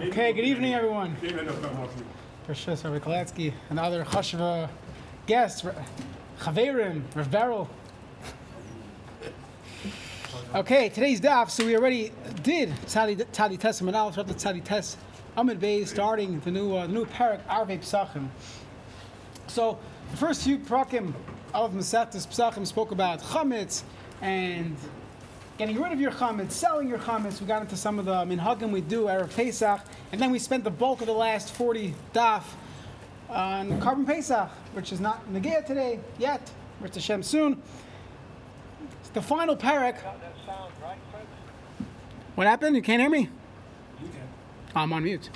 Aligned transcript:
Okay, 0.00 0.32
good 0.32 0.44
evening, 0.44 0.74
everyone. 0.74 1.16
Rishis 2.46 2.84
Rabbi 2.84 3.50
and 3.70 3.80
other 3.80 4.04
Chashva 4.04 4.68
guests, 5.26 5.66
Chaverim, 6.38 7.02
Rav 7.16 7.30
Beryl. 7.30 7.68
Okay, 10.54 10.88
today's 10.88 11.20
daf. 11.20 11.50
So 11.50 11.66
we 11.66 11.76
already 11.76 12.12
did 12.44 12.70
Tzadi 12.86 13.58
Tes 13.58 13.80
Manal, 13.80 14.14
the 14.14 14.34
Tzadi 14.34 14.62
Tes 14.62 14.96
Amid 15.36 15.58
Bay, 15.58 15.84
starting 15.84 16.38
the 16.40 16.50
new 16.52 16.76
uh, 16.76 16.86
the 16.86 16.92
new 16.92 17.04
parak 17.04 17.44
Arvei 17.46 17.80
Psachim. 17.80 18.28
So 19.48 19.78
the 20.12 20.16
first 20.16 20.44
few 20.44 20.58
prakim 20.58 21.12
of 21.52 21.72
Masechtas 21.72 22.28
Psachim 22.28 22.64
spoke 22.66 22.92
about 22.92 23.20
chametz 23.20 23.82
and 24.22 24.76
getting 25.58 25.80
rid 25.80 25.92
of 25.92 26.00
your 26.00 26.10
chametz, 26.12 26.52
selling 26.52 26.88
your 26.88 26.98
chametz. 26.98 27.40
We 27.40 27.46
got 27.46 27.62
into 27.62 27.76
some 27.76 27.98
of 27.98 28.04
the 28.04 28.24
minhagim 28.24 28.70
we 28.70 28.80
do 28.80 29.04
erev 29.04 29.34
Pesach, 29.34 29.80
and 30.12 30.20
then 30.20 30.30
we 30.30 30.38
spent 30.38 30.64
the 30.64 30.70
bulk 30.70 31.00
of 31.00 31.06
the 31.06 31.12
last 31.12 31.52
40 31.52 31.94
daf 32.12 32.42
on 33.28 33.80
Korban 33.80 34.06
Pesach, 34.06 34.48
which 34.74 34.92
is 34.92 35.00
not 35.00 35.26
Nagia 35.32 35.64
today 35.64 36.00
yet. 36.18 36.50
We're 36.80 36.88
to 36.88 37.00
Shem 37.00 37.22
soon. 37.22 37.62
The 39.14 39.22
final 39.22 39.56
parak. 39.56 39.96
What 42.34 42.46
happened? 42.46 42.76
You 42.76 42.82
can't 42.82 43.00
hear 43.00 43.08
me? 43.08 43.20
You 43.20 44.08
can. 44.08 44.28
I'm 44.74 44.92
on 44.92 45.04
mute. 45.04 45.30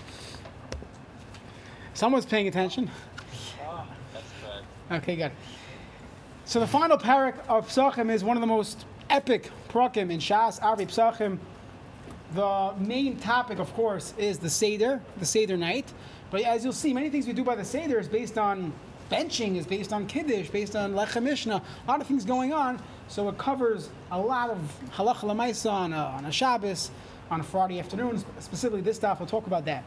Someone's 1.95 2.27
paying 2.27 2.47
attention. 2.47 2.91
Okay, 4.93 5.17
good. 5.17 5.33
So 6.45 6.61
the 6.61 6.67
final 6.67 6.99
parak 6.99 7.37
of 7.49 7.69
Psachim 7.69 8.11
is 8.11 8.23
one 8.23 8.37
of 8.37 8.43
the 8.43 8.47
most 8.47 8.85
epic 9.09 9.51
prakim 9.71 10.11
in 10.11 10.19
Shas, 10.19 10.61
Arvi 10.61 10.87
Psachim. 10.87 11.39
The 12.35 12.75
main 12.79 13.17
topic, 13.17 13.59
of 13.59 13.73
course, 13.75 14.15
is 14.19 14.39
the 14.39 14.51
Seder, 14.51 15.01
the 15.19 15.27
Seder 15.27 15.57
night. 15.57 15.93
But 16.31 16.43
as 16.43 16.63
you'll 16.63 16.73
see, 16.73 16.93
many 16.93 17.11
things 17.11 17.27
we 17.27 17.33
do 17.33 17.43
by 17.43 17.57
the 17.57 17.65
Seder 17.65 17.99
is 17.99 18.09
based 18.09 18.39
on 18.39 18.73
benching, 19.11 19.57
is 19.57 19.67
based 19.67 19.93
on 19.93 20.07
Kiddush, 20.07 20.49
based 20.51 20.77
on 20.77 20.95
Lechem 20.95 21.25
Mishnah, 21.25 21.57
a 21.57 21.91
lot 21.91 22.01
of 22.01 22.07
things 22.07 22.25
going 22.25 22.53
on. 22.53 22.81
So 23.09 23.29
it 23.29 23.39
covers 23.39 23.89
a 24.13 24.21
lot 24.21 24.51
of 24.51 24.59
halacha 24.93 25.25
lemaisa 25.25 25.73
on 25.73 25.93
a, 25.93 25.97
on 25.97 26.25
a 26.27 26.33
Shabbos, 26.33 26.93
on 27.31 27.41
a 27.41 27.45
Friday 27.45 27.81
afternoon. 27.81 28.23
Specifically, 28.39 28.83
this 28.83 28.97
stuff, 28.97 29.19
we'll 29.19 29.29
talk 29.29 29.49
about 29.49 29.65
that. 29.65 29.85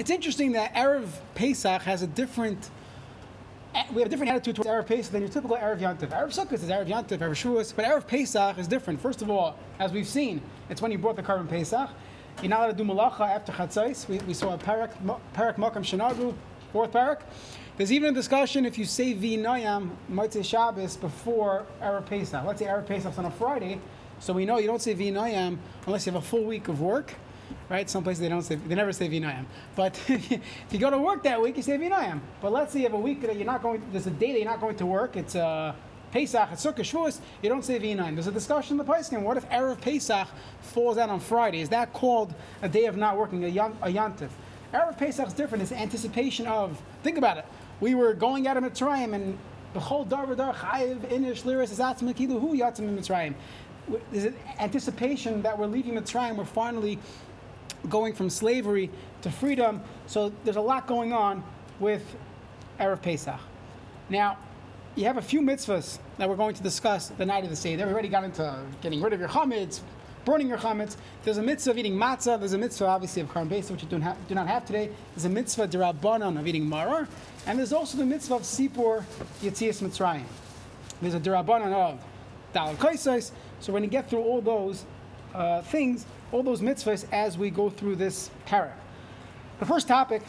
It's 0.00 0.10
interesting 0.10 0.52
that 0.52 0.74
Erev 0.74 1.08
Pesach 1.34 1.82
has 1.82 2.02
a 2.02 2.06
different 2.06 2.70
Eh, 3.72 3.84
we 3.92 4.02
have 4.02 4.08
a 4.08 4.10
different 4.10 4.32
attitude 4.32 4.56
towards 4.56 4.68
Erev 4.68 4.86
Pesach 4.86 5.12
than 5.12 5.22
your 5.22 5.30
typical 5.30 5.56
Erev 5.56 5.78
Yantiv. 5.78 6.08
Erev 6.08 6.34
Sukkot 6.34 6.54
is 6.54 6.64
Erev 6.64 6.88
Yantiv, 6.88 7.18
Erev 7.18 7.36
Shavuos, 7.36 7.74
but 7.74 7.84
Erev 7.84 8.04
Pesach 8.04 8.58
is 8.58 8.66
different. 8.66 9.00
First 9.00 9.22
of 9.22 9.30
all, 9.30 9.56
as 9.78 9.92
we've 9.92 10.08
seen, 10.08 10.42
it's 10.68 10.82
when 10.82 10.90
you 10.90 10.98
brought 10.98 11.14
the 11.14 11.22
korban 11.22 11.48
Pesach. 11.48 11.88
You're 12.42 12.50
not 12.50 12.60
allowed 12.60 12.78
to 12.78 12.84
do 12.84 12.90
malacha 12.90 13.20
after 13.20 13.52
Chatzais. 13.52 14.08
We, 14.08 14.18
we 14.20 14.34
saw 14.34 14.54
a 14.54 14.58
parak, 14.58 14.90
parak 15.34 15.54
makam 15.56 15.84
shenagu, 15.84 16.34
fourth 16.72 16.90
parak. 16.90 17.20
There's 17.76 17.92
even 17.92 18.10
a 18.10 18.12
discussion 18.12 18.66
if 18.66 18.76
you 18.76 18.84
say 18.84 19.14
V'nayam 19.14 19.90
Motzei 20.10 20.44
Shabbos 20.44 20.96
before 20.96 21.64
Erev 21.80 22.06
Pesach. 22.06 22.44
Let's 22.44 22.58
say 22.58 22.66
Erev 22.66 22.88
Pesach's 22.88 23.18
on 23.18 23.26
a 23.26 23.30
Friday, 23.30 23.80
so 24.18 24.32
we 24.32 24.44
know 24.46 24.58
you 24.58 24.66
don't 24.66 24.82
say 24.82 24.96
V'nayam 24.96 25.58
unless 25.86 26.06
you 26.06 26.12
have 26.12 26.20
a 26.20 26.26
full 26.26 26.42
week 26.42 26.66
of 26.66 26.80
work 26.80 27.14
right? 27.68 27.88
Some 27.88 28.02
places 28.02 28.20
they 28.20 28.28
don't 28.28 28.42
say, 28.42 28.56
they 28.56 28.74
never 28.74 28.92
say 28.92 29.08
vinayam. 29.08 29.44
But 29.76 30.00
if 30.08 30.40
you 30.70 30.78
go 30.78 30.90
to 30.90 30.98
work 30.98 31.22
that 31.24 31.40
week, 31.40 31.56
you 31.56 31.62
say 31.62 31.78
vinayam. 31.78 32.20
But 32.40 32.52
let's 32.52 32.72
say 32.72 32.80
you 32.80 32.84
have 32.86 32.94
a 32.94 32.98
week 33.00 33.22
that 33.22 33.36
you're 33.36 33.46
not 33.46 33.62
going, 33.62 33.82
there's 33.92 34.06
a 34.06 34.10
day 34.10 34.32
that 34.32 34.38
you're 34.38 34.50
not 34.50 34.60
going 34.60 34.76
to 34.76 34.86
work. 34.86 35.16
It's 35.16 35.36
uh, 35.36 35.74
Pesach, 36.12 36.48
it's 36.52 36.64
Sukkot, 36.64 36.80
Shavuos. 36.80 37.20
You 37.42 37.48
don't 37.48 37.64
say 37.64 37.78
vinayam. 37.78 38.14
There's 38.14 38.26
a 38.26 38.32
discussion 38.32 38.78
in 38.78 38.84
the 38.84 38.92
Pesachim. 38.92 39.22
What 39.22 39.36
if 39.36 39.48
erev 39.50 39.80
Pesach 39.80 40.28
falls 40.60 40.98
out 40.98 41.08
on 41.08 41.20
Friday? 41.20 41.60
Is 41.60 41.68
that 41.68 41.92
called 41.92 42.34
a 42.62 42.68
day 42.68 42.86
of 42.86 42.96
not 42.96 43.16
working, 43.16 43.44
a, 43.44 43.48
yan, 43.48 43.76
a? 43.82 43.90
Erev 44.72 44.98
Pesach 44.98 45.26
is 45.26 45.32
different. 45.32 45.62
It's 45.62 45.72
anticipation 45.72 46.46
of. 46.46 46.80
Think 47.02 47.18
about 47.18 47.38
it. 47.38 47.44
We 47.80 47.94
were 47.94 48.14
going 48.14 48.46
out 48.46 48.56
of 48.56 48.64
Mitzrayim 48.64 49.14
and 49.14 49.38
whole 49.78 50.04
dar 50.04 50.26
dar 50.34 50.54
chayiv 50.54 50.98
inish 51.10 51.42
liris 51.42 51.70
is 51.70 51.78
atzma 51.78 52.14
kilu 52.14 52.40
hu 52.40 52.56
yatzim 52.56 52.96
Mitzrayim. 52.96 53.34
There's 54.12 54.24
an 54.24 54.36
anticipation 54.58 55.42
that 55.42 55.58
we're 55.58 55.66
leaving 55.66 55.94
Mitzrayim. 55.94 56.36
We're 56.36 56.44
finally 56.44 56.98
going 57.88 58.14
from 58.14 58.30
slavery 58.30 58.90
to 59.22 59.30
freedom. 59.30 59.82
So 60.06 60.32
there's 60.44 60.56
a 60.56 60.60
lot 60.60 60.86
going 60.86 61.12
on 61.12 61.42
with 61.78 62.02
Erev 62.78 63.02
Pesach. 63.02 63.40
Now, 64.08 64.38
you 64.96 65.04
have 65.04 65.18
a 65.18 65.22
few 65.22 65.40
mitzvahs 65.40 65.98
that 66.18 66.28
we're 66.28 66.36
going 66.36 66.54
to 66.54 66.62
discuss 66.62 67.08
the 67.08 67.24
night 67.24 67.44
of 67.44 67.50
the 67.50 67.56
Seder. 67.56 67.86
We 67.86 67.92
already 67.92 68.08
got 68.08 68.24
into 68.24 68.64
getting 68.82 69.00
rid 69.00 69.12
of 69.12 69.20
your 69.20 69.28
chametz, 69.28 69.80
burning 70.24 70.48
your 70.48 70.58
chametz. 70.58 70.96
There's 71.22 71.38
a 71.38 71.42
mitzvah 71.42 71.70
of 71.70 71.78
eating 71.78 71.94
matzah. 71.94 72.38
There's 72.38 72.52
a 72.52 72.58
mitzvah, 72.58 72.86
obviously, 72.86 73.22
of 73.22 73.28
Karm 73.28 73.48
Pesach, 73.48 73.72
which 73.72 73.82
you 73.82 73.88
do, 73.88 73.98
have, 73.98 74.16
do 74.28 74.34
not 74.34 74.48
have 74.48 74.66
today. 74.66 74.90
There's 75.14 75.24
a 75.24 75.30
mitzvah 75.30 75.68
derabanan 75.68 76.38
of 76.38 76.46
eating 76.46 76.66
maror. 76.66 77.06
And 77.46 77.58
there's 77.58 77.72
also 77.72 77.98
the 77.98 78.06
mitzvah 78.06 78.36
of 78.36 78.42
sipur 78.42 79.04
yitzias 79.40 79.80
mitzrayim. 79.80 80.24
There's 81.00 81.14
a 81.14 81.20
derabanan 81.20 81.72
of 81.72 82.04
dal 82.52 82.74
kaisais. 82.74 83.30
So 83.60 83.72
we're 83.72 83.78
going 83.78 83.88
to 83.88 83.92
get 83.92 84.10
through 84.10 84.22
all 84.22 84.40
those 84.40 84.84
uh, 85.34 85.62
things 85.62 86.04
all 86.32 86.42
those 86.42 86.60
mitzvahs 86.60 87.06
as 87.12 87.36
we 87.36 87.50
go 87.50 87.70
through 87.70 87.96
this 87.96 88.30
parak. 88.46 88.72
The 89.58 89.66
first 89.66 89.88
topic, 89.88 90.22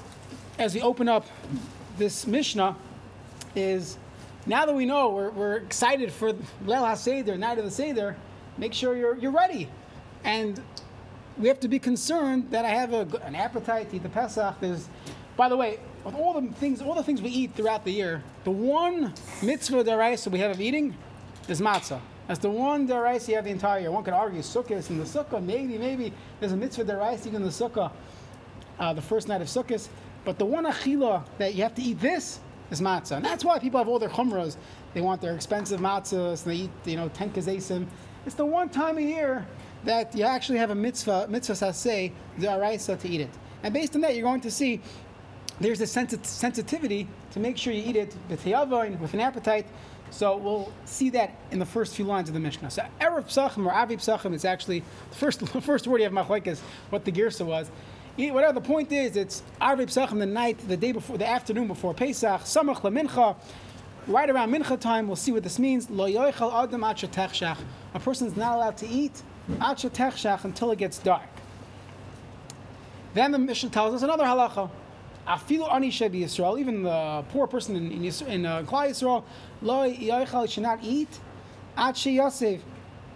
as 0.59 0.73
we 0.73 0.81
open 0.81 1.07
up 1.07 1.25
this 1.97 2.27
Mishnah, 2.27 2.75
is 3.55 3.97
now 4.45 4.65
that 4.65 4.75
we 4.75 4.85
know 4.85 5.09
we're, 5.09 5.29
we're 5.31 5.55
excited 5.57 6.11
for 6.11 6.33
Leil 6.33 6.83
HaSeder, 6.83 7.37
night 7.37 7.57
of 7.57 7.65
the 7.65 7.71
Seder, 7.71 8.15
make 8.57 8.73
sure 8.73 8.95
you're, 8.95 9.17
you're 9.17 9.31
ready. 9.31 9.69
And 10.23 10.61
we 11.37 11.47
have 11.47 11.59
to 11.61 11.67
be 11.67 11.79
concerned 11.79 12.51
that 12.51 12.65
I 12.65 12.69
have 12.69 12.93
a, 12.93 13.07
an 13.23 13.35
appetite 13.35 13.89
to 13.91 13.95
eat 13.97 14.03
the 14.03 14.09
Pesach. 14.09 14.55
There's, 14.59 14.89
by 15.37 15.49
the 15.49 15.57
way, 15.57 15.79
with 16.03 16.15
all 16.15 16.39
the 16.39 16.47
things, 16.53 16.81
all 16.81 16.95
the 16.95 17.03
things 17.03 17.21
we 17.21 17.29
eat 17.29 17.55
throughout 17.55 17.85
the 17.85 17.91
year, 17.91 18.23
the 18.43 18.51
one 18.51 19.13
mitzvah 19.41 19.83
deraisa 19.83 20.31
we 20.31 20.39
have 20.39 20.51
of 20.51 20.61
eating 20.61 20.95
is 21.47 21.61
matzah. 21.61 21.99
That's 22.31 22.39
the 22.39 22.49
one 22.49 22.87
deraisa 22.87 23.27
you 23.27 23.35
have 23.35 23.43
the 23.43 23.51
entire 23.51 23.81
year. 23.81 23.91
One 23.91 24.05
could 24.05 24.13
argue 24.13 24.39
sukkahs 24.39 24.89
in 24.89 24.97
the 24.97 25.03
sukkah. 25.03 25.43
Maybe, 25.43 25.77
maybe 25.77 26.13
there's 26.39 26.53
a 26.53 26.55
mitzvah 26.55 26.85
deraisa 26.85 27.27
even 27.27 27.41
in 27.41 27.43
the 27.43 27.49
sukkah, 27.49 27.91
uh, 28.79 28.93
the 28.93 29.01
first 29.01 29.27
night 29.27 29.41
of 29.41 29.47
sukkahs. 29.47 29.89
But 30.23 30.39
the 30.39 30.45
one 30.45 30.63
achila 30.63 31.25
that 31.39 31.55
you 31.55 31.63
have 31.63 31.75
to 31.75 31.81
eat 31.81 31.99
this 31.99 32.39
is 32.69 32.79
matzah, 32.79 33.17
and 33.17 33.25
that's 33.25 33.43
why 33.43 33.59
people 33.59 33.79
have 33.79 33.89
all 33.89 33.99
their 33.99 34.07
chumras. 34.07 34.55
They 34.93 35.01
want 35.01 35.19
their 35.19 35.35
expensive 35.35 35.81
matzahs. 35.81 36.45
And 36.45 36.53
they 36.53 36.55
eat, 36.63 36.69
you 36.85 36.95
know, 36.95 37.09
ten 37.09 37.31
kazesim. 37.31 37.85
It's 38.25 38.35
the 38.35 38.45
one 38.45 38.69
time 38.69 38.97
a 38.97 39.01
year 39.01 39.45
that 39.83 40.15
you 40.15 40.23
actually 40.23 40.59
have 40.59 40.69
a 40.69 40.75
mitzvah, 40.75 41.27
mitzvah 41.27 41.55
saseh, 41.55 42.13
deraisa 42.39 42.97
to 42.97 43.09
eat 43.09 43.19
it. 43.19 43.31
And 43.61 43.73
based 43.73 43.93
on 43.95 43.99
that, 44.03 44.15
you're 44.15 44.23
going 44.23 44.39
to 44.39 44.51
see 44.51 44.79
there's 45.59 45.81
a 45.81 45.83
sensit- 45.83 46.25
sensitivity 46.25 47.09
to 47.31 47.41
make 47.41 47.57
sure 47.57 47.73
you 47.73 47.83
eat 47.85 47.97
it 47.97 48.15
with 48.29 48.45
with 48.45 49.13
an 49.13 49.19
appetite. 49.19 49.67
So 50.11 50.37
we'll 50.37 50.71
see 50.85 51.09
that 51.11 51.35
in 51.51 51.59
the 51.59 51.65
first 51.65 51.95
few 51.95 52.05
lines 52.05 52.29
of 52.29 52.33
the 52.33 52.39
Mishnah. 52.39 52.69
So 52.69 52.83
Erev 52.99 53.25
Psachim 53.25 53.65
or 53.65 53.73
Avi 53.73 53.97
Psachim 53.97 54.33
is 54.33 54.45
actually 54.45 54.83
the 55.09 55.15
first, 55.15 55.39
the 55.53 55.61
first 55.61 55.87
word 55.87 55.97
you 55.99 56.03
have 56.03 56.13
machlekes 56.13 56.59
what 56.89 57.05
the 57.05 57.11
girsa 57.11 57.45
was. 57.45 57.71
Whatever 58.17 58.53
the 58.53 58.61
point 58.61 58.91
is, 58.91 59.15
it's 59.15 59.41
Avi 59.59 59.85
Psachim 59.85 60.19
the 60.19 60.25
night, 60.25 60.59
the 60.67 60.77
day 60.77 60.91
before, 60.91 61.17
the 61.17 61.27
afternoon 61.27 61.67
before 61.67 61.93
Pesach, 61.93 62.41
Samach 62.41 62.81
LaMincha, 62.81 63.35
right 64.07 64.29
around 64.29 64.51
Mincha 64.53 64.79
time. 64.79 65.07
We'll 65.07 65.15
see 65.15 65.31
what 65.31 65.43
this 65.43 65.57
means. 65.57 65.89
Lo 65.89 66.07
yoichal 66.07 66.53
adam 66.53 66.81
techshach. 66.81 67.57
A 67.93 67.99
person 67.99 68.27
is 68.27 68.35
not 68.35 68.57
allowed 68.57 68.77
to 68.77 68.87
eat 68.87 69.23
techshach 69.49 70.43
until 70.43 70.71
it 70.71 70.77
gets 70.77 70.99
dark. 70.99 71.23
Then 73.13 73.31
the 73.31 73.39
Mishnah 73.39 73.69
tells 73.69 73.95
us 73.95 74.03
another 74.03 74.23
halacha. 74.23 74.69
Afilu 75.27 75.71
ani 75.71 75.91
shebi 75.91 76.21
Yisrael, 76.21 76.59
even 76.59 76.83
the 76.83 77.23
poor 77.29 77.47
person 77.47 77.75
in 77.75 77.91
in, 77.91 78.03
in 78.27 78.45
uh, 78.45 78.63
Klal 78.63 78.89
Yisrael, 78.89 79.23
lo 79.61 79.89
yoichal 79.89 80.49
should 80.49 80.63
not 80.63 80.79
eat 80.83 81.19
at 81.77 82.05
Yosef. 82.05 82.61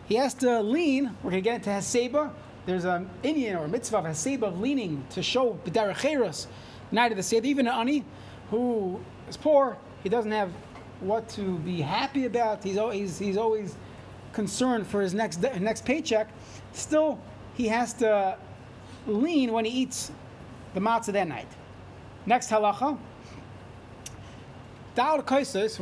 He 0.07 0.16
has 0.16 0.33
to 0.35 0.61
lean. 0.61 1.16
We're 1.23 1.31
going 1.31 1.44
to 1.44 1.50
get 1.50 1.56
into 1.56 1.69
Haseba. 1.72 2.31
There's 2.66 2.85
an 2.85 3.09
Indian 3.23 3.57
or 3.57 3.67
mitzvah 3.67 3.97
of 3.97 4.06
Haseba 4.06 4.44
of 4.44 4.59
leaning 4.59 5.05
to 5.11 5.22
show 5.22 5.59
b'deracheros, 5.66 6.47
night 6.91 7.11
of 7.11 7.17
the 7.17 7.23
Seder. 7.23 7.46
Even 7.47 7.67
an 7.67 7.73
ani 7.73 8.03
who 8.49 8.99
is 9.28 9.37
poor, 9.37 9.78
he 10.03 10.09
doesn't 10.09 10.31
have 10.31 10.52
what 10.99 11.28
to 11.29 11.58
be 11.59 11.81
happy 11.81 12.25
about. 12.25 12.64
He's 12.64 12.78
always 12.78 13.19
he's 13.19 13.37
always 13.37 13.75
concerned 14.34 14.87
for 14.87 15.02
his 15.02 15.14
next 15.14 15.41
next 15.59 15.85
paycheck. 15.85 16.28
Still, 16.73 17.19
he 17.55 17.67
has 17.67 17.93
to 17.93 18.37
lean 19.08 19.52
when 19.52 19.66
he 19.66 19.72
eats 19.72 20.11
the 20.73 20.79
matzah 20.79 21.14
that 21.14 21.28
night. 21.28 21.47
Next 22.25 22.49
halacha. 22.49 22.97
Da'al 24.95 25.23
kaisis, 25.23 25.77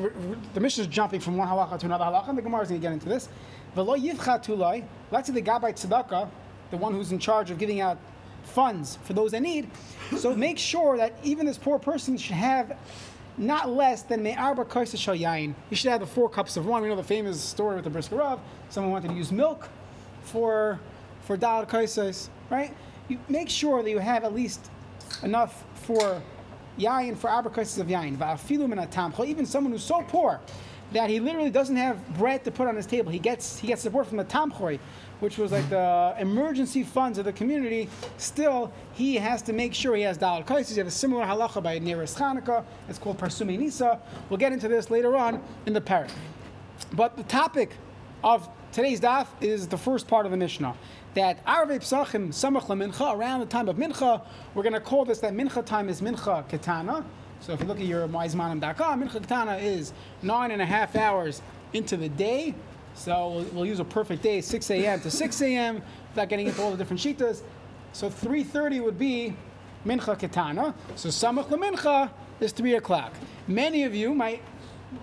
the 0.53 0.59
Mishnah 0.59 0.83
is 0.83 0.87
jumping 0.87 1.19
from 1.19 1.37
one 1.37 1.47
halacha 1.47 1.79
to 1.79 1.85
another 1.85 2.05
halacha, 2.05 2.29
and 2.29 2.37
the 2.37 2.41
Gemara 2.41 2.63
is 2.63 2.69
going 2.69 2.81
to 2.81 2.85
get 2.85 2.93
into 2.93 3.07
this. 3.07 3.29
V'lo 3.75 3.97
yivcha 3.97 4.43
tulai, 4.43 4.83
let's 5.11 5.27
say 5.27 5.33
the 5.33 5.41
gabbai 5.41 5.73
tzedakah, 5.73 6.29
the 6.71 6.77
one 6.77 6.93
who's 6.93 7.11
in 7.11 7.19
charge 7.19 7.51
of 7.51 7.57
giving 7.57 7.81
out 7.81 7.97
funds 8.43 8.97
for 9.03 9.13
those 9.13 9.31
that 9.31 9.41
need. 9.41 9.69
So 10.17 10.35
make 10.35 10.57
sure 10.57 10.97
that 10.97 11.17
even 11.23 11.45
this 11.45 11.57
poor 11.57 11.79
person 11.79 12.17
should 12.17 12.35
have 12.35 12.77
not 13.37 13.69
less 13.69 14.03
than 14.03 14.21
me'arba 14.21 14.65
kaisis 14.65 14.97
shal 14.97 15.15
yain. 15.15 15.55
He 15.69 15.75
should 15.75 15.91
have 15.91 16.01
the 16.01 16.07
four 16.07 16.29
cups 16.29 16.57
of 16.57 16.65
wine. 16.65 16.81
We 16.81 16.89
know 16.89 16.95
the 16.95 17.03
famous 17.03 17.39
story 17.41 17.75
with 17.75 17.83
the 17.83 17.89
brisker 17.89 18.17
Rav. 18.17 18.39
Someone 18.69 18.91
wanted 18.91 19.09
to 19.09 19.13
use 19.13 19.31
milk 19.31 19.69
for 20.23 20.79
for 21.21 21.37
da'al 21.37 21.67
kaisis, 21.69 22.29
right? 22.49 22.73
you 23.07 23.19
make 23.29 23.49
sure 23.49 23.83
that 23.83 23.89
you 23.89 23.99
have 23.99 24.23
at 24.23 24.33
least 24.33 24.69
enough 25.23 25.63
for 25.75 26.21
yayin 26.77 27.17
for 27.17 27.29
abracases 27.29 27.77
of 27.79 27.87
yayin. 27.87 28.17
Va'afilu 28.17 28.67
min 28.67 28.79
atamcha, 28.79 29.25
even 29.25 29.45
someone 29.45 29.71
who's 29.71 29.83
so 29.83 30.01
poor 30.07 30.39
that 30.91 31.09
he 31.09 31.19
literally 31.19 31.49
doesn't 31.49 31.75
have 31.75 31.97
bread 32.17 32.43
to 32.43 32.51
put 32.51 32.67
on 32.67 32.75
his 32.75 32.85
table. 32.85 33.11
He 33.11 33.19
gets 33.19 33.59
he 33.59 33.67
gets 33.67 33.81
support 33.81 34.07
from 34.07 34.17
the 34.17 34.25
tamchoi, 34.25 34.79
which 35.19 35.37
was 35.37 35.51
like 35.51 35.67
the 35.69 36.15
emergency 36.19 36.83
funds 36.83 37.17
of 37.17 37.25
the 37.25 37.33
community. 37.33 37.89
Still, 38.17 38.71
he 38.93 39.15
has 39.15 39.41
to 39.43 39.53
make 39.53 39.73
sure 39.73 39.95
he 39.95 40.03
has 40.03 40.17
dalal 40.17 40.43
kaisis. 40.43 40.71
You 40.71 40.77
have 40.77 40.87
a 40.87 40.91
similar 40.91 41.25
halacha 41.25 41.61
by 41.63 41.79
Neres 41.79 42.15
Chanukah. 42.15 42.63
It's 42.87 42.99
called 42.99 43.17
Parsumi 43.17 43.57
Nisa. 43.57 43.99
We'll 44.29 44.37
get 44.37 44.53
into 44.53 44.67
this 44.67 44.91
later 44.91 45.15
on 45.15 45.41
in 45.65 45.73
the 45.73 45.81
parak. 45.81 46.11
But 46.93 47.17
the 47.17 47.23
topic 47.23 47.71
of 48.23 48.47
today's 48.73 48.99
daf 48.99 49.27
is 49.39 49.67
the 49.67 49.77
first 49.77 50.07
part 50.07 50.25
of 50.25 50.31
the 50.31 50.37
Mishnah. 50.37 50.75
That 51.13 51.45
Arvei 51.45 51.77
Psachim 51.77 52.29
Samach 52.29 52.65
Mincha, 52.65 53.15
around 53.15 53.41
the 53.41 53.45
time 53.45 53.69
of 53.69 53.77
Mincha, 53.77 54.25
we're 54.55 54.63
going 54.63 54.73
to 54.73 54.79
call 54.79 55.05
this 55.05 55.19
that 55.19 55.33
Mincha 55.33 55.63
time 55.63 55.89
is 55.89 56.01
Mincha 56.01 56.49
Ketana. 56.49 57.05
So 57.39 57.53
if 57.53 57.59
you 57.59 57.67
look 57.67 57.79
at 57.79 57.85
your 57.85 58.07
myzmanim.com, 58.07 59.03
Mincha 59.03 59.21
Ketana 59.21 59.61
is 59.61 59.93
nine 60.23 60.49
and 60.49 60.61
a 60.61 60.65
half 60.65 60.95
hours 60.95 61.43
into 61.73 61.97
the 61.97 62.09
day. 62.09 62.55
So 62.95 63.45
we'll, 63.53 63.65
use 63.65 63.79
a 63.79 63.85
perfect 63.85 64.23
day, 64.23 64.41
6 64.41 64.69
a.m. 64.71 65.01
to 65.01 65.11
6 65.11 65.41
a.m., 65.41 65.81
without 66.09 66.29
getting 66.29 66.47
into 66.47 66.61
all 66.61 66.71
the 66.71 66.77
different 66.77 66.99
shitas. 66.99 67.41
So 67.91 68.09
3.30 68.09 68.83
would 68.83 68.97
be 68.97 69.35
Mincha 69.85 70.19
Ketana. 70.19 70.73
So 70.95 71.09
Samach 71.09 71.47
Mincha 71.49 72.09
is 72.39 72.51
3 72.51 72.75
o'clock. 72.75 73.13
Many 73.47 73.83
of 73.83 73.93
you 73.93 74.15
might 74.15 74.41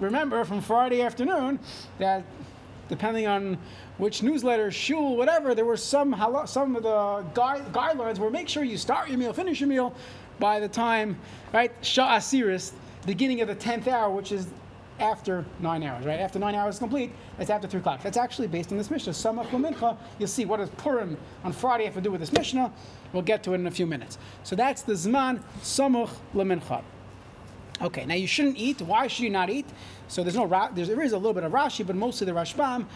remember 0.00 0.44
from 0.44 0.61
Friday 0.61 1.02
afternoon 1.02 1.61
that 1.99 2.25
depending 2.90 3.26
on 3.26 3.56
which 3.96 4.22
newsletter, 4.22 4.70
shul, 4.70 5.16
whatever, 5.16 5.54
there 5.54 5.64
were 5.64 5.76
some 5.76 6.14
some 6.46 6.76
of 6.76 6.82
the 6.82 7.25
guide, 7.32 7.72
guidelines 7.72 8.19
where 8.19 8.28
make 8.28 8.48
sure 8.48 8.64
you 8.64 8.76
start 8.76 9.08
your 9.08 9.16
meal, 9.16 9.32
finish 9.32 9.60
your 9.60 9.69
meal 9.69 9.94
by 10.38 10.60
the 10.60 10.69
time, 10.69 11.16
right, 11.54 11.72
Shah 11.81 12.16
Asiris, 12.16 12.72
beginning 13.06 13.40
of 13.40 13.48
the 13.48 13.54
10th 13.54 13.87
hour, 13.87 14.10
which 14.10 14.32
is 14.32 14.48
after 14.98 15.44
nine 15.60 15.82
hours, 15.82 16.04
right? 16.04 16.20
After 16.20 16.38
nine 16.38 16.54
hours 16.54 16.78
complete, 16.78 17.12
it's 17.38 17.48
after 17.48 17.66
three 17.66 17.81
o'clock. 17.81 18.02
That's 18.02 18.19
actually 18.19 18.48
based 18.48 18.70
on 18.70 18.78
this 18.78 18.90
Mishnah. 18.90 19.12
Samach 19.12 19.46
Mincha. 19.46 19.96
You'll 20.19 20.28
see 20.28 20.44
what 20.44 20.58
does 20.58 20.69
Purim 20.70 21.16
on 21.43 21.52
Friday 21.52 21.84
have 21.84 21.94
to 21.94 22.00
do 22.00 22.10
with 22.10 22.20
this 22.20 22.32
Mishnah. 22.32 22.70
We'll 23.12 23.22
get 23.22 23.43
to 23.44 23.52
it 23.52 23.56
in 23.56 23.66
a 23.66 23.70
few 23.70 23.86
minutes. 23.86 24.19
So 24.43 24.56
that's 24.56 24.82
the 24.82 24.93
Zman 24.93 25.40
Samach 25.62 26.10
Lemincha. 26.34 26.82
Okay, 27.82 28.05
now 28.05 28.15
you 28.15 28.27
shouldn't 28.27 28.59
eat. 28.59 28.82
Why 28.82 29.06
should 29.06 29.25
you 29.25 29.31
not 29.31 29.49
eat? 29.49 29.67
So 30.09 30.23
there's 30.23 30.37
no 30.37 30.71
there's, 30.75 30.88
there 30.88 31.03
is 31.03 31.12
a 31.12 31.17
little 31.17 31.32
bit 31.32 31.44
of 31.44 31.53
Rashi, 31.53 31.87
but 31.87 31.97
mostly 31.97 32.27
the 32.27 32.32
Rashbam. 32.32 32.87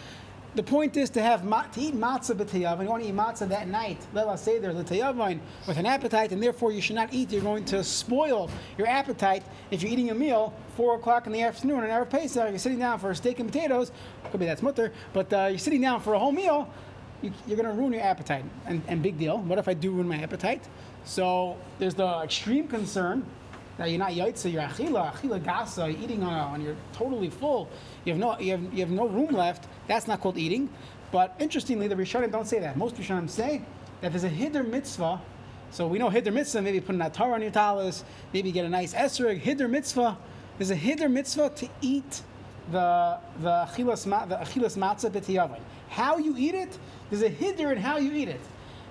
The 0.55 0.63
point 0.63 0.95
is 0.95 1.09
to 1.11 1.21
have 1.21 1.41
to 1.41 1.81
eat 1.81 1.95
matzah 1.95 2.33
b'tayavin. 2.33 2.83
You 2.83 2.89
want 2.89 3.03
to 3.03 3.09
eat 3.09 3.15
matzah 3.15 3.49
that 3.49 3.67
night. 3.67 3.97
Let 4.13 4.27
us 4.27 4.41
say 4.41 4.57
there's 4.57 4.73
there 4.73 4.83
l'tayavin 4.83 5.39
with 5.67 5.77
an 5.77 5.85
appetite, 5.85 6.31
and 6.31 6.41
therefore 6.41 6.71
you 6.71 6.79
should 6.81 6.95
not 6.95 7.13
eat. 7.13 7.31
You're 7.31 7.41
going 7.41 7.65
to 7.65 7.83
spoil 7.83 8.49
your 8.77 8.87
appetite 8.87 9.43
if 9.71 9.81
you're 9.81 9.91
eating 9.91 10.11
a 10.11 10.15
meal 10.15 10.53
four 10.77 10.95
o'clock 10.95 11.27
in 11.27 11.33
the 11.33 11.41
afternoon 11.41 11.83
an 11.83 11.89
erev 11.89 12.09
Pesach. 12.09 12.49
You're 12.49 12.57
sitting 12.57 12.79
down 12.79 12.99
for 12.99 13.11
a 13.11 13.15
steak 13.15 13.39
and 13.39 13.51
potatoes. 13.51 13.91
Could 14.31 14.39
be 14.39 14.45
that's 14.45 14.61
mutter, 14.61 14.93
but 15.11 15.33
uh, 15.33 15.47
you're 15.49 15.59
sitting 15.59 15.81
down 15.81 15.99
for 15.99 16.13
a 16.13 16.19
whole 16.19 16.31
meal. 16.31 16.69
You, 17.21 17.31
are 17.49 17.55
going 17.55 17.65
to 17.65 17.73
ruin 17.73 17.91
your 17.91 18.03
appetite. 18.03 18.45
And, 18.65 18.81
and 18.87 19.01
big 19.01 19.17
deal. 19.17 19.39
What 19.39 19.57
if 19.57 19.67
I 19.67 19.73
do 19.73 19.91
ruin 19.91 20.07
my 20.07 20.21
appetite? 20.21 20.63
So 21.05 21.57
there's 21.79 21.95
the 21.95 22.21
extreme 22.23 22.67
concern 22.67 23.25
that 23.77 23.89
you're 23.89 23.99
not 23.99 24.11
yaitza, 24.11 24.51
you're 24.51 24.61
achila, 24.61 25.13
achila 25.13 25.39
gasa, 25.39 26.01
eating 26.01 26.23
on, 26.23 26.33
on 26.33 26.61
you're 26.61 26.75
totally 26.93 27.29
full. 27.29 27.69
You 28.05 28.13
have 28.13 28.19
no 28.19 28.39
you 28.39 28.51
have, 28.51 28.73
you 28.73 28.79
have 28.79 28.91
no 28.91 29.07
room 29.07 29.33
left. 29.33 29.67
That's 29.87 30.07
not 30.07 30.21
called 30.21 30.37
eating. 30.37 30.69
But 31.11 31.35
interestingly, 31.39 31.87
the 31.87 31.95
Rishonim 31.95 32.31
don't 32.31 32.47
say 32.47 32.59
that. 32.59 32.77
Most 32.77 32.95
Rishonim 32.95 33.29
say 33.29 33.61
that 34.01 34.11
there's 34.11 34.23
a 34.23 34.29
hiddur 34.29 34.67
mitzvah. 34.67 35.21
So 35.71 35.87
we 35.87 35.97
know 35.97 36.09
hiddur 36.09 36.33
mitzvah, 36.33 36.61
maybe 36.61 36.79
put 36.79 36.95
a 36.95 37.09
Torah 37.09 37.33
on 37.33 37.41
your 37.41 37.51
talis, 37.51 38.03
maybe 38.33 38.51
get 38.51 38.65
a 38.65 38.69
nice 38.69 38.93
esrog. 38.93 39.41
Hiddur 39.41 39.69
mitzvah, 39.69 40.17
there's 40.57 40.71
a 40.71 40.75
hiddur 40.75 41.11
mitzvah 41.11 41.49
to 41.49 41.69
eat 41.81 42.21
the 42.71 43.19
the 43.39 43.49
achilas, 43.49 44.03
the 44.27 44.35
achilas 44.37 44.77
matzah 44.77 45.11
b'tiyavin. 45.11 45.59
How 45.89 46.17
you 46.17 46.35
eat 46.37 46.55
it, 46.55 46.77
there's 47.09 47.23
a 47.23 47.29
hiddur 47.29 47.71
in 47.71 47.77
how 47.77 47.97
you 47.97 48.13
eat 48.13 48.29
it. 48.29 48.41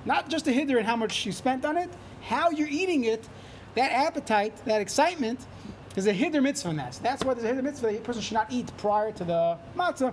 Not 0.05 0.29
just 0.29 0.47
a 0.47 0.51
hiddur 0.51 0.79
in 0.79 0.85
how 0.85 0.97
much 0.97 1.25
you 1.25 1.33
spent 1.33 1.65
on 1.65 1.77
it, 1.77 1.91
how 2.23 2.51
you're 2.51 2.69
eating 2.69 3.05
it 3.05 3.27
that 3.75 3.93
appetite, 3.93 4.65
that 4.65 4.81
excitement, 4.81 5.41
is 5.97 6.07
a 6.07 6.13
hiddur 6.13 6.43
mitzvah 6.43 6.71
in 6.71 6.77
that. 6.77 6.99
That's 7.03 7.25
why 7.25 7.35
there's 7.35 7.47
a 7.47 7.53
hiddur 7.53 7.65
mitzvah. 7.65 7.89
A 7.89 8.01
person 8.01 8.23
should 8.23 8.35
not 8.35 8.51
eat 8.51 8.71
prior 8.79 9.13
to 9.13 9.25
the 9.25 9.59
matzah. 9.77 10.13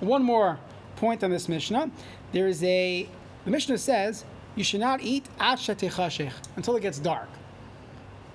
One 0.00 0.22
more 0.22 0.58
point 0.96 1.22
on 1.22 1.30
this 1.30 1.48
Mishnah. 1.48 1.90
There 2.32 2.48
is 2.48 2.62
a, 2.62 3.08
the 3.44 3.50
Mishnah 3.50 3.78
says, 3.78 4.24
you 4.56 4.64
should 4.64 4.80
not 4.80 5.00
eat 5.00 5.26
until 5.38 6.76
it 6.76 6.80
gets 6.80 6.98
dark. 6.98 7.28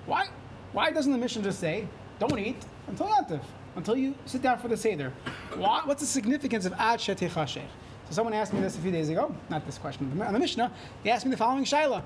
Why? 0.06 0.28
Why 0.72 0.90
doesn't 0.90 1.12
the 1.12 1.18
Mishnah 1.18 1.42
just 1.42 1.60
say, 1.60 1.86
don't 2.18 2.38
eat 2.38 2.64
until 2.88 3.06
Yantif, 3.06 3.42
until 3.76 3.96
you 3.96 4.14
sit 4.24 4.42
down 4.42 4.58
for 4.58 4.68
the 4.68 4.76
Seder? 4.76 5.12
Why, 5.54 5.82
what's 5.84 6.00
the 6.00 6.06
significance 6.06 6.64
of 6.64 6.72
ad 6.74 7.00
shetechashech? 7.00 7.62
So 8.08 8.14
someone 8.14 8.34
asked 8.34 8.52
me 8.52 8.60
this 8.60 8.76
a 8.76 8.80
few 8.80 8.92
days 8.92 9.08
ago, 9.08 9.34
not 9.50 9.66
this 9.66 9.78
question, 9.78 10.10
on 10.22 10.32
the 10.32 10.38
Mishnah. 10.38 10.70
They 11.02 11.10
asked 11.10 11.24
me 11.24 11.32
the 11.32 11.36
following 11.36 11.64
shaila. 11.64 12.02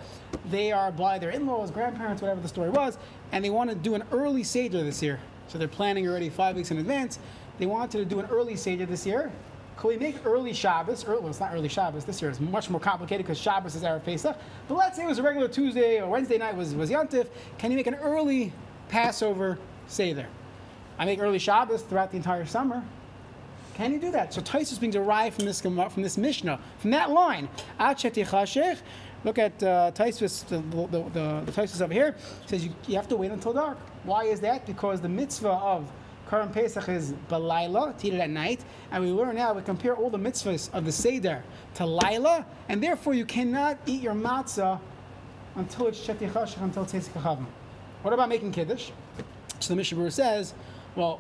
They 0.51 0.73
are 0.73 0.91
by 0.91 1.19
their 1.19 1.31
in-laws, 1.31 1.71
grandparents, 1.71 2.23
whatever 2.23 2.41
the 2.41 2.49
story 2.49 2.71
was, 2.71 2.97
and 3.33 3.45
they 3.45 3.51
want 3.51 3.69
to 3.69 3.77
do 3.77 3.95
an 3.95 4.05
early 4.11 4.43
Seder 4.43 4.83
this 4.83 5.03
year. 5.03 5.21
So 5.49 5.59
they're 5.59 5.69
planning 5.69 6.09
already 6.09 6.31
five 6.31 6.57
weeks 6.57 6.71
in 6.71 6.79
advance. 6.79 7.19
They 7.59 7.67
wanted 7.67 7.99
to 7.99 8.05
do 8.07 8.19
an 8.19 8.27
early 8.27 8.57
Seder 8.57 8.87
this 8.87 9.05
year. 9.05 9.31
Could 9.77 9.89
we 9.89 9.97
make 9.99 10.25
early 10.25 10.55
Shabbos? 10.55 11.07
Well, 11.07 11.27
it's 11.29 11.41
not 11.41 11.53
early 11.53 11.69
Shabbos. 11.69 12.05
This 12.05 12.23
year 12.23 12.31
is 12.31 12.41
much 12.41 12.71
more 12.71 12.81
complicated 12.81 13.27
because 13.27 13.39
Shabbos 13.39 13.75
is 13.75 13.83
Erev 13.83 14.05
Pesach. 14.05 14.37
But 14.69 14.75
let's 14.77 14.97
say 14.97 15.05
it 15.05 15.07
was 15.07 15.19
a 15.19 15.23
regular 15.23 15.49
Tuesday 15.49 16.01
or 16.01 16.09
Wednesday 16.09 16.39
night 16.39 16.57
was, 16.57 16.75
was 16.75 16.91
Yantif. 16.91 17.29
Can 17.59 17.71
you 17.71 17.77
make 17.77 17.87
an 17.87 17.97
early 17.97 18.53
Passover 18.89 19.59
Seder? 19.87 20.27
I 20.99 21.05
make 21.05 21.19
early 21.19 21.39
Shabbos 21.39 21.83
throughout 21.83 22.11
the 22.11 22.17
entire 22.17 22.47
summer. 22.47 22.83
Can 23.81 23.95
you 23.95 23.99
do 23.99 24.11
that? 24.11 24.35
So 24.35 24.43
Tais 24.43 24.71
is 24.73 24.79
being 24.79 24.93
derived 24.93 25.37
from 25.37 25.47
this 25.47 25.63
from 25.63 26.03
this 26.03 26.19
Mishnah, 26.19 26.61
from 26.81 26.91
that 26.91 27.11
line. 27.13 27.49
Look 27.79 29.39
at 29.39 29.63
uh, 29.63 29.91
Tosfos, 29.95 30.47
the, 30.49 30.59
the, 30.59 31.03
the, 31.09 31.51
the 31.51 31.53
over 31.81 31.95
here. 31.95 32.15
says 32.45 32.63
you, 32.63 32.75
you 32.87 32.97
have 32.97 33.09
to 33.09 33.17
wait 33.17 33.31
until 33.31 33.55
dark. 33.55 33.79
Why 34.05 34.25
is 34.25 34.39
that? 34.41 34.67
Because 34.67 35.01
the 35.01 35.09
mitzvah 35.09 35.49
of 35.49 35.91
Karam 36.29 36.51
Pesach 36.51 36.91
is 36.91 37.15
Balayla, 37.31 37.97
to 37.97 38.11
at 38.19 38.29
night. 38.29 38.63
And 38.91 39.03
we 39.03 39.13
learn 39.13 39.37
now, 39.37 39.55
we 39.55 39.63
compare 39.63 39.97
all 39.97 40.11
the 40.11 40.19
mitzvahs 40.19 40.71
of 40.75 40.85
the 40.85 40.93
Seder 40.93 41.43
to 41.77 41.87
Laila, 41.87 42.45
and 42.69 42.83
therefore 42.83 43.15
you 43.15 43.25
cannot 43.25 43.79
eat 43.87 44.03
your 44.03 44.13
matzah 44.13 44.79
until 45.57 45.87
it's 45.87 45.99
Sheti 46.07 46.31
Chashach, 46.31 46.61
until 46.61 46.83
it's 46.83 47.09
What 48.03 48.13
about 48.13 48.29
making 48.29 48.53
Kiddush? 48.53 48.91
So 49.59 49.73
the 49.73 49.77
Mishnah 49.77 50.11
says, 50.11 50.53
well, 50.97 51.19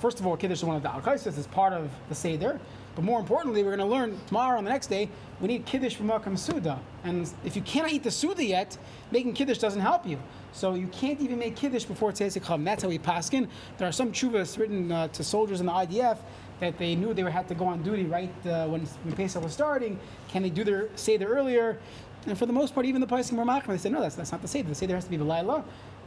first 0.00 0.18
of 0.18 0.26
all, 0.26 0.36
Kiddush 0.36 0.58
is 0.58 0.64
one 0.64 0.76
of 0.76 0.82
the 0.82 0.90
Al-Kaisis, 0.90 1.38
it's 1.38 1.46
part 1.46 1.72
of 1.72 1.90
the 2.08 2.14
Seder. 2.14 2.58
But 2.96 3.04
more 3.04 3.20
importantly, 3.20 3.62
we're 3.62 3.76
going 3.76 3.88
to 3.88 3.94
learn 3.94 4.18
tomorrow 4.26 4.58
and 4.58 4.66
the 4.66 4.70
next 4.70 4.88
day, 4.88 5.08
we 5.40 5.48
need 5.48 5.64
Kiddush 5.64 5.94
from 5.94 6.08
Makam 6.08 6.36
Suda. 6.36 6.80
And 7.04 7.32
if 7.44 7.54
you 7.54 7.62
cannot 7.62 7.92
eat 7.92 8.02
the 8.02 8.10
Suda 8.10 8.44
yet, 8.44 8.76
making 9.10 9.34
Kiddush 9.34 9.58
doesn't 9.58 9.80
help 9.80 10.06
you. 10.06 10.18
So 10.52 10.74
you 10.74 10.88
can't 10.88 11.20
even 11.20 11.38
make 11.38 11.54
Kiddush 11.54 11.84
before 11.84 12.10
Tzezik 12.10 12.44
Chum. 12.46 12.64
That's 12.64 12.82
how 12.82 12.88
we 12.88 12.98
paskin. 12.98 13.48
There 13.78 13.86
are 13.86 13.92
some 13.92 14.10
chuvas 14.12 14.58
written 14.58 14.90
uh, 14.90 15.08
to 15.08 15.22
soldiers 15.22 15.60
in 15.60 15.66
the 15.66 15.72
IDF 15.72 16.18
that 16.58 16.78
they 16.78 16.94
knew 16.94 17.14
they 17.14 17.22
had 17.22 17.48
to 17.48 17.54
go 17.54 17.66
on 17.66 17.82
duty 17.82 18.04
right 18.04 18.30
uh, 18.46 18.66
when, 18.66 18.82
when 18.82 19.14
Pesach 19.14 19.42
was 19.42 19.52
starting. 19.52 19.98
Can 20.28 20.42
they 20.42 20.50
do 20.50 20.64
their 20.64 20.88
Seder 20.96 21.26
earlier? 21.26 21.78
And 22.26 22.36
for 22.36 22.44
the 22.44 22.52
most 22.52 22.74
part, 22.74 22.84
even 22.84 23.00
the 23.00 23.06
Paiskim 23.06 23.38
were 23.38 23.44
Machman, 23.44 23.68
they 23.68 23.78
said, 23.78 23.92
no, 23.92 24.00
that's, 24.02 24.14
that's 24.14 24.32
not 24.32 24.42
the 24.42 24.48
Seder. 24.48 24.68
The 24.68 24.74
Seder 24.74 24.94
has 24.94 25.04
to 25.04 25.10
be 25.10 25.16
the 25.16 25.24
Laila. 25.24 25.64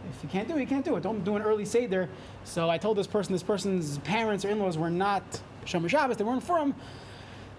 If 0.10 0.24
you 0.24 0.30
can't 0.30 0.48
do 0.48 0.58
it, 0.58 0.62
you 0.62 0.68
can't 0.68 0.86
do 0.86 0.96
it. 0.96 1.04
Don't 1.04 1.24
do 1.24 1.36
an 1.36 1.42
early 1.42 1.66
Seder. 1.66 2.10
So 2.44 2.70
I 2.70 2.78
told 2.78 2.98
this 2.98 3.08
person, 3.08 3.34
this 3.34 3.44
person's 3.44 3.98
parents 4.00 4.46
or 4.46 4.50
in-laws 4.50 4.78
were 4.78 4.90
not 4.90 5.24
Shomer 5.66 5.90
Shabbos, 5.90 6.18
they 6.18 6.24
weren't 6.24 6.44
from. 6.44 6.76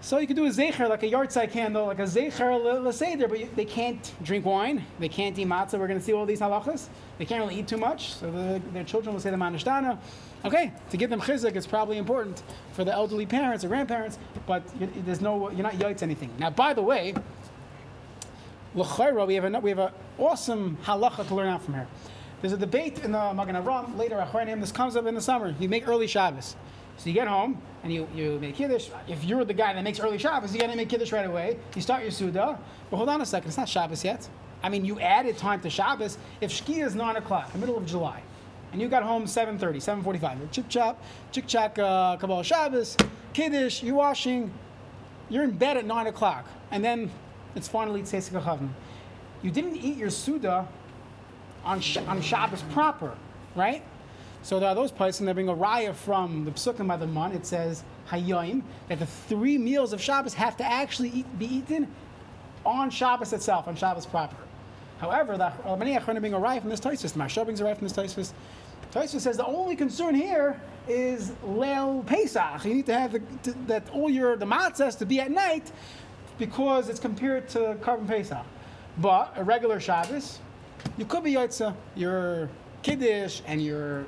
So 0.01 0.19
you 0.19 0.27
could 0.27 0.35
do 0.35 0.45
a 0.45 0.49
zecher, 0.49 0.87
like 0.87 1.01
a 1.01 1.09
yahrzeit 1.09 1.51
candle, 1.51 1.87
like 1.87 1.97
a 1.97 2.03
zecher 2.03 2.83
l'seder, 2.83 3.27
but 3.27 3.39
you, 3.39 3.49
they 3.55 3.65
can't 3.65 4.13
drink 4.21 4.45
wine, 4.45 4.85
they 4.99 5.09
can't 5.09 5.37
eat 5.39 5.47
matzah. 5.47 5.79
We're 5.79 5.87
going 5.87 5.97
to 5.97 6.05
see 6.05 6.13
all 6.13 6.27
these 6.27 6.41
halachas. 6.41 6.89
They 7.17 7.25
can't 7.25 7.41
really 7.41 7.59
eat 7.59 7.67
too 7.67 7.77
much, 7.77 8.13
so 8.13 8.29
the, 8.29 8.61
their 8.71 8.83
children 8.83 9.15
will 9.15 9.19
say 9.19 9.31
the 9.31 9.37
manishtana. 9.37 9.97
Okay, 10.43 10.71
to 10.91 10.97
give 10.97 11.09
them 11.09 11.19
chizuk 11.19 11.55
is 11.55 11.65
probably 11.65 11.97
important 11.97 12.43
for 12.73 12.83
the 12.83 12.93
elderly 12.93 13.25
parents 13.25 13.63
or 13.63 13.69
grandparents, 13.69 14.19
but 14.45 14.61
you, 14.79 14.87
there's 15.07 15.21
no, 15.21 15.49
you're 15.49 15.63
not 15.63 15.73
yaitz 15.73 16.03
anything. 16.03 16.29
Now, 16.37 16.51
by 16.51 16.75
the 16.75 16.83
way, 16.83 17.15
l'chayra, 18.75 19.25
we 19.25 19.33
have 19.33 19.63
we 19.63 19.69
have 19.71 19.79
an 19.79 19.91
awesome 20.19 20.77
halacha 20.83 21.27
to 21.27 21.33
learn 21.33 21.47
out 21.47 21.63
from 21.63 21.73
here. 21.73 21.87
There's 22.45 22.53
a 22.53 22.57
debate 22.57 23.03
in 23.03 23.11
the 23.11 23.33
Magen 23.33 23.55
Avram 23.55 23.97
later. 23.97 24.23
This 24.59 24.71
comes 24.71 24.95
up 24.95 25.07
in 25.07 25.15
the 25.15 25.21
summer. 25.21 25.55
You 25.59 25.67
make 25.67 25.87
early 25.87 26.05
Shabbos, 26.05 26.55
so 26.95 27.09
you 27.09 27.13
get 27.15 27.27
home 27.27 27.59
and 27.81 27.91
you, 27.91 28.07
you 28.13 28.37
make 28.39 28.53
kiddush. 28.53 28.89
If 29.07 29.23
you're 29.23 29.43
the 29.43 29.55
guy 29.55 29.73
that 29.73 29.83
makes 29.83 29.99
early 29.99 30.19
Shabbos, 30.19 30.53
you 30.53 30.59
got 30.59 30.69
to 30.69 30.75
make 30.75 30.87
kiddush 30.87 31.11
right 31.11 31.25
away. 31.25 31.57
You 31.75 31.81
start 31.81 32.03
your 32.03 32.11
suda. 32.11 32.59
But 32.91 32.97
hold 32.97 33.09
on 33.09 33.19
a 33.19 33.25
second, 33.25 33.47
it's 33.47 33.57
not 33.57 33.67
Shabbos 33.67 34.03
yet. 34.03 34.29
I 34.61 34.69
mean, 34.69 34.85
you 34.85 34.99
added 34.99 35.39
time 35.39 35.59
to 35.61 35.71
Shabbos. 35.71 36.19
If 36.39 36.51
Shkia 36.51 36.85
is 36.85 36.93
nine 36.93 37.15
o'clock, 37.15 37.51
the 37.51 37.57
middle 37.57 37.77
of 37.77 37.87
July, 37.87 38.21
and 38.71 38.79
you 38.79 38.89
got 38.89 39.01
home 39.01 39.25
7.30, 39.25 39.77
7.45, 40.03 40.37
you're 40.37 40.47
chip 40.49 40.69
chop, 40.69 41.01
chick 41.31 41.47
chak, 41.47 41.79
uh, 41.79 42.15
Kabbalah 42.17 42.43
Shabbos, 42.43 42.95
kiddush, 43.33 43.81
you're 43.81 43.95
washing, 43.95 44.53
you're 45.29 45.45
in 45.45 45.49
bed 45.49 45.77
at 45.77 45.85
nine 45.87 46.05
o'clock, 46.05 46.45
and 46.69 46.85
then 46.85 47.09
it's 47.55 47.67
finally 47.67 48.03
Tzesik 48.03 48.69
you 49.41 49.51
didn't 49.51 49.75
eat 49.77 49.97
your 49.97 50.09
Suda 50.09 50.67
on, 51.65 51.81
Sh- 51.81 51.97
on 51.97 52.21
Shabbos 52.21 52.61
proper, 52.71 53.13
right? 53.55 53.83
So 54.43 54.59
there 54.59 54.69
are 54.69 54.75
those 54.75 54.91
places, 54.91 55.21
and 55.21 55.27
they 55.27 55.33
bring 55.33 55.49
a 55.49 55.55
raya 55.55 55.93
from 55.95 56.45
the 56.45 56.51
Psukim 56.51 56.87
by 56.87 56.97
the 56.97 57.07
Mun. 57.07 57.31
It 57.31 57.45
says 57.45 57.83
Hayyim 58.09 58.61
that 58.89 58.99
the 58.99 59.07
three 59.07 59.57
meals 59.57 59.91
of 59.91 59.99
Shabbos 59.99 60.35
have 60.35 60.55
to 60.57 60.63
actually 60.63 61.09
eat, 61.09 61.39
be 61.39 61.47
eaten 61.47 61.87
on 62.65 62.89
Shabbos 62.89 63.33
itself, 63.33 63.67
on 63.67 63.75
Shabbos 63.75 64.05
proper. 64.05 64.35
However, 64.99 65.37
the 65.37 65.51
many 65.77 65.95
Achronim 65.95 66.21
bring 66.21 66.33
a 66.33 66.39
raya 66.39 66.61
from 66.61 66.69
this 66.69 66.79
Tosfos. 66.79 67.13
The 67.13 67.19
Maharsha 67.19 67.43
brings 67.43 67.59
a 67.59 67.63
raya 67.63 67.77
from 67.77 67.87
this 67.87 67.97
Tosfos. 67.97 68.33
Tosfos 68.93 69.21
says 69.21 69.37
the 69.37 69.45
only 69.45 69.75
concern 69.75 70.15
here 70.15 70.61
is 70.87 71.31
Leil 71.43 72.05
Pesach. 72.05 72.63
You 72.65 72.75
need 72.75 72.85
to 72.85 72.97
have 72.97 73.11
the, 73.13 73.19
to, 73.43 73.51
that 73.67 73.89
all 73.89 74.09
your 74.09 74.37
the 74.37 74.45
matzahs 74.45 74.97
to 74.99 75.05
be 75.05 75.19
at 75.19 75.31
night 75.31 75.71
because 76.37 76.89
it's 76.89 76.99
compared 76.99 77.49
to 77.49 77.77
Korban 77.81 78.07
Pesach. 78.07 78.45
But 78.99 79.33
a 79.35 79.43
regular 79.43 79.79
Shabbos, 79.79 80.39
you 80.97 81.05
could 81.05 81.23
be 81.23 81.33
Yotza, 81.33 81.75
your 81.95 82.49
Kiddush 82.83 83.41
and 83.47 83.63
your 83.63 84.05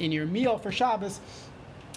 in 0.00 0.12
your 0.12 0.26
meal 0.26 0.58
for 0.58 0.70
Shabbos, 0.70 1.20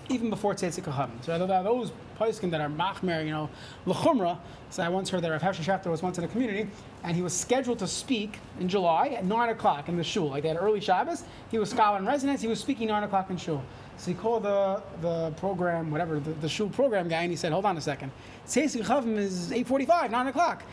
even 0.09 0.29
before 0.29 0.53
Tzetzik 0.53 0.83
Kahavim. 0.83 1.23
So 1.23 1.37
there 1.45 1.57
are 1.57 1.63
those 1.63 1.91
poskim 2.19 2.51
that 2.51 2.61
are 2.61 2.69
machmer, 2.69 3.23
you 3.23 3.31
know, 3.31 3.49
lechumra. 3.85 4.37
So 4.69 4.83
I 4.83 4.89
once 4.89 5.09
heard 5.09 5.21
that 5.23 5.29
Rav 5.29 5.41
Schachter 5.41 5.87
was 5.87 6.01
once 6.01 6.17
in 6.17 6.23
a 6.23 6.27
community, 6.27 6.69
and 7.03 7.15
he 7.15 7.21
was 7.21 7.37
scheduled 7.37 7.79
to 7.79 7.87
speak 7.87 8.39
in 8.59 8.69
July 8.69 9.09
at 9.09 9.25
9 9.25 9.49
o'clock 9.49 9.89
in 9.89 9.97
the 9.97 10.03
shul. 10.03 10.29
Like 10.29 10.43
they 10.43 10.49
had 10.49 10.57
early 10.57 10.79
Shabbos. 10.79 11.23
He 11.49 11.57
was 11.57 11.69
scholar 11.69 11.99
in 11.99 12.05
residence. 12.05 12.41
He 12.41 12.47
was 12.47 12.59
speaking 12.59 12.87
9 12.87 13.03
o'clock 13.03 13.29
in 13.29 13.37
shul. 13.37 13.63
So 13.97 14.11
he 14.11 14.15
called 14.15 14.43
the, 14.43 14.81
the 15.01 15.31
program, 15.31 15.91
whatever, 15.91 16.19
the, 16.19 16.31
the 16.31 16.49
shul 16.49 16.69
program 16.69 17.07
guy, 17.07 17.21
and 17.23 17.31
he 17.31 17.35
said, 17.35 17.51
hold 17.51 17.65
on 17.65 17.77
a 17.77 17.81
second. 17.81 18.11
Tzetzik 18.47 18.83
Kahavim 18.83 19.17
is 19.17 19.51
8.45, 19.51 20.11
9 20.11 20.27
o'clock. 20.27 20.63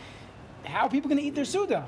How 0.63 0.85
are 0.85 0.89
people 0.89 1.09
going 1.09 1.21
to 1.21 1.27
eat 1.27 1.35
their 1.35 1.45
Suda? 1.45 1.85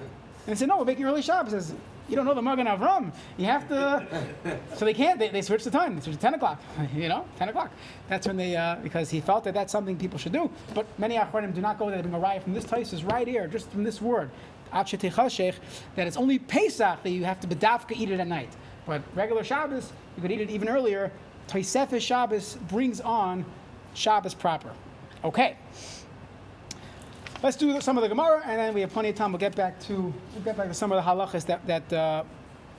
And 0.48 0.56
he 0.56 0.60
said, 0.60 0.70
no, 0.70 0.78
we're 0.78 0.86
making 0.86 1.06
early 1.06 1.22
Shabbos. 1.22 1.54
He 1.54 1.60
says, 1.60 1.74
you 2.10 2.16
don't 2.16 2.26
know 2.26 2.34
the 2.34 2.42
Magen 2.42 2.68
Avram. 2.68 3.14
You 3.38 3.46
have 3.46 3.68
to. 3.70 4.26
So 4.76 4.86
they 4.86 4.94
can't. 4.94 5.20
They, 5.20 5.30
they 5.30 5.42
switch 5.42 5.64
the 5.64 5.72
time. 5.72 5.96
They 5.96 6.02
switch 6.02 6.16
to 6.16 6.22
10 6.22 6.34
o'clock. 6.34 6.62
You 6.96 7.08
know, 7.08 7.26
10 7.38 7.50
o'clock. 7.50 7.72
That's 8.10 8.28
when 8.28 8.36
they, 8.36 8.56
uh, 8.56 8.78
because 8.84 9.10
he 9.10 9.22
felt 9.22 9.44
that 9.44 9.54
that's 9.54 9.72
something 9.72 9.96
people 9.98 10.20
should 10.20 10.34
do. 10.34 10.50
But 10.74 10.88
many 11.00 11.16
Achronim 11.16 11.54
do 11.54 11.62
not 11.62 11.78
go 11.80 11.88
there. 11.88 11.98
They 11.98 12.02
bring 12.04 12.16
a 12.16 12.20
riot 12.20 12.44
from 12.44 12.54
this 12.54 12.66
place 12.66 12.92
is 12.92 13.04
right 13.04 13.28
here, 13.28 13.48
just 13.48 13.70
from 13.70 13.84
this 13.84 14.02
word, 14.02 14.30
that 14.74 16.08
it's 16.08 16.18
only 16.18 16.40
Pesach 16.40 17.04
that 17.04 17.10
you 17.10 17.24
have 17.26 17.40
to 17.42 17.48
bedavka 17.48 17.92
eat 17.96 18.10
it 18.10 18.20
at 18.20 18.28
night. 18.28 18.50
But 18.86 19.02
regular 19.16 19.44
Shabbos, 19.44 19.92
you 20.16 20.22
could 20.22 20.32
eat 20.32 20.42
it 20.42 20.50
even 20.50 20.68
earlier. 20.68 21.12
Tosefes 21.48 22.02
Shabbos 22.02 22.56
brings 22.70 23.02
on 23.02 23.46
Shabbos 23.94 24.34
proper. 24.34 24.72
Okay. 25.24 25.58
Let's 27.44 27.58
do 27.58 27.82
some 27.82 27.98
of 27.98 28.04
the 28.04 28.10
Gemara, 28.10 28.44
and 28.46 28.60
then 28.60 28.72
we 28.76 28.82
have 28.82 28.94
plenty 28.94 29.10
of 29.10 29.16
time. 29.16 29.32
We'll 29.32 29.40
get 29.40 29.56
back 29.56 29.80
to 29.88 29.94
we'll 29.94 30.44
get 30.44 30.56
back 30.56 30.68
to 30.68 30.76
some 30.76 30.92
of 30.92 31.04
the 31.04 31.10
halachas 31.10 31.44
that, 31.48 31.66
that 31.66 31.92
uh, 31.92 32.24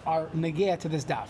are 0.07 0.27
negea 0.27 0.79
to 0.79 0.89
this 0.89 1.05
daf. 1.05 1.27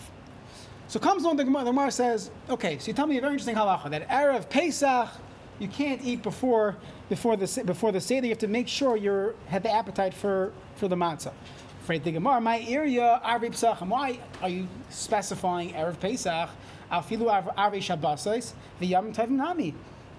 So 0.87 0.99
comes 0.99 1.25
on 1.25 1.35
the 1.35 1.43
Gemara. 1.43 1.63
The 1.63 1.71
Gemara 1.71 1.89
says, 1.89 2.29
okay, 2.47 2.77
so 2.77 2.89
you 2.89 2.93
tell 2.93 3.07
me 3.07 3.17
a 3.17 3.21
very 3.21 3.33
interesting 3.33 3.55
halacha 3.55 3.89
that 3.89 4.07
erev 4.07 4.49
Pesach 4.51 5.09
you 5.57 5.67
can't 5.67 6.03
eat 6.03 6.21
before 6.21 6.77
before 7.09 7.35
the 7.35 7.63
before 7.65 7.91
the 7.91 7.99
seder. 7.99 8.27
You 8.27 8.33
have 8.33 8.37
to 8.39 8.47
make 8.47 8.67
sure 8.67 8.95
you 8.95 9.33
have 9.47 9.63
the 9.63 9.71
appetite 9.71 10.13
for 10.13 10.53
for 10.75 10.87
the 10.87 10.95
matzah. 10.95 11.33
Afraid 11.81 12.03
the 12.03 12.11
Gemara, 12.11 12.39
my 12.39 12.61
area 12.61 13.19
Arvi 13.25 13.49
Pesachim. 13.49 13.87
Why 13.87 14.19
are 14.43 14.49
you 14.49 14.67
specifying 14.91 15.73
erev 15.73 15.99
Pesach? 15.99 16.51
Afilu 16.91 17.55
Arvi 17.55 17.79
Shabbosais 17.79 18.53
v'Yam 18.79 19.15
Tevim 19.15 19.31
Nami 19.31 19.73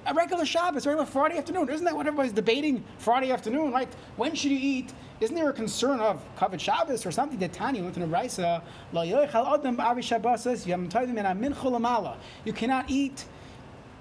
a 0.07 0.15
regular 0.15 0.45
Shabbos, 0.45 0.87
regular 0.87 1.07
Friday 1.07 1.39
afternoon. 1.39 1.69
Isn't 1.69 1.85
that 1.85 1.97
what 1.97 2.07
everybody's 2.07 2.33
debating 2.33 2.85
Friday 2.99 3.31
afternoon, 3.31 3.73
right? 3.73 3.89
When 4.17 4.35
should 4.35 4.51
you 4.51 4.59
eat? 4.61 4.93
Isn't 5.21 5.35
there 5.35 5.49
a 5.49 5.53
concern 5.53 6.01
of 6.01 6.23
covered 6.37 6.61
Shabbos 6.61 7.07
or 7.07 7.11
something 7.11 7.39
that 7.39 7.53
Tanya 7.53 7.83
in 7.85 7.93
the 7.93 8.07
Raisa? 8.07 8.63
You 12.45 12.53
cannot 12.53 12.91
eat 12.91 13.25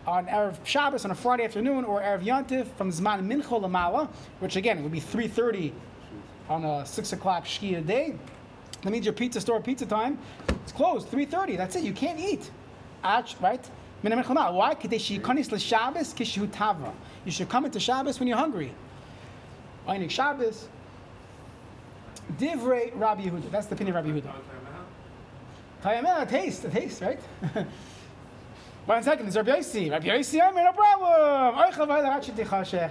on 0.05 0.25
Erev 0.25 0.65
Shabbos 0.65 1.05
on 1.05 1.11
a 1.11 1.15
Friday 1.15 1.45
afternoon 1.45 1.85
or 1.85 2.01
Erev 2.01 2.23
Yontif 2.23 2.67
from 2.75 2.91
Zman 2.91 3.25
Mincho 3.25 3.61
Lamala, 3.61 4.09
which 4.39 4.57
again 4.57 4.83
would 4.83 4.91
be 4.91 4.99
3.30 4.99 5.71
on 6.49 6.65
a 6.65 6.85
6 6.85 7.13
o'clock 7.13 7.45
Shkia 7.45 7.85
day. 7.85 8.15
That 8.81 8.91
means 8.91 9.05
your 9.05 9.13
pizza 9.13 9.39
store 9.39 9.61
pizza 9.61 9.85
time, 9.85 10.19
it's 10.49 10.73
closed, 10.73 11.07
3.30, 11.09 11.55
that's 11.55 11.77
it, 11.77 11.83
you 11.83 11.93
can't 11.93 12.19
eat. 12.19 12.51
Right? 13.39 13.69
Why? 14.03 14.75
You 17.25 17.31
should 17.31 17.49
come 17.49 17.65
into 17.65 17.79
Shabbos 17.79 18.19
when 18.19 18.27
you're 18.27 18.37
hungry. 18.37 18.73
Einik 19.87 20.09
Shabbos. 20.09 20.67
Divrei 22.37 22.91
Rabbi 22.95 23.23
Yehuda. 23.23 23.49
That's 23.51 23.67
the 23.67 23.75
opinion 23.75 23.95
of 23.95 24.05
Rabbi 24.05 24.19
Yehuda. 24.19 24.33
Tayameh, 25.83 26.29
taste, 26.29 26.71
taste, 26.71 27.01
right? 27.01 27.19
One 28.85 29.01
second, 29.03 29.25
there's 29.25 29.37
Rabbi 29.37 29.59
Yossi. 29.59 29.89
Rabbi 29.91 30.07
Yossi, 30.07 30.41
I 30.41 30.51
mean, 30.51 30.65
no 30.65 30.73
problem. 30.73 31.55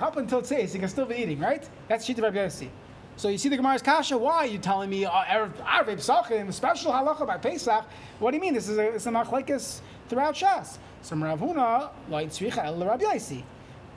Up 0.02 0.16
until 0.16 0.42
taste, 0.42 0.75
you 0.75 0.81
can 0.81 0.88
still 0.88 1.04
be 1.07 1.16
eating, 1.16 1.38
right? 1.38 1.69
That's 1.88 2.09
Shita 2.09 2.23
Rabbi 2.23 2.38
Yossi. 2.38 2.69
So 3.16 3.28
you 3.28 3.38
see 3.38 3.49
the 3.49 3.57
Gemara's 3.57 3.83
kasha. 3.83 4.16
Why 4.16 4.37
are 4.37 4.47
you 4.47 4.59
telling 4.59 4.90
me 4.90 5.04
uh, 5.04 5.11
Arab 5.11 5.54
Pesachim, 5.88 6.52
special 6.52 6.92
halacha 6.92 7.26
by 7.26 7.37
Pesach? 7.37 7.85
What 8.19 8.31
do 8.31 8.37
you 8.37 8.40
mean? 8.40 8.54
This 8.54 8.69
is 8.69 8.78
a, 8.78 8.95
it's 8.95 9.07
a 9.07 9.11
machlekes 9.11 9.81
throughout 10.09 10.35
Shas. 10.35 10.78
So 11.02 11.16
Rav 11.16 11.40
Huna, 11.40 11.90
like 12.09 12.31
Tzricha 12.31 12.64
El 12.64 12.85
Rabbi 12.85 13.04
Yaisi. 13.04 13.42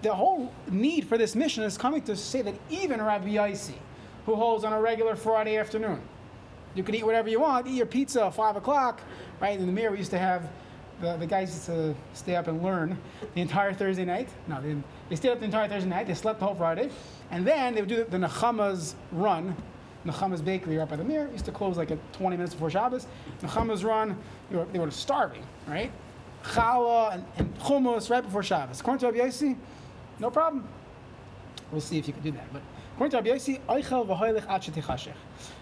The 0.01 0.13
whole 0.13 0.51
need 0.69 1.07
for 1.07 1.17
this 1.17 1.35
mission 1.35 1.63
is 1.63 1.77
coming 1.77 2.01
to 2.03 2.15
say 2.15 2.41
that 2.41 2.55
even 2.69 3.01
Rabbi 3.01 3.29
Yaisi, 3.29 3.75
who 4.25 4.35
holds 4.35 4.63
on 4.63 4.73
a 4.73 4.81
regular 4.81 5.15
Friday 5.15 5.57
afternoon, 5.57 6.01
you 6.75 6.83
can 6.83 6.93
eat 6.93 7.05
whatever 7.05 7.29
you 7.29 7.39
want. 7.39 7.67
Eat 7.67 7.75
your 7.75 7.85
pizza 7.85 8.25
at 8.25 8.35
five 8.35 8.55
o'clock, 8.57 9.01
right? 9.39 9.57
In 9.57 9.65
the 9.65 9.71
Mir, 9.71 9.91
we 9.91 9.97
used 9.97 10.11
to 10.11 10.19
have 10.19 10.49
the, 11.01 11.17
the 11.17 11.25
guys 11.25 11.49
used 11.49 11.65
to 11.65 11.95
stay 12.13 12.35
up 12.35 12.47
and 12.47 12.63
learn 12.63 12.97
the 13.33 13.41
entire 13.41 13.73
Thursday 13.73 14.05
night. 14.05 14.29
No, 14.47 14.61
they, 14.61 14.75
they 15.09 15.15
stayed 15.15 15.31
up 15.31 15.39
the 15.39 15.45
entire 15.45 15.67
Thursday 15.67 15.89
night. 15.89 16.07
They 16.07 16.13
slept 16.13 16.39
the 16.39 16.45
whole 16.45 16.55
Friday, 16.55 16.89
and 17.31 17.45
then 17.45 17.75
they 17.75 17.81
would 17.81 17.89
do 17.89 17.97
the, 17.97 18.05
the 18.05 18.27
Nechama's 18.27 18.95
run. 19.11 19.55
Nechama's 20.05 20.41
bakery 20.41 20.77
right 20.77 20.87
by 20.87 20.95
the 20.95 21.03
Mir 21.03 21.29
used 21.31 21.45
to 21.45 21.51
close 21.51 21.77
like 21.77 21.91
at 21.91 22.13
20 22.13 22.37
minutes 22.37 22.53
before 22.53 22.69
Shabbos. 22.69 23.07
Nechama's 23.41 23.83
run, 23.83 24.15
they 24.49 24.57
were, 24.57 24.65
they 24.65 24.79
were 24.79 24.91
starving, 24.91 25.43
right? 25.67 25.91
challah 26.45 27.13
and, 27.13 27.25
and 27.37 27.59
hummus 27.59 28.09
right 28.09 28.23
before 28.23 28.43
Shabbos. 28.43 28.79
According 28.79 28.99
to 28.99 29.19
Rabbi 29.19 29.55
no 30.19 30.29
problem. 30.29 30.67
We'll 31.71 31.81
see 31.81 31.97
if 31.97 32.07
you 32.07 32.13
can 32.13 32.23
do 32.23 32.31
that. 32.31 32.51
But 32.53 32.61
according 32.95 33.11
to 33.11 33.17
Rabbi 33.17 33.37
Yossi, 33.37 33.59
oichel 33.67 34.07
v'hoylech 34.07 34.49
ad 34.49 34.61
shetichashech. 34.61 35.13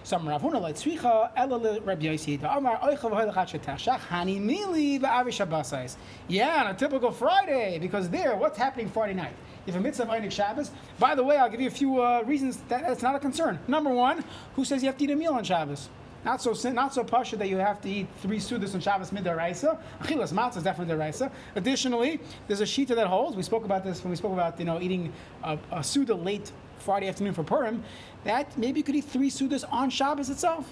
Some 0.04 0.30
Rav 0.30 0.42
Huna 0.44 0.62
like 0.62 0.75
tzricha 0.75 1.32
ela 1.36 1.80
Rabbi 1.82 2.06
Yossi 2.06 2.40
the 2.40 2.56
Amar 2.56 2.78
oichel 2.78 3.10
v'hoylech 3.12 3.36
ad 3.36 3.48
shetichashech 3.48 4.00
hani 4.02 4.40
mili 4.40 5.02
ba'avi 5.02 5.30
Shabbosais. 5.30 5.96
Yeah, 6.28 6.63
on 6.63 6.68
a 6.68 6.74
typical 6.75 7.12
Friday, 7.12 7.80
because 7.80 8.08
there, 8.10 8.36
what's 8.36 8.58
happening 8.58 8.88
Friday 8.88 9.16
night? 9.16 9.34
If 9.66 9.75
a 9.75 9.80
mitzvah 9.80 10.04
of 10.04 10.10
Einik 10.10 10.32
Shabbos. 10.32 10.70
By 11.00 11.16
the 11.16 11.24
way, 11.24 11.38
I'll 11.38 11.50
give 11.50 11.62
you 11.62 11.68
a 11.68 11.72
few 11.72 12.02
uh, 12.02 12.22
reasons 12.24 12.58
that 12.68 12.84
that's 12.84 13.02
not 13.02 13.16
a 13.16 13.20
concern. 13.20 13.58
Number 13.68 13.90
one, 13.90 14.24
who 14.56 14.63
says 14.63 14.84
you 14.84 14.88
have 14.88 14.98
to 14.98 15.04
eat 15.04 15.12
a 15.12 15.16
meal 15.16 15.34
on 15.34 15.44
Shabbos? 15.44 15.90
Not 16.25 16.42
so 16.42 16.53
not 16.70 16.94
so 16.94 17.03
pasha 17.03 17.36
that 17.38 17.50
you 17.50 17.58
have 17.58 17.82
to 17.82 17.89
eat 17.89 18.08
three 18.22 18.39
sudas 18.39 18.74
on 18.74 18.80
Shabbos 18.80 19.12
midaraisa. 19.12 19.77
Achilas 20.01 20.32
matzah 20.32 20.58
is 20.58 20.63
definitely 20.63 20.96
deraisa. 20.96 21.30
Additionally, 21.56 22.22
there's 22.48 22.62
a 22.62 22.65
shita 22.65 22.96
that 22.96 23.08
holds. 23.08 23.36
We 23.36 23.44
spoke 23.44 23.65
about 23.65 23.84
this 23.84 24.03
when 24.03 24.12
we 24.12 24.15
spoke 24.15 24.32
about 24.32 24.58
you 24.58 24.65
know 24.65 24.80
eating 24.80 25.12
a, 25.44 25.58
a 25.72 25.84
suda 25.84 26.15
late 26.15 26.51
Friday 26.80 27.10
afternoon 27.10 27.34
for 27.34 27.44
Purim. 27.44 27.84
That 28.24 28.58
maybe 28.58 28.80
you 28.80 28.84
could 28.84 28.96
eat 28.96 29.06
three 29.06 29.30
sudas 29.30 29.65
on 29.70 29.89
Shabbos 29.89 30.30
itself. 30.30 30.65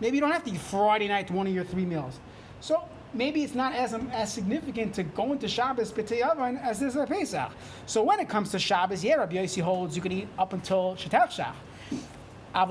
Maybe 0.00 0.16
you 0.16 0.20
don't 0.20 0.32
have 0.32 0.44
to 0.44 0.50
eat 0.50 0.60
Friday 0.60 1.08
night 1.08 1.30
one 1.30 1.46
of 1.46 1.54
your 1.54 1.64
three 1.64 1.86
meals. 1.86 2.18
So 2.60 2.82
maybe 3.14 3.44
it's 3.44 3.54
not 3.54 3.74
as, 3.74 3.94
as 3.94 4.32
significant 4.32 4.94
to 4.94 5.04
go 5.04 5.32
into 5.32 5.46
Shabbos 5.46 5.92
b'tei 5.92 6.60
as 6.60 6.80
this 6.80 6.96
a 6.96 7.06
Pesach. 7.06 7.52
So 7.86 8.02
when 8.02 8.18
it 8.18 8.28
comes 8.28 8.50
to 8.50 8.58
Shabbos, 8.58 9.04
yeah, 9.04 9.14
Rabbi 9.14 9.36
Yossi 9.36 9.62
holds 9.62 9.94
you 9.94 10.02
can 10.02 10.12
eat 10.12 10.28
up 10.36 10.52
until 10.52 10.96
Shatach 10.96 11.30
Shach. 11.30 11.54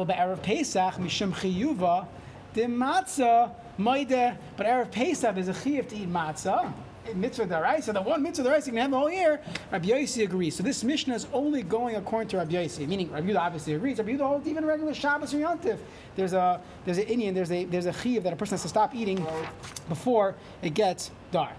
Be'erev 0.08 0.42
Pesach 0.44 0.96
mishum 0.96 1.32
chiyuva 1.32 2.08
the 2.56 2.62
matzah, 2.62 3.52
maide, 3.78 4.38
but 4.58 4.66
Erev 4.66 4.90
Pesach 4.92 5.38
is 5.38 5.50
a 5.50 5.54
chiyuv 5.54 5.90
to 5.90 5.96
eat 5.96 6.12
matzah. 6.12 6.74
Mitzvah 7.14 7.46
daraisa, 7.46 7.94
the 7.94 8.02
one 8.02 8.24
mitzvah 8.24 8.50
daraisa 8.50 8.66
you 8.66 8.72
can 8.72 8.82
have 8.82 8.90
the 8.90 8.98
whole 8.98 9.12
year. 9.12 9.40
Rabbi 9.72 9.90
Yossi 9.90 10.24
agrees. 10.24 10.56
So 10.56 10.64
this 10.64 10.84
Mishnah 10.84 11.14
is 11.14 11.28
only 11.34 11.62
going 11.62 11.98
according 11.98 12.30
to 12.30 12.38
Rabbi 12.38 12.54
Yossi, 12.54 12.88
meaning 12.88 13.12
Rabbi 13.12 13.28
Yehuda 13.28 13.40
obviously 13.40 13.74
agrees. 13.74 14.00
Rabbi 14.00 14.14
Yehuda 14.14 14.28
holds 14.28 14.48
even 14.48 14.66
regular 14.66 14.94
Shabbos 14.96 15.32
or 15.32 15.38
Yontif. 15.38 15.78
There's 16.16 16.34
a 16.34 16.60
there's 16.84 16.98
an 16.98 17.04
Indian 17.04 17.36
there's 17.36 17.52
a 17.52 17.66
there's 17.66 17.86
a 17.86 17.92
chiyuv 17.92 18.24
that 18.24 18.34
a 18.34 18.36
person 18.36 18.54
has 18.54 18.64
to 18.64 18.70
stop 18.70 18.96
eating 18.96 19.24
before 19.88 20.34
it 20.64 20.74
gets 20.74 21.12
dark. 21.32 21.54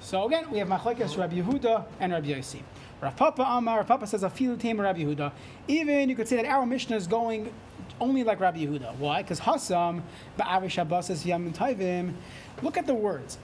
So 0.00 0.26
again, 0.26 0.50
we 0.50 0.58
have 0.58 0.66
Machlekes 0.66 1.16
Rabbi 1.16 1.42
Yehuda 1.42 1.84
and 2.00 2.12
Rabbi 2.12 2.28
Yossi. 2.28 2.62
Rav 3.00 3.14
Papa 3.14 3.42
Amar, 3.42 3.78
Rav 3.78 3.86
Papa 3.86 4.06
says, 4.08 4.22
Afilu 4.22 4.58
Tamer 4.58 4.82
Rabbi 4.82 5.00
Yehuda. 5.00 5.30
Even 5.68 6.08
you 6.08 6.16
could 6.16 6.26
say 6.26 6.36
that 6.36 6.46
our 6.46 6.66
Mishnah 6.66 6.96
is 6.96 7.06
going 7.06 7.52
only 8.00 8.24
like 8.24 8.40
Rabbi 8.40 8.58
Yehuda. 8.58 8.96
Why? 8.96 9.22
Because 9.22 9.40
Hasam, 9.40 10.02
Ba'avi 10.38 10.70
Shabbos 10.70 11.10
is 11.10 11.24
Yom 11.24 11.52
Tovim. 11.52 12.14
Look 12.62 12.76
at 12.76 12.86
the 12.86 12.94
words. 12.94 13.38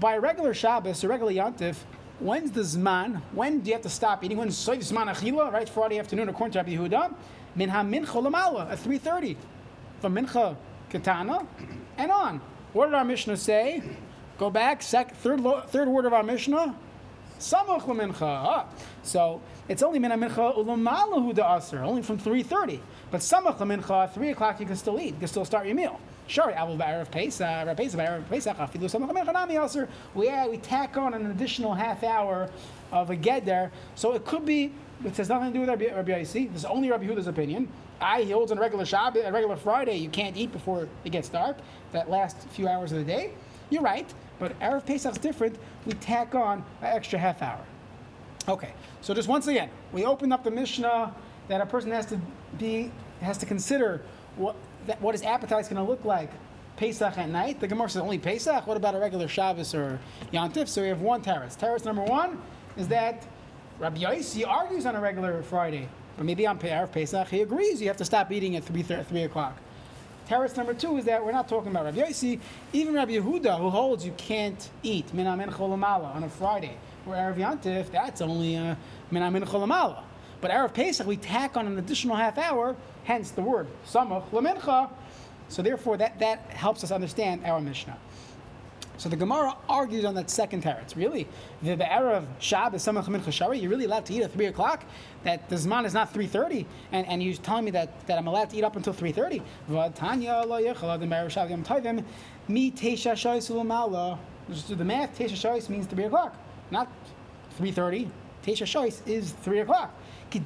By 0.00 0.14
a 0.14 0.20
regular 0.20 0.54
Shabbos, 0.54 1.02
a 1.04 1.08
regular 1.08 1.32
Yantif, 1.32 1.76
when's 2.18 2.50
the 2.50 2.62
Zman? 2.62 3.22
When 3.32 3.60
do 3.60 3.68
you 3.68 3.74
have 3.74 3.82
to 3.82 3.88
stop 3.88 4.24
eating? 4.24 4.36
When's 4.36 4.56
Soif 4.56 4.78
Zman 4.78 5.12
Achila, 5.14 5.52
right? 5.52 5.68
Friday 5.68 5.98
afternoon, 5.98 6.28
according 6.28 6.52
to 6.52 6.58
Rabbi 6.58 6.76
Yehuda. 6.76 7.14
min 7.54 7.68
ha-mincha 7.68 8.06
lamala 8.06 8.70
at 8.70 8.78
3.30. 8.78 9.36
From 10.00 10.16
mincha 10.16 10.56
katana 10.90 11.46
and 11.96 12.10
on. 12.10 12.40
What 12.72 12.86
did 12.86 12.94
our 12.94 13.04
Mishnah 13.04 13.36
say? 13.36 13.82
Go 14.38 14.50
back, 14.50 14.82
sec, 14.82 15.14
third, 15.16 15.42
third 15.68 15.88
word 15.88 16.04
of 16.04 16.12
our 16.12 16.22
Mishnah. 16.22 16.76
Ah. 17.38 18.66
So 19.02 19.40
it's 19.68 19.82
only 19.82 19.98
min 19.98 20.10
ha-mincha 20.10 20.56
ulamalahu 20.56 21.34
da 21.34 21.56
aser, 21.56 21.82
only 21.82 22.02
from 22.02 22.18
3.30. 22.18 22.80
But 23.10 23.20
samach 23.20 23.58
lamincha, 23.58 24.12
3 24.12 24.30
o'clock 24.30 24.60
you 24.60 24.66
can 24.66 24.76
still 24.76 24.98
eat, 24.98 25.14
you 25.14 25.18
can 25.20 25.28
still 25.28 25.44
start 25.44 25.66
your 25.66 25.76
meal. 25.76 26.00
Sure, 26.26 26.50
Abel 26.50 26.76
Ba'arav 26.76 27.10
Pesach, 27.10 27.76
Pesach, 27.76 28.00
Ba'arav 28.00 28.28
Pesach, 28.28 28.56
Afilu 28.56 28.90
Samach 28.90 29.10
Lamincha 29.10 29.32
Nami 29.32 29.56
Aser. 29.56 29.88
We, 30.14 30.28
we 30.48 30.58
tack 30.58 30.96
on 30.96 31.14
an 31.14 31.30
additional 31.30 31.72
half 31.72 32.02
hour 32.02 32.50
of 32.90 33.10
a 33.10 33.16
get 33.16 33.44
there. 33.44 33.70
So 33.94 34.14
it 34.14 34.24
could 34.24 34.44
be, 34.44 34.72
it 35.04 35.16
has 35.16 35.28
nothing 35.28 35.48
to 35.48 35.54
do 35.54 35.60
with 35.60 35.68
Rabbi, 35.68 35.94
Rabbi. 35.94 36.18
This 36.18 36.34
is 36.34 36.64
only 36.64 36.90
Rabbi 36.90 37.06
Huda's 37.06 37.28
opinion. 37.28 37.68
I, 38.00 38.22
he 38.22 38.32
holds 38.32 38.50
on 38.50 38.58
a 38.58 38.60
regular 38.60 38.84
Shabbat, 38.84 39.26
a 39.26 39.32
regular 39.32 39.56
Friday, 39.56 39.96
you 39.96 40.08
can't 40.08 40.36
eat 40.36 40.52
before 40.52 40.88
it 41.04 41.10
gets 41.10 41.28
dark, 41.28 41.56
that 41.92 42.10
last 42.10 42.36
few 42.50 42.68
hours 42.68 42.92
of 42.92 42.98
the 42.98 43.04
day. 43.04 43.32
You're 43.70 43.82
right, 43.82 44.12
but 44.38 44.58
Erev 44.60 44.84
Pesach's 44.84 45.18
different. 45.18 45.56
We 45.86 45.92
tack 45.94 46.34
on 46.34 46.58
an 46.82 46.86
extra 46.86 47.18
half 47.18 47.40
hour. 47.40 47.60
Okay, 48.48 48.72
so 49.00 49.14
just 49.14 49.28
once 49.28 49.46
again, 49.46 49.70
we 49.92 50.04
open 50.04 50.30
up 50.30 50.44
the 50.44 50.50
Mishnah 50.50 51.14
that 51.48 51.60
a 51.60 51.66
person 51.66 51.90
has 51.90 52.06
to 52.06 52.20
be, 52.58 52.90
has 53.20 53.38
to 53.38 53.46
consider 53.46 54.02
what, 54.36 54.56
that, 54.86 55.00
what 55.00 55.14
his 55.14 55.22
appetite 55.22 55.60
is 55.60 55.68
going 55.68 55.84
to 55.84 55.90
look 55.90 56.04
like 56.04 56.30
Pesach 56.76 57.16
at 57.16 57.28
night. 57.28 57.60
The 57.60 57.68
Gemara 57.68 57.88
says 57.88 58.02
only 58.02 58.18
Pesach. 58.18 58.66
What 58.66 58.76
about 58.76 58.94
a 58.94 58.98
regular 58.98 59.28
Shabbos 59.28 59.74
or 59.74 59.98
Yantif? 60.32 60.68
So 60.68 60.82
we 60.82 60.88
have 60.88 61.00
one 61.00 61.22
teretz. 61.22 61.56
Teretz 61.56 61.84
number 61.84 62.02
one 62.02 62.40
is 62.76 62.88
that 62.88 63.26
Rabbi 63.78 64.00
Yossi 64.00 64.46
argues 64.46 64.86
on 64.86 64.94
a 64.94 65.00
regular 65.00 65.42
Friday, 65.42 65.88
but 66.16 66.24
maybe 66.24 66.46
on 66.46 66.58
Pesach 66.58 67.28
he 67.28 67.40
agrees 67.40 67.80
you 67.80 67.88
have 67.88 67.96
to 67.96 68.04
stop 68.04 68.30
eating 68.30 68.56
at 68.56 68.64
3, 68.64 68.82
3 68.82 69.22
o'clock. 69.22 69.56
Teretz 70.28 70.56
number 70.56 70.74
two 70.74 70.96
is 70.96 71.04
that 71.04 71.24
we're 71.24 71.32
not 71.32 71.48
talking 71.48 71.70
about 71.70 71.84
Rabbi 71.84 71.98
Yossi. 71.98 72.40
Even 72.72 72.94
Rabbi 72.94 73.12
Yehuda, 73.12 73.58
who 73.58 73.70
holds 73.70 74.04
you 74.04 74.12
can't 74.16 74.70
eat 74.82 75.06
minamin 75.14 75.50
cholamala 75.50 76.14
on 76.14 76.24
a 76.24 76.28
Friday, 76.28 76.76
or 77.06 77.14
Erev 77.14 77.36
Yantif, 77.36 77.92
that's 77.92 78.20
only 78.20 78.56
uh, 78.56 78.74
minamin 79.12 79.44
cholamala. 79.44 80.02
But 80.40 80.50
Erev 80.50 80.74
Pesach, 80.74 81.06
we 81.06 81.16
tack 81.16 81.56
on 81.56 81.66
an 81.66 81.78
additional 81.78 82.16
half 82.16 82.38
hour, 82.38 82.76
hence 83.04 83.30
the 83.30 83.42
word 83.42 83.68
samach 83.86 84.28
lamincha. 84.30 84.90
So 85.48 85.62
therefore, 85.62 85.96
that, 85.98 86.18
that 86.18 86.40
helps 86.50 86.82
us 86.84 86.90
understand 86.90 87.44
our 87.44 87.60
Mishnah. 87.60 87.96
So 88.98 89.10
the 89.10 89.16
Gemara 89.16 89.54
argues 89.68 90.06
on 90.06 90.14
that 90.14 90.30
second 90.30 90.62
teretz. 90.62 90.96
Really, 90.96 91.28
the, 91.62 91.76
Erev 91.76 92.24
Shabbos 92.38 92.82
Samach 92.82 93.04
Mincha 93.04 93.30
Shari, 93.30 93.58
you're 93.58 93.70
really 93.70 93.84
allowed 93.84 94.06
to 94.06 94.14
eat 94.14 94.22
at 94.22 94.32
three 94.32 94.46
o'clock. 94.46 94.84
That 95.22 95.50
the 95.50 95.56
Zman 95.56 95.84
is 95.84 95.92
not 95.92 96.14
three 96.14 96.26
thirty, 96.26 96.66
and, 96.92 97.06
and 97.06 97.22
you're 97.22 97.36
telling 97.36 97.66
me 97.66 97.72
that, 97.72 98.06
that 98.06 98.16
I'm 98.16 98.26
allowed 98.26 98.50
to 98.50 98.56
eat 98.56 98.64
up 98.64 98.74
until 98.74 98.94
three 98.94 99.12
thirty. 99.12 99.42
V'tanya 99.70 100.46
lo 100.46 100.62
yechal 100.62 100.98
the 100.98 101.06
Erev 101.06 101.50
Yom 101.50 101.62
Tovim 101.62 102.04
mi 102.48 102.70
teisha 102.70 103.12
shoyis 103.12 103.50
ulamala. 103.50 104.18
Just 104.48 104.68
do 104.68 104.74
the 104.74 104.84
math. 104.84 105.18
Teisha 105.18 105.32
shoyis 105.32 105.68
means 105.68 105.86
three 105.86 106.04
o'clock, 106.04 106.34
not 106.70 106.90
three 107.58 107.72
thirty. 107.72 108.10
Teisha 108.44 108.64
shoyis 108.64 109.06
is 109.06 109.32
three 109.32 109.60
o'clock. 109.60 109.94
The 110.30 110.40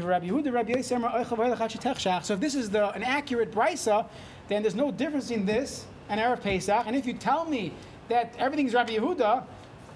Rabbi 0.00 0.28
Rabbi 0.30 0.80
So 0.82 2.34
if 2.34 2.40
this 2.40 2.54
is 2.54 2.70
the 2.70 2.90
an 2.90 3.02
accurate 3.02 3.52
brisa, 3.52 4.06
then 4.48 4.62
there's 4.62 4.74
no 4.74 4.90
difference 4.90 5.30
in 5.30 5.46
this 5.46 5.86
and 6.08 6.20
Erev 6.20 6.42
Pesach. 6.42 6.84
And 6.86 6.96
if 6.96 7.06
you 7.06 7.14
tell 7.14 7.44
me 7.44 7.72
that 8.08 8.34
everything's 8.38 8.74
Rabbi 8.74 8.96
Yehuda, 8.96 9.44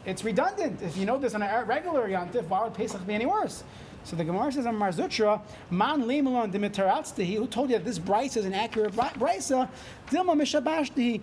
it's 0.07 0.23
redundant. 0.25 0.83
If 0.83 0.97
you 0.97 1.07
know 1.07 1.19
this 1.19 1.35
on 1.35 1.43
a 1.43 1.65
regular 1.65 2.09
Yantif, 2.09 2.47
why 2.49 2.63
would 2.65 2.75
Pesach 2.75 3.05
be 3.07 3.15
any 3.15 3.27
worse? 3.27 3.65
So 4.05 4.17
the 4.17 4.25
Gemara 4.25 4.53
says 4.53 4.67
on 4.67 4.77
Mar 4.77 4.91
Zutra, 4.91 5.41
Man 5.71 6.03
Lemelon 6.03 6.53
Dimitaratztehi, 6.53 7.37
who 7.37 7.47
told 7.47 7.71
you 7.71 7.79
that 7.79 7.87
this 7.87 7.99
brisa 7.99 8.37
is 8.37 8.45
an 8.45 8.53
accurate 8.53 8.93
brisa, 8.93 9.69
Dilma 10.09 10.35
Mishabashti. 10.37 11.23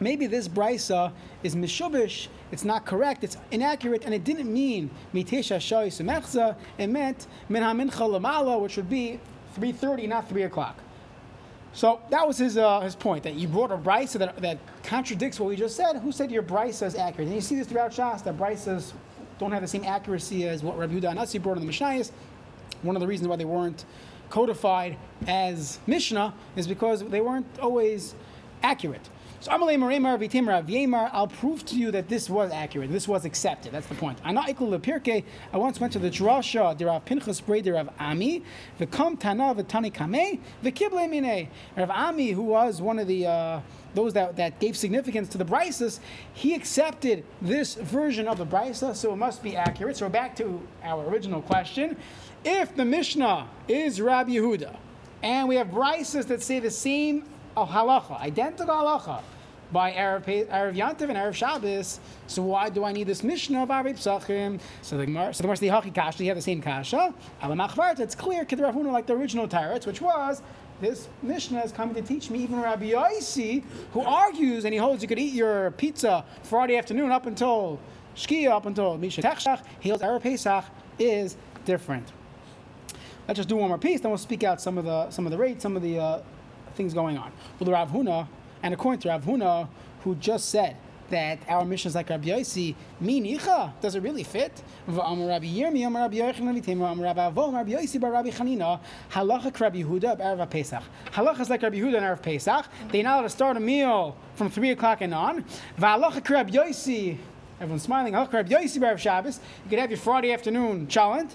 Maybe 0.00 0.26
this 0.26 0.48
brisa 0.48 1.12
is 1.42 1.54
mishubish, 1.54 2.28
it's 2.52 2.64
not 2.64 2.86
correct, 2.86 3.24
it's 3.24 3.36
inaccurate, 3.50 4.04
and 4.04 4.14
it 4.14 4.24
didn't 4.24 4.52
mean 4.52 4.90
mitesha 5.12 5.56
shoy 5.56 5.88
sumechza, 5.88 6.56
it 6.78 6.86
meant 6.86 7.26
min 7.48 7.62
ha 7.62 8.58
which 8.58 8.76
would 8.76 8.88
be 8.88 9.20
3.30, 9.58 10.08
not 10.08 10.28
3 10.28 10.42
o'clock. 10.44 10.76
So 11.72 12.00
that 12.10 12.26
was 12.26 12.38
his, 12.38 12.56
uh, 12.56 12.80
his 12.80 12.96
point, 12.96 13.24
that 13.24 13.34
you 13.34 13.46
brought 13.46 13.70
a 13.70 13.76
brisa 13.76 14.18
that, 14.18 14.36
that 14.38 14.58
contradicts 14.82 15.38
what 15.38 15.48
we 15.48 15.56
just 15.56 15.76
said. 15.76 15.96
Who 15.96 16.12
said 16.12 16.30
your 16.30 16.42
brisa 16.42 16.86
is 16.86 16.94
accurate? 16.94 17.26
And 17.26 17.34
you 17.34 17.40
see 17.40 17.56
this 17.56 17.66
throughout 17.66 17.92
Shas, 17.92 18.24
that 18.24 18.36
brisas 18.36 18.92
don't 19.38 19.52
have 19.52 19.62
the 19.62 19.68
same 19.68 19.84
accuracy 19.84 20.48
as 20.48 20.62
what 20.62 20.78
Rabbi 20.78 20.94
Yehuda 20.94 21.14
Anasi 21.14 21.40
brought 21.40 21.58
in 21.58 21.66
the 21.66 21.70
Mishnayos. 21.70 22.10
One 22.82 22.96
of 22.96 23.00
the 23.00 23.06
reasons 23.06 23.28
why 23.28 23.36
they 23.36 23.44
weren't 23.44 23.84
codified 24.30 24.96
as 25.26 25.78
Mishnah 25.86 26.34
is 26.56 26.66
because 26.66 27.02
they 27.04 27.20
weren't 27.20 27.46
always 27.60 28.14
accurate. 28.62 29.08
So 29.40 29.52
I'll 29.52 31.28
prove 31.28 31.64
to 31.66 31.76
you 31.76 31.90
that 31.92 32.08
this 32.08 32.28
was 32.28 32.50
accurate, 32.50 32.90
this 32.90 33.06
was 33.06 33.24
accepted. 33.24 33.72
That's 33.72 33.86
the 33.86 33.94
point. 33.94 34.18
I 34.24 34.32
once 34.32 35.80
went 35.80 35.92
to 35.92 35.98
the 36.00 36.10
Drasha, 36.10 36.76
the 36.76 36.86
Rav 36.86 37.04
Pinchas 37.04 37.40
Breder 37.40 37.74
Rav 37.74 37.88
Ami, 38.00 38.42
Vikom 38.80 39.18
Tana 39.18 39.54
Vitani 39.54 39.92
Kame, 39.94 40.40
Vikible 40.64 41.08
Mine. 41.08 41.48
Rav 41.76 41.90
Ami, 41.90 42.32
who 42.32 42.42
was 42.42 42.82
one 42.82 42.98
of 42.98 43.06
the 43.06 43.26
uh, 43.26 43.60
those 43.94 44.12
that, 44.12 44.36
that 44.36 44.58
gave 44.58 44.76
significance 44.76 45.28
to 45.28 45.38
the 45.38 45.44
Bryces, 45.44 46.00
he 46.34 46.54
accepted 46.54 47.24
this 47.40 47.74
version 47.74 48.28
of 48.28 48.38
the 48.38 48.46
Brysa, 48.46 48.94
so 48.94 49.12
it 49.12 49.16
must 49.16 49.42
be 49.42 49.56
accurate. 49.56 49.96
So 49.96 50.08
back 50.08 50.36
to 50.36 50.60
our 50.82 51.08
original 51.08 51.42
question. 51.42 51.96
If 52.44 52.76
the 52.76 52.84
Mishnah 52.84 53.48
is 53.66 54.00
Rabbi 54.00 54.32
Yehuda, 54.32 54.76
and 55.22 55.48
we 55.48 55.56
have 55.56 55.70
Bryces 55.70 56.26
that 56.26 56.42
say 56.42 56.60
the 56.60 56.70
same 56.70 57.24
of 57.62 57.70
halacha, 57.70 58.20
identical 58.20 58.74
halacha, 58.74 59.22
by 59.72 59.92
Erev, 59.92 60.48
Erev 60.48 60.74
Yantiv 60.74 61.08
and 61.08 61.18
Erev 61.18 61.34
Shabbos. 61.34 62.00
So 62.26 62.42
why 62.42 62.70
do 62.70 62.84
I 62.84 62.92
need 62.92 63.06
this 63.06 63.22
Mishnah 63.22 63.62
of 63.62 63.68
Arei 63.68 63.94
Psachim? 63.94 64.60
So 64.82 64.96
the 64.96 65.06
Gemara, 65.06 65.34
so 65.34 65.42
the 65.42 65.54
Gemara, 65.54 65.82
the 65.82 65.90
Kasha, 65.90 66.22
you 66.22 66.30
have 66.30 66.36
the 66.36 66.42
same 66.42 66.62
Kasha. 66.62 67.14
Alamachvart, 67.42 68.00
it's 68.00 68.14
clear, 68.14 68.44
Kedravuna, 68.44 68.92
like 68.92 69.06
the 69.06 69.14
original 69.14 69.46
Taretz, 69.46 69.86
which 69.86 70.00
was 70.00 70.42
this 70.80 71.08
Mishnah 71.22 71.60
is 71.60 71.72
coming 71.72 71.94
to 71.96 72.02
teach 72.02 72.30
me 72.30 72.38
even 72.40 72.60
Rabbi 72.60 72.92
Yossi, 72.92 73.64
who 73.92 74.00
argues 74.00 74.64
and 74.64 74.72
he 74.72 74.78
holds 74.78 75.02
you 75.02 75.08
could 75.08 75.18
eat 75.18 75.34
your 75.34 75.72
pizza 75.72 76.24
Friday 76.44 76.76
afternoon 76.76 77.10
up 77.10 77.26
until 77.26 77.80
Shkia, 78.14 78.50
up 78.50 78.66
until 78.66 78.96
Misha 78.96 79.22
Techshach. 79.22 79.62
He 79.80 79.88
holds 79.88 80.02
Erev 80.02 80.22
Pesach 80.22 80.64
is 80.98 81.36
different. 81.64 82.12
Let's 83.26 83.36
just 83.36 83.48
do 83.48 83.56
one 83.56 83.68
more 83.68 83.78
piece, 83.78 84.00
then 84.00 84.10
we'll 84.10 84.18
speak 84.18 84.42
out 84.42 84.60
some 84.60 84.78
of 84.78 84.86
the 84.86 85.10
some 85.10 85.26
of 85.26 85.32
the 85.32 85.38
rates, 85.38 85.62
some 85.62 85.76
of 85.76 85.82
the 85.82 85.98
uh, 85.98 86.22
things 86.74 86.94
going 86.94 87.18
on. 87.18 87.32
Well, 87.58 87.66
the 87.66 87.72
Rav 87.72 87.90
Huna, 87.90 88.26
and 88.62 88.74
according 88.74 89.00
to 89.00 89.08
Rav 89.08 89.24
Huna, 89.24 89.68
who 90.04 90.14
just 90.16 90.48
said 90.48 90.76
that 91.10 91.38
our 91.48 91.64
mission 91.64 91.88
is 91.88 91.94
like 91.94 92.10
Rabbi 92.10 92.28
Yossi, 92.28 92.74
mi 93.00 93.20
nicha, 93.20 93.72
does 93.80 93.94
it 93.94 94.02
really 94.02 94.22
fit? 94.22 94.62
Rabbi 94.86 95.00
halacha 101.12 101.40
is 101.40 101.50
like 101.50 101.62
Rabbi 101.62 101.78
Yehuda 101.78 101.96
and 101.96 102.04
Erev 102.04 102.22
Pesach. 102.22 102.66
They're 102.90 103.02
not 103.02 103.14
allowed 103.14 103.22
to 103.22 103.28
start 103.30 103.56
a 103.56 103.60
meal 103.60 104.16
from 104.34 104.50
3 104.50 104.70
o'clock 104.70 105.00
and 105.00 105.14
on. 105.14 105.44
V'halacha 105.78 106.50
Yossi, 106.50 107.16
everyone's 107.60 107.82
smiling, 107.82 108.12
halacha 108.12 108.32
Rabbi 108.34 108.50
Yossi, 108.50 108.80
bar 108.80 108.98
Shabbos. 108.98 109.40
You 109.64 109.70
could 109.70 109.78
have 109.78 109.90
your 109.90 109.98
Friday 109.98 110.32
afternoon 110.32 110.88
challenge. 110.88 111.30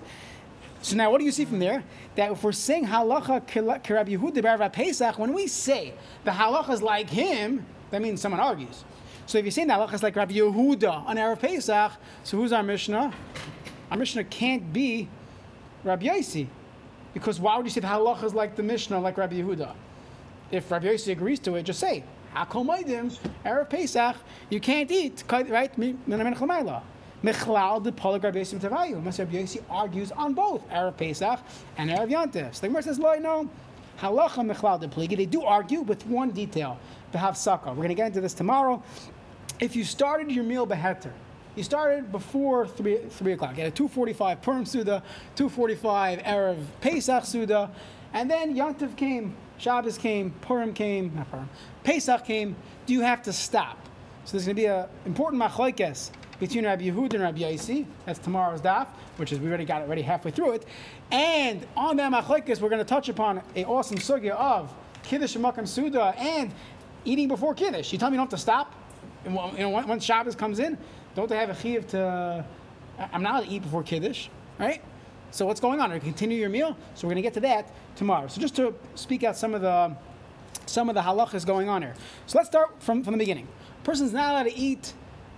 So 0.84 0.98
now, 0.98 1.10
what 1.10 1.19
do 1.19 1.26
you 1.26 1.32
see 1.32 1.46
from 1.46 1.60
there? 1.60 1.82
That 2.15 2.34
if 2.34 2.43
we're 2.43 2.52
saying 2.52 2.88
halacha 2.88 3.48
k'Rabbi 3.48 4.17
Yehuda 4.17 4.43
bar 4.43 4.69
Pesach, 4.69 5.17
when 5.17 5.32
we 5.34 5.48
say 5.48 5.93
the 6.26 6.32
halacha 6.32 6.72
is 6.72 6.82
like 6.82 7.10
him, 7.10 7.65
that 7.89 8.02
means 8.02 8.19
someone 8.19 8.41
argues. 8.41 8.84
So 9.26 9.38
if 9.38 9.46
you're 9.46 9.52
saying 9.54 9.69
that 9.69 9.80
halacha 9.80 9.93
is 9.93 10.04
like 10.04 10.17
Rabbi 10.17 10.34
Yehuda 10.34 11.08
on 11.08 11.15
Erev 11.15 11.39
Pesach, 11.39 11.93
so 12.26 12.36
who's 12.36 12.52
our 12.52 12.63
Mishnah? 12.63 13.13
Our 13.91 13.98
Mishnah 13.98 14.26
can't 14.26 14.74
be 14.74 15.08
Rabbi 15.86 16.08
Yossi, 16.08 16.48
because 17.13 17.39
why 17.39 17.56
would 17.56 17.65
you 17.65 17.72
say 17.72 17.80
the 17.80 17.88
halacha 17.88 18.26
is 18.26 18.34
like 18.34 18.58
the 18.58 18.63
Mishnah, 18.63 19.00
like 19.00 19.17
Rabbi 19.17 19.36
Yehuda? 19.36 19.74
If 20.52 20.69
Rabbi 20.69 20.88
Yossi 20.88 21.13
agrees 21.13 21.39
to 21.39 21.56
it, 21.56 21.63
just 21.63 21.80
say 21.80 22.04
Hakol 22.36 22.65
Maidim 22.65 23.17
Erev 23.46 23.69
Pesach, 23.69 24.17
you 24.50 24.60
can't 24.60 24.91
eat 24.91 25.24
right? 25.32 25.72
Mechlal 27.24 27.82
de 27.84 27.92
Polag 27.92 28.24
Rabbi 28.24 28.40
Yossi 28.40 28.60
Tavayu. 28.60 28.96
Rabbi 28.96 29.34
Yossi 29.34 29.64
argues 29.70 30.12
on 30.12 30.34
both 30.34 30.68
Erev 30.70 30.98
Pesach 30.98 31.40
and 31.78 31.90
Erev 31.90 32.10
Yantif. 32.10 32.56
So 32.56 32.62
the 32.62 32.68
Gemara 32.68 32.84
says, 32.84 33.00
"Lo, 33.00 33.16
no." 33.16 33.50
Halacha 34.00 34.44
mechlal 34.44 34.80
de 34.80 34.88
pligi. 34.88 35.16
They 35.16 35.26
do 35.26 35.44
argue 35.44 35.82
with 35.82 36.06
one 36.08 36.32
detail. 36.32 36.80
Behav 37.14 37.38
Saka. 37.38 37.70
We're 37.70 37.76
going 37.76 37.90
to 37.90 37.96
get 37.96 38.08
into 38.08 38.22
this 38.22 38.34
tomorrow. 38.34 38.82
If 39.60 39.76
you 39.76 39.84
started 39.84 40.32
your 40.32 40.44
meal 40.44 40.66
beheter, 40.66 41.12
you 41.56 41.64
started 41.64 42.12
before 42.12 42.68
three 42.68 42.98
three 43.10 43.34
o'clock. 43.34 43.56
You 43.56 43.64
had 43.64 43.74
a 43.74 43.76
two 43.76 43.88
forty 43.88 44.12
five 44.12 44.42
Purim 44.42 44.66
Suda, 44.66 45.04
two 45.36 45.48
forty 45.48 45.76
five 45.76 46.20
Erev 46.20 46.58
Pesach 46.82 47.24
Suda, 47.24 47.70
and 48.14 48.30
then 48.30 48.56
Yantiv 48.56 48.98
came, 48.98 49.36
Shabbos 49.60 49.98
came, 49.98 50.32
Purim 50.42 50.74
came, 50.74 51.14
not 51.16 51.30
Purim, 51.30 51.48
Pesach 51.84 52.26
came. 52.26 52.56
Do 52.88 52.94
you 52.94 53.02
have 53.02 53.22
to 53.24 53.32
stop? 53.32 53.78
So 54.26 54.32
there's 54.32 54.46
going 54.46 54.56
to 54.56 54.62
be 54.62 54.66
an 54.66 54.88
important 55.06 55.42
machlokes 55.42 56.10
between 56.48 56.66
Rabbi 56.66 56.84
Yehuda 56.84 57.14
and 57.14 57.24
Rabbi 57.24 57.40
Yaisi. 57.40 57.86
That's 58.06 58.20
tomorrow's 58.20 58.60
daf, 58.60 58.88
which 59.16 59.32
is 59.32 59.40
we 59.40 59.48
already 59.48 59.64
got 59.64 59.82
it 59.82 59.86
already 59.86 60.02
halfway 60.02 60.32
through 60.32 60.52
it. 60.54 60.66
And 61.10 61.66
on 61.78 61.96
that 61.98 62.12
machlekes, 62.12 62.60
we're 62.60 62.68
going 62.68 62.80
to 62.84 62.86
touch 62.86 63.08
upon 63.08 63.42
a 63.56 63.64
awesome 63.64 63.98
sugya 63.98 64.32
of 64.32 64.74
kiddush 65.04 65.38
makam 65.38 65.66
suda 65.66 66.14
and 66.18 66.52
eating 67.06 67.30
before 67.30 67.54
kiddush. 67.54 67.94
You 67.94 67.98
tell 67.98 68.10
me 68.10 68.16
you 68.16 68.18
don't 68.18 68.26
have 68.30 68.38
to 68.38 68.42
stop. 68.42 68.74
And, 69.24 69.36
You 69.54 69.60
know, 69.60 69.70
when- 69.70 70.02
Shabbos 70.02 70.36
comes 70.36 70.60
in, 70.60 70.78
don't 71.16 71.30
they 71.30 71.38
have 71.38 71.50
a 71.50 71.54
chiyuv 71.54 71.88
to? 71.90 72.46
I'm 73.14 73.24
not 73.24 73.36
allowed 73.36 73.46
to 73.46 73.50
eat 73.50 73.62
before 73.64 73.82
kiddush, 73.84 74.28
right? 74.60 74.82
So 75.32 75.46
what's 75.46 75.62
going 75.62 75.80
on? 75.80 75.92
Are 75.92 75.96
you 75.96 76.02
continue 76.02 76.38
your 76.38 76.50
meal? 76.50 76.76
So 76.96 77.08
we're 77.08 77.14
going 77.14 77.24
to 77.24 77.28
get 77.30 77.34
to 77.36 77.40
that 77.40 77.72
tomorrow. 77.96 78.28
So 78.28 78.42
just 78.42 78.56
to 78.58 78.76
speak 78.96 79.24
out 79.24 79.38
some 79.38 79.56
of 79.56 79.62
the 79.62 79.96
some 80.66 80.90
of 80.90 80.96
the 80.96 81.02
halachas 81.02 81.46
going 81.46 81.70
on 81.70 81.82
here. 81.82 81.94
So 82.28 82.38
let's 82.38 82.50
start 82.50 82.82
from, 82.82 83.02
from 83.04 83.14
the 83.14 83.18
beginning. 83.18 83.48
Person's 83.84 84.14
not 84.14 84.32
allowed 84.32 84.44
to 84.44 84.56
eat 84.56 84.94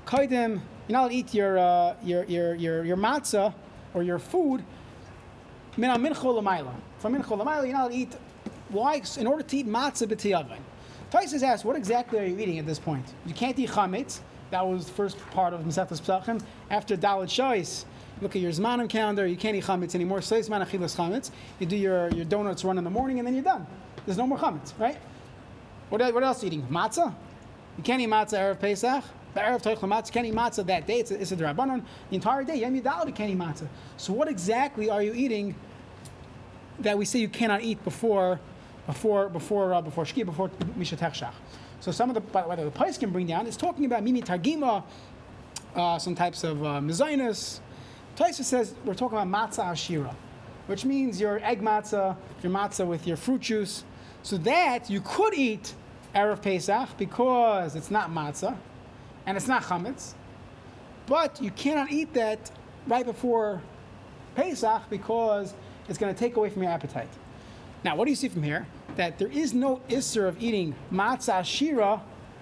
kaidim. 0.07 0.61
Allowed 0.89 1.09
to 1.09 1.15
eat 1.15 1.33
your 1.33 1.57
uh, 1.57 1.95
your, 2.03 2.23
your 2.25 2.55
your 2.55 2.85
your 2.85 2.97
matzah 2.97 3.53
or 3.93 4.03
your 4.03 4.19
food 4.19 4.63
min 5.77 5.89
mincha 5.89 6.23
l'mayla. 6.23 6.73
From 6.99 7.15
mincha 7.15 7.37
l'mayla, 7.37 7.63
you're 7.63 7.73
not 7.73 7.91
to 7.91 7.97
eat. 7.97 8.15
Why? 8.69 9.01
In 9.17 9.27
order 9.27 9.43
to 9.43 9.57
eat 9.57 9.67
matzah 9.67 10.07
b'tiyavin. 10.07 10.59
Tosfos 11.11 11.43
asks, 11.43 11.63
what 11.63 11.75
exactly 11.75 12.19
are 12.19 12.25
you 12.25 12.37
eating 12.39 12.59
at 12.59 12.65
this 12.65 12.79
point? 12.79 13.13
You 13.25 13.33
can't 13.33 13.57
eat 13.57 13.69
chametz. 13.69 14.19
That 14.51 14.65
was 14.67 14.85
the 14.85 14.91
first 14.91 15.17
part 15.31 15.53
of 15.53 15.61
Masechtas 15.61 16.01
Pesachim. 16.01 16.41
After 16.69 16.97
Dalit 16.97 17.27
Shais, 17.27 17.85
look 18.21 18.35
at 18.35 18.41
your 18.41 18.51
Zmanim 18.51 18.89
calendar. 18.89 19.25
You 19.25 19.37
can't 19.37 19.55
eat 19.55 19.63
chametz 19.63 19.95
anymore. 19.95 20.21
So 20.21 20.39
Zman 20.39 20.65
achilas 20.65 20.95
chametz. 20.95 21.31
You 21.59 21.67
do 21.67 21.75
your, 21.75 22.09
your 22.09 22.25
donuts 22.25 22.63
run 22.63 22.77
in 22.77 22.83
the 22.83 22.89
morning, 22.89 23.19
and 23.19 23.27
then 23.27 23.33
you're 23.33 23.43
done. 23.43 23.65
There's 24.05 24.17
no 24.17 24.27
more 24.27 24.37
chametz, 24.37 24.77
right? 24.79 24.97
What, 25.89 26.01
what 26.13 26.23
else 26.23 26.41
are 26.41 26.47
you 26.47 26.53
eating? 26.53 26.67
Matzah? 26.67 27.13
You 27.77 27.83
can't 27.83 28.01
eat 28.01 28.09
matzah 28.09 28.39
Erev 28.39 28.59
Pesach. 28.59 29.03
Erev 29.41 29.61
Toich 29.61 29.79
Matzah, 29.79 30.25
you 30.25 30.33
matzah 30.33 30.65
that 30.65 30.87
day. 30.87 30.99
It's 30.99 31.11
a, 31.11 31.35
drabanon. 31.35 31.83
The 32.09 32.15
entire 32.15 32.43
day, 32.43 32.57
Yom 32.57 32.79
Yidal, 32.79 33.13
can't 33.13 33.31
eat 33.31 33.37
matzah. 33.37 33.67
So 33.97 34.13
what 34.13 34.27
exactly 34.27 34.89
are 34.89 35.03
you 35.03 35.13
eating 35.13 35.55
that 36.79 36.97
we 36.97 37.05
say 37.05 37.19
you 37.19 37.29
cannot 37.29 37.61
eat 37.61 37.83
before, 37.83 38.39
before, 38.87 39.29
before, 39.29 39.73
uh, 39.73 39.81
before 39.81 40.05
Shkia, 40.05 40.25
before 40.25 40.49
Misha 40.75 40.95
Techshach? 40.95 41.33
So 41.79 41.91
some 41.91 42.09
of 42.09 42.15
the, 42.15 42.21
by 42.21 42.55
the 42.55 42.71
price 42.71 42.97
can 42.97 43.11
bring 43.11 43.27
down, 43.27 43.47
is 43.47 43.57
talking 43.57 43.85
about 43.85 44.03
Mimi 44.03 44.21
Targima, 44.21 44.83
uh, 45.75 45.99
some 45.99 46.15
types 46.15 46.43
of 46.43 46.63
uh, 46.63 46.79
mezainis. 46.79 47.59
Tosfos 48.15 48.45
says 48.45 48.73
we're 48.85 48.93
talking 48.93 49.17
about 49.17 49.27
matzah 49.27 49.65
ashira, 49.65 50.15
which 50.67 50.85
means 50.85 51.19
your 51.19 51.39
egg 51.43 51.61
matzah, 51.61 52.15
your 52.41 52.51
matzah 52.51 52.87
with 52.87 53.05
your 53.05 53.17
fruit 53.17 53.41
juice. 53.41 53.83
So 54.23 54.37
that 54.37 54.89
you 54.89 55.01
could 55.01 55.33
eat 55.33 55.75
Erev 56.15 56.41
Pesach 56.41 56.97
because 56.97 57.75
it's 57.75 57.91
not 57.91 58.09
matzah 58.09 58.57
and 59.25 59.37
it's 59.37 59.47
not 59.47 59.63
chametz, 59.63 60.13
but 61.07 61.41
you 61.41 61.51
cannot 61.51 61.91
eat 61.91 62.13
that 62.13 62.51
right 62.87 63.05
before 63.05 63.61
Pesach 64.35 64.83
because 64.89 65.53
it's 65.87 65.97
going 65.97 66.13
to 66.13 66.19
take 66.19 66.35
away 66.35 66.49
from 66.49 66.63
your 66.63 66.71
appetite. 66.71 67.09
Now, 67.83 67.95
what 67.95 68.05
do 68.05 68.11
you 68.11 68.15
see 68.15 68.29
from 68.29 68.43
here? 68.43 68.65
That 68.95 69.17
there 69.19 69.31
is 69.31 69.53
no 69.53 69.81
isser 69.89 70.27
of 70.27 70.41
eating 70.41 70.75
matzah 70.91 71.43
shira 71.45 72.01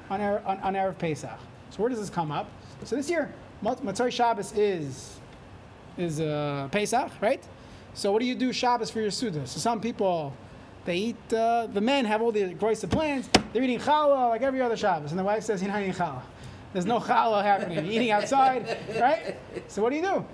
on, 0.09 0.19
Erev- 0.19 0.45
on, 0.45 0.75
on 0.75 0.93
Pesach. 0.95 1.39
So 1.69 1.81
where 1.81 1.89
does 1.89 1.99
this 1.99 2.09
come 2.09 2.31
up? 2.31 2.49
So 2.83 2.95
this 2.95 3.09
year, 3.09 3.33
Mat- 3.61 3.81
Matzah 3.81 4.11
Shabbos 4.11 4.53
is 4.57 5.19
is 5.97 6.19
uh, 6.19 6.67
Pesach, 6.71 7.11
right? 7.21 7.43
So 7.93 8.11
what 8.11 8.19
do 8.19 8.25
you 8.25 8.35
do 8.35 8.51
Shabbos 8.51 8.89
for 8.89 8.99
your 8.99 9.11
Suda? 9.11 9.45
So 9.45 9.59
some 9.59 9.79
people, 9.79 10.33
they 10.85 10.97
eat, 10.97 11.33
uh, 11.33 11.67
the 11.67 11.81
men 11.81 12.05
have 12.05 12.21
all 12.21 12.31
the 12.31 12.53
gross 12.55 12.83
plans, 12.85 13.29
they're 13.51 13.63
eating 13.63 13.79
challah 13.79 14.29
like 14.29 14.41
every 14.41 14.61
other 14.61 14.75
Shabbos, 14.75 15.11
and 15.11 15.19
the 15.19 15.23
wife 15.23 15.43
says, 15.43 15.61
you're 15.61 15.71
not 15.71 15.81
eating 15.81 15.93
challah. 15.93 16.23
There's 16.73 16.85
no 16.85 16.99
challah 16.99 17.43
happening. 17.43 17.85
You're 17.85 17.93
eating 17.93 18.11
outside, 18.11 18.77
right? 18.99 19.37
So 19.67 19.81
what 19.81 19.91
do 19.91 19.95
you 19.95 20.01
do? 20.01 20.25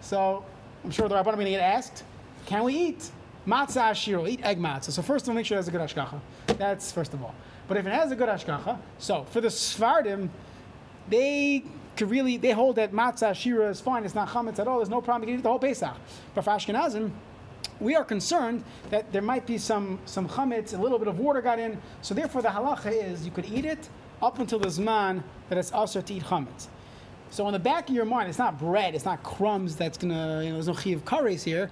So 0.00 0.44
I'm 0.84 0.90
sure 0.90 1.08
the 1.08 1.16
Rabbanim 1.16 1.26
are 1.26 1.32
going 1.32 1.44
to 1.46 1.50
get 1.50 1.60
asked, 1.60 2.04
can 2.46 2.62
we 2.64 2.74
eat 2.74 3.10
matzah 3.46 3.94
shiro, 3.94 4.26
eat 4.26 4.40
egg 4.44 4.58
matzah? 4.58 4.92
So 4.92 5.02
first 5.02 5.24
of 5.24 5.30
all, 5.30 5.34
make 5.34 5.46
sure 5.46 5.56
it 5.56 5.58
has 5.58 5.68
a 5.68 5.72
good 5.72 5.80
hashgacha. 5.80 6.20
That's 6.58 6.92
first 6.92 7.12
of 7.12 7.22
all. 7.22 7.34
But 7.68 7.76
if 7.76 7.86
it 7.86 7.92
has 7.92 8.12
a 8.12 8.16
good 8.16 8.28
hashgacha, 8.28 8.78
so 8.98 9.24
for 9.24 9.40
the 9.40 9.48
Sfardim, 9.48 10.28
they 11.08 11.64
could 11.96 12.08
really 12.08 12.36
they 12.36 12.52
hold 12.52 12.76
that 12.76 12.92
matzah 12.92 13.34
shira 13.34 13.68
is 13.68 13.80
fine. 13.80 14.04
It's 14.04 14.14
not 14.14 14.28
chametz 14.28 14.58
at 14.60 14.68
all. 14.68 14.78
There's 14.78 14.88
no 14.88 15.00
problem. 15.00 15.28
You 15.28 15.34
can 15.34 15.40
eat 15.40 15.42
the 15.42 15.50
whole 15.50 15.58
Pesach. 15.58 15.96
But 16.34 16.42
for 16.42 16.50
Ashkenazim, 16.50 17.10
we 17.80 17.96
are 17.96 18.04
concerned 18.04 18.64
that 18.90 19.12
there 19.12 19.22
might 19.22 19.46
be 19.46 19.58
some 19.58 19.98
some 20.04 20.28
chametz, 20.28 20.72
a 20.72 20.80
little 20.80 20.98
bit 20.98 21.08
of 21.08 21.18
water 21.18 21.42
got 21.42 21.58
in. 21.58 21.80
So 22.00 22.14
therefore, 22.14 22.42
the 22.42 22.48
halacha 22.48 22.92
is 22.92 23.24
you 23.24 23.32
could 23.32 23.46
eat 23.46 23.64
it 23.64 23.88
up 24.22 24.38
until 24.38 24.58
the 24.58 24.68
zman 24.68 25.22
that 25.48 25.58
it's 25.58 25.72
also 25.72 26.00
to 26.00 26.14
eat 26.14 26.22
chametz. 26.24 26.68
So 27.30 27.46
on 27.46 27.52
the 27.52 27.60
back 27.60 27.88
of 27.88 27.94
your 27.94 28.04
mind, 28.04 28.28
it's 28.28 28.38
not 28.38 28.58
bread, 28.58 28.94
it's 28.94 29.04
not 29.04 29.22
crumbs 29.22 29.76
that's 29.76 29.96
gonna, 29.96 30.42
you 30.42 30.48
know, 30.48 30.54
there's 30.54 30.66
no 30.66 30.74
chiv 30.74 31.04
kares 31.04 31.44
here, 31.44 31.70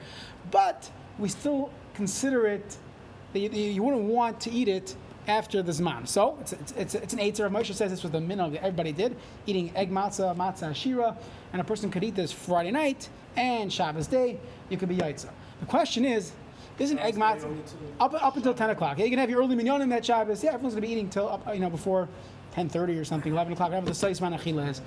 but 0.50 0.88
we 1.18 1.28
still 1.28 1.70
consider 1.94 2.46
it 2.46 2.76
that 3.32 3.40
you, 3.40 3.50
you 3.50 3.82
wouldn't 3.82 4.04
want 4.04 4.40
to 4.40 4.50
eat 4.50 4.68
it 4.68 4.94
after 5.26 5.62
the 5.62 5.72
zman. 5.72 6.06
So 6.06 6.38
it's, 6.40 6.52
it's, 6.52 6.72
it's, 6.72 6.94
it's 6.94 7.12
an 7.12 7.18
eitzah. 7.18 7.50
Moshe 7.50 7.74
says 7.74 7.90
this 7.90 8.02
was 8.02 8.12
the 8.12 8.18
minhag 8.18 8.52
that 8.52 8.62
everybody 8.62 8.92
did, 8.92 9.16
eating 9.46 9.70
egg 9.76 9.90
matzah, 9.90 10.34
matzah 10.37 10.74
shira, 10.74 11.16
and 11.52 11.61
a 11.61 11.64
person 11.64 11.90
could 11.90 12.04
eat 12.04 12.14
this 12.14 12.32
Friday 12.32 12.70
night 12.70 13.08
and 13.37 13.72
Shabbos 13.72 14.06
day. 14.06 14.38
You 14.70 14.76
could 14.76 14.88
be 14.88 14.96
yaitza. 14.96 15.28
The 15.61 15.66
question 15.66 16.04
is, 16.04 16.32
isn't 16.78 16.98
egg 16.98 17.16
matzah 17.16 17.61
up, 18.00 18.14
up 18.14 18.37
until 18.37 18.54
10 18.54 18.70
o'clock? 18.70 18.98
Yeah, 18.98 19.04
you 19.04 19.11
can 19.11 19.18
have 19.18 19.28
your 19.28 19.40
early 19.40 19.56
minyanim 19.56 19.90
that 19.90 20.04
Shabbos. 20.04 20.42
Yeah, 20.42 20.54
everyone's 20.54 20.74
gonna 20.74 20.87
be 20.87 20.92
eating 20.92 21.11
till 21.11 21.28
up, 21.28 21.52
you 21.52 21.61
know 21.61 21.70
before 21.70 22.08
10:30 22.54 23.00
or 23.00 23.04
something, 23.04 23.32
11 23.32 23.52
o'clock, 23.52 23.70
whatever 23.70 23.87
the 23.87 23.94
size 23.94 24.20
man 24.20 24.32
achila 24.32 24.68
is. 24.68 24.80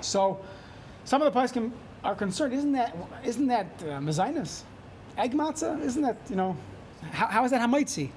So, 0.00 0.40
some 1.04 1.22
of 1.22 1.32
the 1.32 1.38
poskim 1.38 1.72
are 2.02 2.14
concerned. 2.14 2.52
Isn't 2.52 2.72
that 2.72 2.96
isn't 3.24 3.46
that 3.46 3.66
uh, 3.82 4.00
mezainis? 4.00 4.62
Egg 5.16 5.32
matzah? 5.32 5.80
Isn't 5.82 6.02
that 6.02 6.16
you 6.28 6.36
know? 6.36 6.56
How, 7.12 7.26
how 7.26 7.44
is 7.44 7.50
that 7.50 7.60
hamaitzi? 7.60 8.10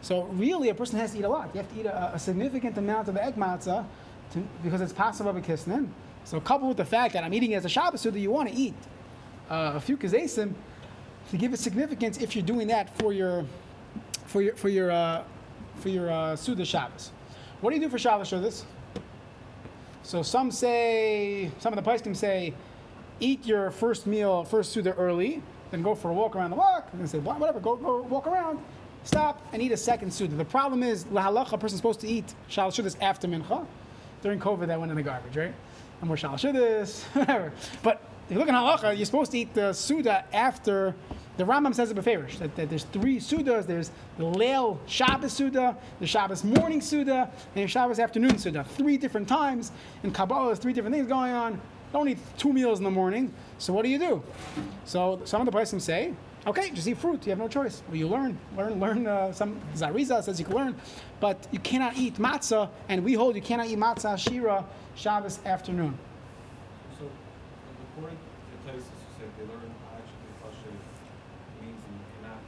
So 0.00 0.24
really, 0.24 0.68
a 0.68 0.74
person 0.74 0.98
has 0.98 1.12
to 1.12 1.18
eat 1.18 1.24
a 1.24 1.28
lot. 1.28 1.50
You 1.52 1.60
have 1.60 1.72
to 1.74 1.80
eat 1.80 1.86
a, 1.86 2.14
a 2.14 2.18
significant 2.18 2.78
amount 2.78 3.08
of 3.08 3.16
egg 3.16 3.34
matzah 3.34 3.84
to, 4.32 4.38
because 4.62 4.80
it's 4.80 4.92
possible 4.92 5.32
kisnin. 5.34 5.88
So 6.24 6.40
coupled 6.40 6.68
with 6.68 6.76
the 6.76 6.84
fact 6.84 7.14
that 7.14 7.24
I'm 7.24 7.34
eating 7.34 7.54
as 7.54 7.64
a 7.64 7.68
Shabbos, 7.68 8.02
that 8.02 8.18
you 8.18 8.30
want 8.30 8.48
to 8.48 8.54
eat 8.54 8.74
uh, 9.50 9.72
a 9.74 9.80
few 9.80 9.96
kazesim 9.96 10.54
to 11.30 11.36
give 11.36 11.52
it 11.52 11.58
significance 11.58 12.18
if 12.18 12.36
you're 12.36 12.44
doing 12.44 12.68
that 12.68 12.96
for 12.98 13.12
your 13.12 13.44
for 14.26 14.42
your 14.42 14.54
for 14.54 14.68
your 14.68 14.90
uh, 14.90 15.24
for 15.76 15.88
your 15.88 16.10
uh, 16.10 16.36
Suda 16.36 16.64
Shabbos. 16.64 17.10
What 17.60 17.70
do 17.70 17.76
you 17.76 17.82
do 17.82 17.88
for 17.88 17.98
Shabbos 17.98 18.28
Shabbos? 18.28 18.64
So 20.02 20.22
some 20.22 20.50
say, 20.50 21.50
some 21.58 21.76
of 21.76 21.82
the 21.84 21.90
poskim 21.90 22.16
say, 22.16 22.54
eat 23.20 23.44
your 23.44 23.70
first 23.70 24.06
meal, 24.06 24.44
first 24.44 24.72
Suda 24.72 24.94
early, 24.94 25.42
then 25.70 25.82
go 25.82 25.94
for 25.94 26.10
a 26.10 26.14
walk 26.14 26.36
around 26.36 26.50
the 26.50 26.56
block, 26.56 26.88
and 26.92 27.08
say, 27.08 27.18
"Wha- 27.18 27.34
whatever, 27.36 27.60
go, 27.60 27.76
go 27.76 28.02
walk 28.02 28.26
around, 28.26 28.58
stop, 29.04 29.42
and 29.52 29.60
eat 29.60 29.72
a 29.72 29.76
second 29.76 30.12
Suda. 30.12 30.34
The 30.36 30.44
problem 30.44 30.82
is, 30.82 31.04
lahalacha, 31.06 31.52
a 31.54 31.58
person's 31.58 31.80
supposed 31.80 32.00
to 32.00 32.08
eat 32.08 32.32
Shal 32.48 32.70
Shudas 32.70 32.96
after 33.02 33.26
Mincha. 33.28 33.66
During 34.22 34.40
COVID, 34.40 34.66
that 34.68 34.78
went 34.80 34.90
in 34.90 34.96
the 34.96 35.02
garbage, 35.02 35.36
right? 35.36 35.54
And 36.00 36.08
more 36.08 36.16
Shal 36.16 36.34
Shudas, 36.34 37.02
whatever. 37.14 37.52
But 37.82 38.00
if 38.26 38.32
you 38.32 38.38
look 38.38 38.48
at 38.48 38.54
halacha, 38.54 38.96
you're 38.96 39.04
supposed 39.06 39.32
to 39.32 39.38
eat 39.38 39.52
the 39.52 39.72
Suda 39.72 40.24
after. 40.32 40.94
The 41.38 41.44
Rambam 41.44 41.74
says 41.74 41.90
it 41.90 41.96
beferish 41.96 42.38
that, 42.38 42.54
that 42.56 42.68
there's 42.68 42.84
three 42.84 43.18
Sudas. 43.18 43.66
There's 43.66 43.90
the 44.18 44.24
Leil 44.24 44.78
Shabbos 44.86 45.32
Suda, 45.32 45.76
the 46.00 46.06
Shabbos 46.06 46.44
morning 46.44 46.80
Suda, 46.80 47.30
and 47.54 47.64
the 47.64 47.68
Shabbos 47.68 47.98
afternoon 47.98 48.38
Suda. 48.38 48.64
Three 48.64 48.98
different 48.98 49.28
times. 49.28 49.72
In 50.02 50.10
Kabbalah, 50.10 50.46
there's 50.46 50.58
three 50.58 50.72
different 50.72 50.94
things 50.94 51.08
going 51.08 51.32
on. 51.32 51.60
Don't 51.92 52.08
eat 52.08 52.18
two 52.36 52.52
meals 52.52 52.78
in 52.78 52.84
the 52.84 52.90
morning. 52.90 53.32
So 53.58 53.72
what 53.72 53.84
do 53.84 53.88
you 53.88 53.98
do? 53.98 54.22
So 54.84 55.20
some 55.24 55.40
of 55.40 55.46
the 55.46 55.52
places 55.52 55.82
say, 55.84 56.12
okay, 56.46 56.70
just 56.70 56.86
eat 56.86 56.98
fruit. 56.98 57.24
You 57.26 57.30
have 57.30 57.38
no 57.38 57.48
choice. 57.48 57.82
Well, 57.88 57.96
you 57.96 58.08
learn, 58.08 58.38
learn, 58.56 58.80
learn. 58.80 59.06
Uh, 59.06 59.32
some 59.32 59.60
Zariza 59.74 60.22
says 60.22 60.38
you 60.38 60.44
can 60.44 60.54
learn, 60.54 60.74
but 61.20 61.46
you 61.50 61.58
cannot 61.58 61.96
eat 61.96 62.16
matzah, 62.16 62.68
and 62.88 63.04
we 63.04 63.14
hold 63.14 63.36
you 63.36 63.42
cannot 63.42 63.66
eat 63.66 63.78
matzah 63.78 64.18
shira 64.18 64.64
Shabbos 64.94 65.40
afternoon. 65.46 65.96
So, 66.98 67.06
according 67.96 68.18
to 68.18 68.70
Tosfos, 68.70 68.76
you 68.76 69.10
said 69.18 69.28
they 69.38 69.44
learn 69.44 69.70
actually 69.94 70.32
Pashay 70.42 70.74
means 71.62 71.80
that 71.82 71.92
you 71.92 72.04
cannot 72.20 72.38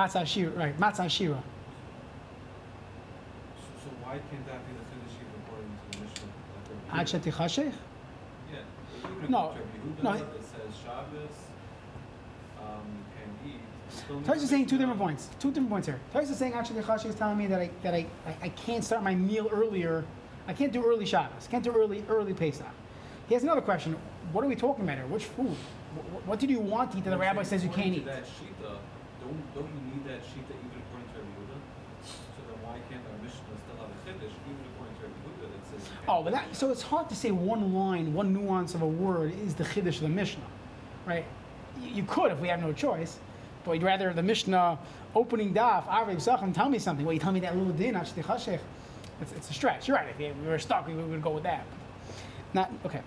eat 0.00 0.10
matzah. 0.10 0.22
Matzah 0.22 0.26
shira, 0.26 0.50
right? 0.50 0.78
Matzah 0.78 1.10
shira. 1.10 1.42
So, 3.56 3.84
so 3.84 3.90
why 4.02 4.12
can't 4.12 4.46
that 4.46 4.66
be 4.66 4.72
the 4.72 4.84
even 5.16 5.34
according 5.44 5.70
to 5.70 5.98
the 5.98 6.04
Mishnah? 6.04 6.30
Rabbi 6.92 7.04
Yeah. 8.52 9.28
No, 9.28 9.54
no, 10.02 10.12
It 10.12 10.22
says 10.42 10.76
Shabbos, 10.84 11.36
um, 12.60 12.86
you 12.96 13.04
can 13.16 13.28
eat. 13.50 14.26
Toys 14.26 14.42
is 14.42 14.50
saying 14.50 14.66
two 14.66 14.78
different 14.78 14.98
points. 14.98 15.28
Two 15.38 15.48
different 15.48 15.70
points 15.70 15.86
here. 15.86 16.00
Toys 16.12 16.30
is 16.30 16.36
saying 16.36 16.54
actually 16.54 16.82
Chashi 16.82 17.06
is 17.06 17.14
telling 17.14 17.38
me 17.38 17.46
that 17.46 17.60
I 17.60 17.70
that 17.82 17.94
I, 17.94 18.06
I, 18.26 18.36
I 18.42 18.48
can't 18.50 18.84
start 18.84 19.02
my 19.02 19.14
meal 19.14 19.48
earlier. 19.52 20.04
I 20.46 20.52
can't 20.52 20.72
do 20.72 20.84
early 20.84 21.06
Shabbos. 21.06 21.48
Can't 21.50 21.64
do 21.64 21.72
early 21.72 22.04
early 22.08 22.34
Pesach. 22.34 22.66
He 23.28 23.34
has 23.34 23.44
another 23.44 23.60
question. 23.60 23.96
What 24.32 24.44
are 24.44 24.48
we 24.48 24.56
talking 24.56 24.84
about 24.84 24.96
here? 24.96 25.06
Which 25.06 25.24
food? 25.24 25.56
What, 25.94 26.26
what 26.26 26.40
did 26.40 26.50
you 26.50 26.60
want 26.60 26.92
to 26.92 26.98
eat 26.98 27.04
that 27.04 27.10
the 27.10 27.18
rabbi 27.18 27.42
says 27.44 27.62
you 27.62 27.70
can't 27.70 27.94
eat? 27.94 28.04
that 28.04 28.24
shita, 28.24 28.76
don't, 29.20 29.54
don't 29.54 29.68
you 29.68 29.82
need 29.92 30.04
that 30.08 30.20
shita 30.24 30.52
even 30.52 30.78
according 30.80 31.08
to 31.12 31.18
Rabbi 31.20 31.30
Yehuda? 31.36 31.58
So 32.04 32.40
then 32.48 32.58
why 32.64 32.76
can't 32.88 33.02
our 33.04 33.18
Mishnah 33.22 33.56
still 33.60 33.76
have 33.80 33.90
a 33.92 33.98
Chiddush 34.04 34.34
even 34.48 34.64
according 34.74 34.96
to 34.96 35.02
Rabbi 35.06 35.20
Yehuda 35.24 35.46
that 35.52 35.62
says. 35.70 35.88
Oh, 36.08 36.22
but 36.22 36.32
that, 36.32 36.56
so 36.56 36.70
it's 36.70 36.82
hard 36.82 37.08
to 37.08 37.14
say 37.14 37.30
one 37.30 37.74
line, 37.74 38.12
one 38.14 38.32
nuance 38.32 38.74
of 38.74 38.82
a 38.82 38.86
word 38.86 39.32
is 39.44 39.54
the 39.54 39.64
chiddush 39.64 39.96
of 39.96 40.02
the 40.02 40.08
Mishnah, 40.08 40.44
right? 41.06 41.24
You, 41.80 42.02
could 42.04 42.32
if 42.32 42.38
we 42.40 42.48
have 42.48 42.60
no 42.60 42.72
choice, 42.72 43.18
but 43.64 43.72
you'd 43.72 43.82
rather 43.82 44.12
the 44.12 44.22
Mishnah 44.22 44.78
opening 45.14 45.54
daf, 45.54 45.86
Arvei 45.86 46.16
Psachim, 46.16 46.54
tell 46.54 46.68
me 46.68 46.78
something. 46.78 47.04
Well, 47.04 47.12
you 47.12 47.20
tell 47.20 47.32
me 47.32 47.40
that 47.40 47.56
little 47.56 47.72
din. 47.72 47.96
It's, 47.96 49.32
it's 49.32 49.50
a 49.50 49.52
stretch. 49.52 49.86
You're 49.86 49.96
right. 49.96 50.08
If 50.18 50.36
we 50.36 50.48
were 50.48 50.58
stuck, 50.58 50.86
we 50.86 50.94
would 50.94 51.22
go 51.22 51.30
with 51.30 51.42
that. 51.44 51.66
Not 52.54 52.72
okay. 52.84 53.02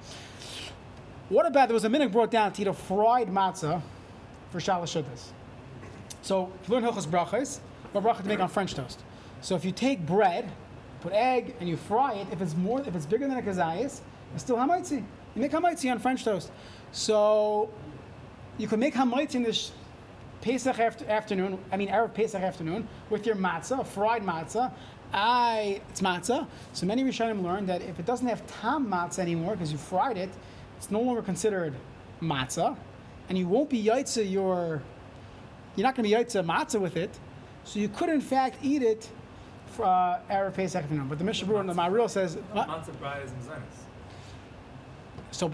What 1.30 1.46
about 1.46 1.68
there 1.68 1.74
was 1.74 1.86
a 1.86 1.90
minute 1.90 2.12
brought 2.12 2.32
down 2.32 2.54
to 2.54 2.62
eat 2.62 2.68
a 2.68 2.74
fried 2.74 3.30
matzah 3.30 3.82
for 4.52 4.60
shalosh 4.60 5.04
shuddahs. 5.04 5.32
So 6.24 6.52
learn 6.70 6.84
Hilchos 6.84 7.06
Brachos, 7.06 7.60
what 7.92 8.04
bracha 8.04 8.24
to 8.24 8.28
make 8.28 8.40
on 8.40 8.48
French 8.48 8.74
toast. 8.74 9.04
So 9.42 9.56
if 9.56 9.66
you 9.66 9.72
take 9.72 10.06
bread, 10.06 10.50
put 11.02 11.12
egg, 11.12 11.54
and 11.60 11.68
you 11.68 11.76
fry 11.76 12.14
it, 12.14 12.28
if 12.32 12.42
it's 12.42 12.56
more, 12.56 12.82
if 12.82 12.96
it's 12.96 13.06
bigger 13.06 13.28
than 13.28 13.38
a 13.38 13.42
kazayas, 13.42 14.00
it's 14.34 14.44
still 14.44 14.56
hamaitzi. 14.56 15.04
You 15.36 15.42
make 15.42 15.52
hamaitzi 15.52 15.92
on 15.92 16.00
French 16.00 16.24
toast. 16.24 16.50
So 16.94 17.70
you 18.58 18.70
can 18.70 18.80
make 18.80 18.96
hamaitzi 18.96 19.36
in 19.36 19.44
this 19.44 19.74
Pesach 20.42 20.80
after, 20.80 21.06
afternoon, 21.10 21.60
I 21.72 21.78
mean 21.78 21.90
Erev 21.90 22.14
Pesach 22.14 22.42
afternoon, 22.42 22.88
with 23.10 23.26
your 23.26 23.36
matzah, 23.36 23.86
fried 23.86 24.24
matzah. 24.24 24.72
I, 25.14 25.82
it's 25.90 26.02
matzah. 26.02 26.48
So 26.72 26.86
many 26.86 27.04
Rishonim 27.04 27.44
learned 27.44 27.68
that 27.70 27.82
if 27.82 28.00
it 28.00 28.06
doesn't 28.06 28.28
have 28.28 28.46
tam 28.62 28.88
matzah 28.88 29.20
anymore 29.20 29.54
because 29.54 29.72
you 29.72 29.78
fried 29.78 30.18
it, 30.18 30.30
it's 30.78 30.90
no 30.90 31.02
longer 31.02 31.22
considered 31.22 31.74
matzah, 32.22 32.78
and 33.30 33.38
you 33.38 33.48
won't 33.48 33.70
be 33.70 33.84
yaitza 33.84 34.30
your, 34.30 34.82
you're 35.76 35.84
not 35.84 35.96
going 35.96 36.10
to 36.10 36.16
be 36.16 36.24
yaitza 36.24 36.46
matzah 36.46 36.80
with 36.80 36.98
it, 36.98 37.18
so 37.64 37.80
you 37.80 37.90
could 37.90 38.10
in 38.10 38.22
fact 38.22 38.58
eat 38.62 38.82
it 38.82 39.10
for 39.68 39.86
uh, 39.86 40.20
Erev 40.30 40.54
Pesach 40.54 40.84
afternoon. 40.84 41.08
But 41.08 41.18
the 41.18 41.24
Mishnah 41.24 41.48
Berurah 41.48 41.62
and 41.62 41.70
the 41.70 41.74
Maril 41.74 42.10
says, 42.10 42.38
what? 42.52 42.68
Matzah 42.68 42.96
brayas 42.98 43.32
and 43.32 43.42
zayis. 43.42 43.62
so, 45.32 45.52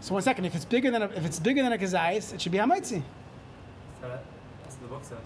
so 0.00 0.14
one 0.14 0.22
second, 0.22 0.44
if 0.44 0.54
it's 0.54 0.64
bigger 0.64 0.90
than 0.90 1.02
a, 1.02 1.06
if 1.06 1.24
it's 1.24 1.40
bigger 1.40 1.62
than 1.62 1.72
a 1.72 1.78
kazayis, 1.78 2.34
it 2.34 2.40
should 2.40 2.52
be 2.52 2.58
hamaitzi. 2.58 3.02
That, 4.00 4.24
that's 4.62 4.76
what 4.76 4.82
the 4.82 4.88
book 4.88 5.04
says. 5.04 5.18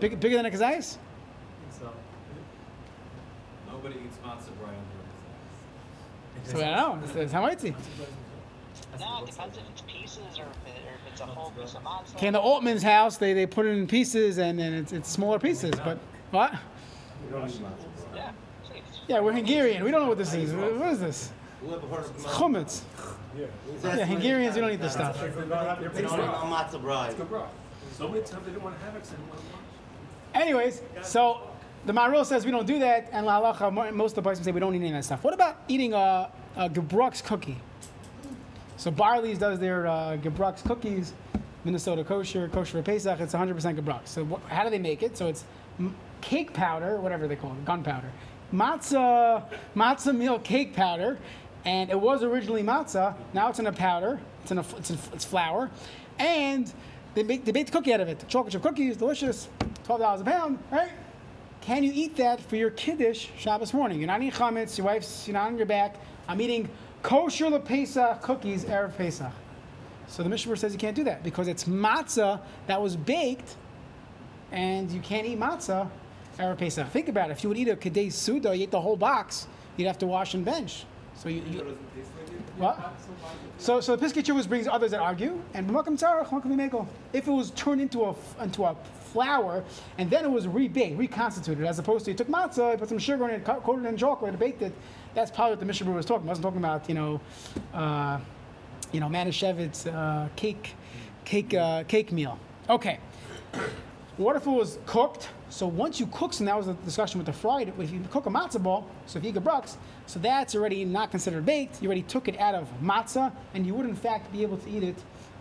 Big, 0.00 0.18
bigger 0.18 0.36
than 0.36 0.46
a 0.46 0.50
kazayis? 0.50 0.60
I 0.60 0.70
think 0.72 0.98
so. 1.78 1.92
Nobody 3.70 3.96
eats 4.04 4.16
matzah 4.18 4.52
brayah 4.58 4.78
on 4.78 6.44
So 6.44 6.58
I 6.58 6.76
don't 6.76 7.00
know. 7.00 7.06
It's, 7.06 7.16
it's 7.16 7.32
hamaitzi. 7.32 7.74
No, 8.98 9.22
it 9.22 9.30
depends 9.30 9.58
if 9.58 9.62
it's 9.70 9.82
pieces 9.82 10.38
or 10.38 10.44
if, 10.44 10.74
it, 10.74 10.82
or 10.86 10.95
in 12.26 12.32
the 12.32 12.40
Altman's 12.40 12.82
house, 12.82 13.16
they, 13.16 13.32
they 13.32 13.46
put 13.46 13.66
it 13.66 13.70
in 13.70 13.86
pieces 13.86 14.38
and 14.38 14.58
then 14.58 14.72
it's, 14.74 14.92
it's 14.92 15.08
smaller 15.10 15.38
pieces. 15.38 15.72
But 15.84 15.98
what? 16.30 16.54
Yeah. 19.08 19.20
We're 19.20 19.32
Hungarian. 19.32 19.84
We 19.84 19.90
don't 19.90 20.02
know 20.02 20.08
what 20.08 20.18
this 20.18 20.34
is. 20.34 20.52
What 20.52 20.72
is 20.92 21.00
this? 21.00 21.32
It's. 22.56 22.82
Yeah, 23.84 24.04
Hungarians, 24.06 24.54
we 24.54 24.60
don't 24.60 24.72
eat 24.72 24.80
this 24.80 24.92
stuff. 24.92 25.16
Anyways, 30.34 30.82
so 31.02 31.40
the 31.86 31.92
Maril 31.92 32.24
says 32.24 32.44
we 32.44 32.50
don't 32.50 32.66
do 32.66 32.78
that, 32.80 33.08
and 33.12 33.24
La 33.24 33.40
Halacha, 33.40 33.94
most 33.94 34.12
of 34.12 34.16
the 34.16 34.22
places 34.22 34.44
say 34.44 34.52
we 34.52 34.60
don't 34.60 34.74
eat 34.74 34.78
any 34.78 34.88
of 34.88 34.94
that 34.94 35.04
stuff. 35.04 35.24
What 35.24 35.34
about 35.34 35.56
eating 35.68 35.92
a, 35.94 36.30
a 36.56 36.68
cookie? 36.68 37.58
So 38.76 38.90
Barley's 38.90 39.38
does 39.38 39.58
their 39.58 39.86
uh, 39.86 40.18
cookies, 40.66 41.12
Minnesota 41.64 42.04
kosher, 42.04 42.48
kosher 42.48 42.82
Pesach, 42.82 43.20
it's 43.20 43.34
100% 43.34 43.78
Gebrux. 43.80 44.08
So 44.08 44.24
wh- 44.24 44.50
how 44.50 44.64
do 44.64 44.70
they 44.70 44.78
make 44.78 45.02
it? 45.02 45.16
So 45.16 45.28
it's 45.28 45.44
m- 45.78 45.94
cake 46.20 46.52
powder, 46.52 47.00
whatever 47.00 47.26
they 47.26 47.36
call 47.36 47.52
it, 47.52 47.64
gunpowder. 47.64 48.10
Matzah, 48.52 49.44
matzah 49.74 50.16
meal 50.16 50.38
cake 50.38 50.74
powder, 50.74 51.18
and 51.64 51.90
it 51.90 52.00
was 52.00 52.22
originally 52.22 52.62
matzah. 52.62 53.14
Now 53.32 53.48
it's 53.48 53.58
in 53.58 53.66
a 53.66 53.72
powder. 53.72 54.20
It's 54.42 54.52
in 54.52 54.58
a, 54.58 54.64
it's, 54.76 54.90
in, 54.90 54.98
it's 55.12 55.24
flour, 55.24 55.70
and 56.20 56.72
they 57.14 57.24
make 57.24 57.44
they 57.44 57.50
bake 57.50 57.66
the 57.66 57.72
cookie 57.72 57.92
out 57.92 58.00
of 58.00 58.08
it. 58.08 58.24
Chocolate 58.28 58.52
chip 58.52 58.62
cookies, 58.62 58.96
delicious, 58.96 59.48
twelve 59.82 60.00
dollars 60.00 60.20
a 60.20 60.24
pound, 60.24 60.60
right? 60.70 60.90
Can 61.62 61.82
you 61.82 61.90
eat 61.92 62.16
that 62.18 62.40
for 62.40 62.54
your 62.54 62.70
kiddush 62.70 63.28
Shabbos 63.36 63.74
morning? 63.74 63.98
You're 63.98 64.06
not 64.06 64.20
eating 64.22 64.30
chametz. 64.30 64.78
Your 64.78 64.86
wife's 64.86 65.26
you're 65.26 65.34
not 65.34 65.48
on 65.48 65.56
your 65.56 65.66
back. 65.66 65.96
I'm 66.28 66.40
eating 66.40 66.68
kosher 67.06 67.46
lepesach 67.46 68.20
cookies 68.20 68.64
erev 68.64 68.96
Pesach. 68.96 69.32
So 70.08 70.22
the 70.24 70.28
Mishnah 70.28 70.56
says 70.56 70.72
you 70.72 70.78
can't 70.78 70.96
do 70.96 71.04
that 71.04 71.22
because 71.22 71.46
it's 71.46 71.64
matzah 71.64 72.40
that 72.66 72.82
was 72.82 72.96
baked, 72.96 73.54
and 74.50 74.90
you 74.90 75.00
can't 75.00 75.26
eat 75.26 75.38
matzah 75.38 75.88
erev 76.38 76.58
Pesach. 76.58 76.88
Think 76.88 77.08
about 77.08 77.30
it. 77.30 77.34
If 77.34 77.44
you 77.44 77.48
would 77.48 77.58
eat 77.58 77.68
a 77.68 77.76
kedei 77.76 78.12
suda, 78.12 78.56
you 78.56 78.64
ate 78.64 78.72
the 78.72 78.80
whole 78.80 78.96
box. 78.96 79.46
You'd 79.76 79.86
have 79.86 79.98
to 79.98 80.06
wash 80.06 80.34
and 80.34 80.44
bench. 80.44 80.84
So 81.14 81.28
you, 81.28 81.42
you 81.50 81.78
what? 82.58 82.94
So, 83.58 83.80
so 83.80 83.96
the 83.96 84.06
Piskei 84.06 84.48
brings 84.48 84.66
others 84.68 84.90
that 84.90 85.00
argue, 85.00 85.40
and. 85.54 85.70
If 87.12 87.26
it 87.26 87.30
was 87.30 87.50
turned 87.52 87.80
into 87.80 88.04
a 88.04 88.14
into 88.42 88.64
a 88.64 88.76
flour 89.16 89.64
and 89.96 90.10
then 90.10 90.24
it 90.24 90.30
was 90.30 90.46
rebaked, 90.46 90.98
reconstituted, 90.98 91.64
as 91.64 91.78
opposed 91.78 92.04
to 92.04 92.10
you 92.10 92.16
took 92.16 92.28
matzah, 92.28 92.72
you 92.72 92.78
put 92.78 92.88
some 92.88 92.98
sugar 92.98 93.28
in 93.28 93.36
it, 93.36 93.44
co- 93.44 93.60
coated 93.60 93.86
it 93.86 93.88
in 93.88 93.96
chocolate, 93.96 94.30
and 94.30 94.38
baked 94.38 94.60
it. 94.62 94.72
That's 95.14 95.30
probably 95.30 95.52
what 95.52 95.60
the 95.60 95.66
Mishnah 95.66 95.90
was 95.90 96.04
talking. 96.04 96.26
wasn't 96.26 96.44
talking 96.44 96.58
about 96.58 96.88
you 96.88 96.94
know, 96.94 97.20
uh, 97.72 98.18
you 98.92 99.00
know, 99.00 99.08
Manischewitz 99.08 99.86
uh, 99.86 100.28
cake, 100.36 100.74
cake, 101.24 101.54
uh, 101.54 101.84
cake 101.84 102.12
meal. 102.12 102.38
Okay. 102.68 102.98
What 104.16 104.34
if 104.34 104.46
it 104.46 104.50
was 104.50 104.78
cooked? 104.86 105.28
So 105.50 105.66
once 105.66 106.00
you 106.00 106.06
cook, 106.06 106.32
so 106.32 106.44
that 106.44 106.56
was 106.56 106.66
the 106.66 106.72
discussion 106.72 107.18
with 107.18 107.26
the 107.26 107.34
fried. 107.34 107.72
If 107.78 107.90
you 107.90 108.02
cook 108.10 108.24
a 108.24 108.30
matzah 108.30 108.62
ball, 108.62 108.88
so 109.04 109.18
if 109.18 109.24
you 109.24 109.30
eat 109.30 109.36
brux, 109.36 109.76
so 110.06 110.18
that's 110.18 110.54
already 110.54 110.86
not 110.86 111.10
considered 111.10 111.44
baked. 111.44 111.82
You 111.82 111.88
already 111.88 112.02
took 112.02 112.26
it 112.26 112.38
out 112.40 112.54
of 112.54 112.66
matzah, 112.82 113.30
and 113.52 113.66
you 113.66 113.74
would 113.74 113.86
in 113.86 113.94
fact 113.94 114.32
be 114.32 114.42
able 114.42 114.56
to 114.56 114.70
eat 114.70 114.82
it 114.82 114.96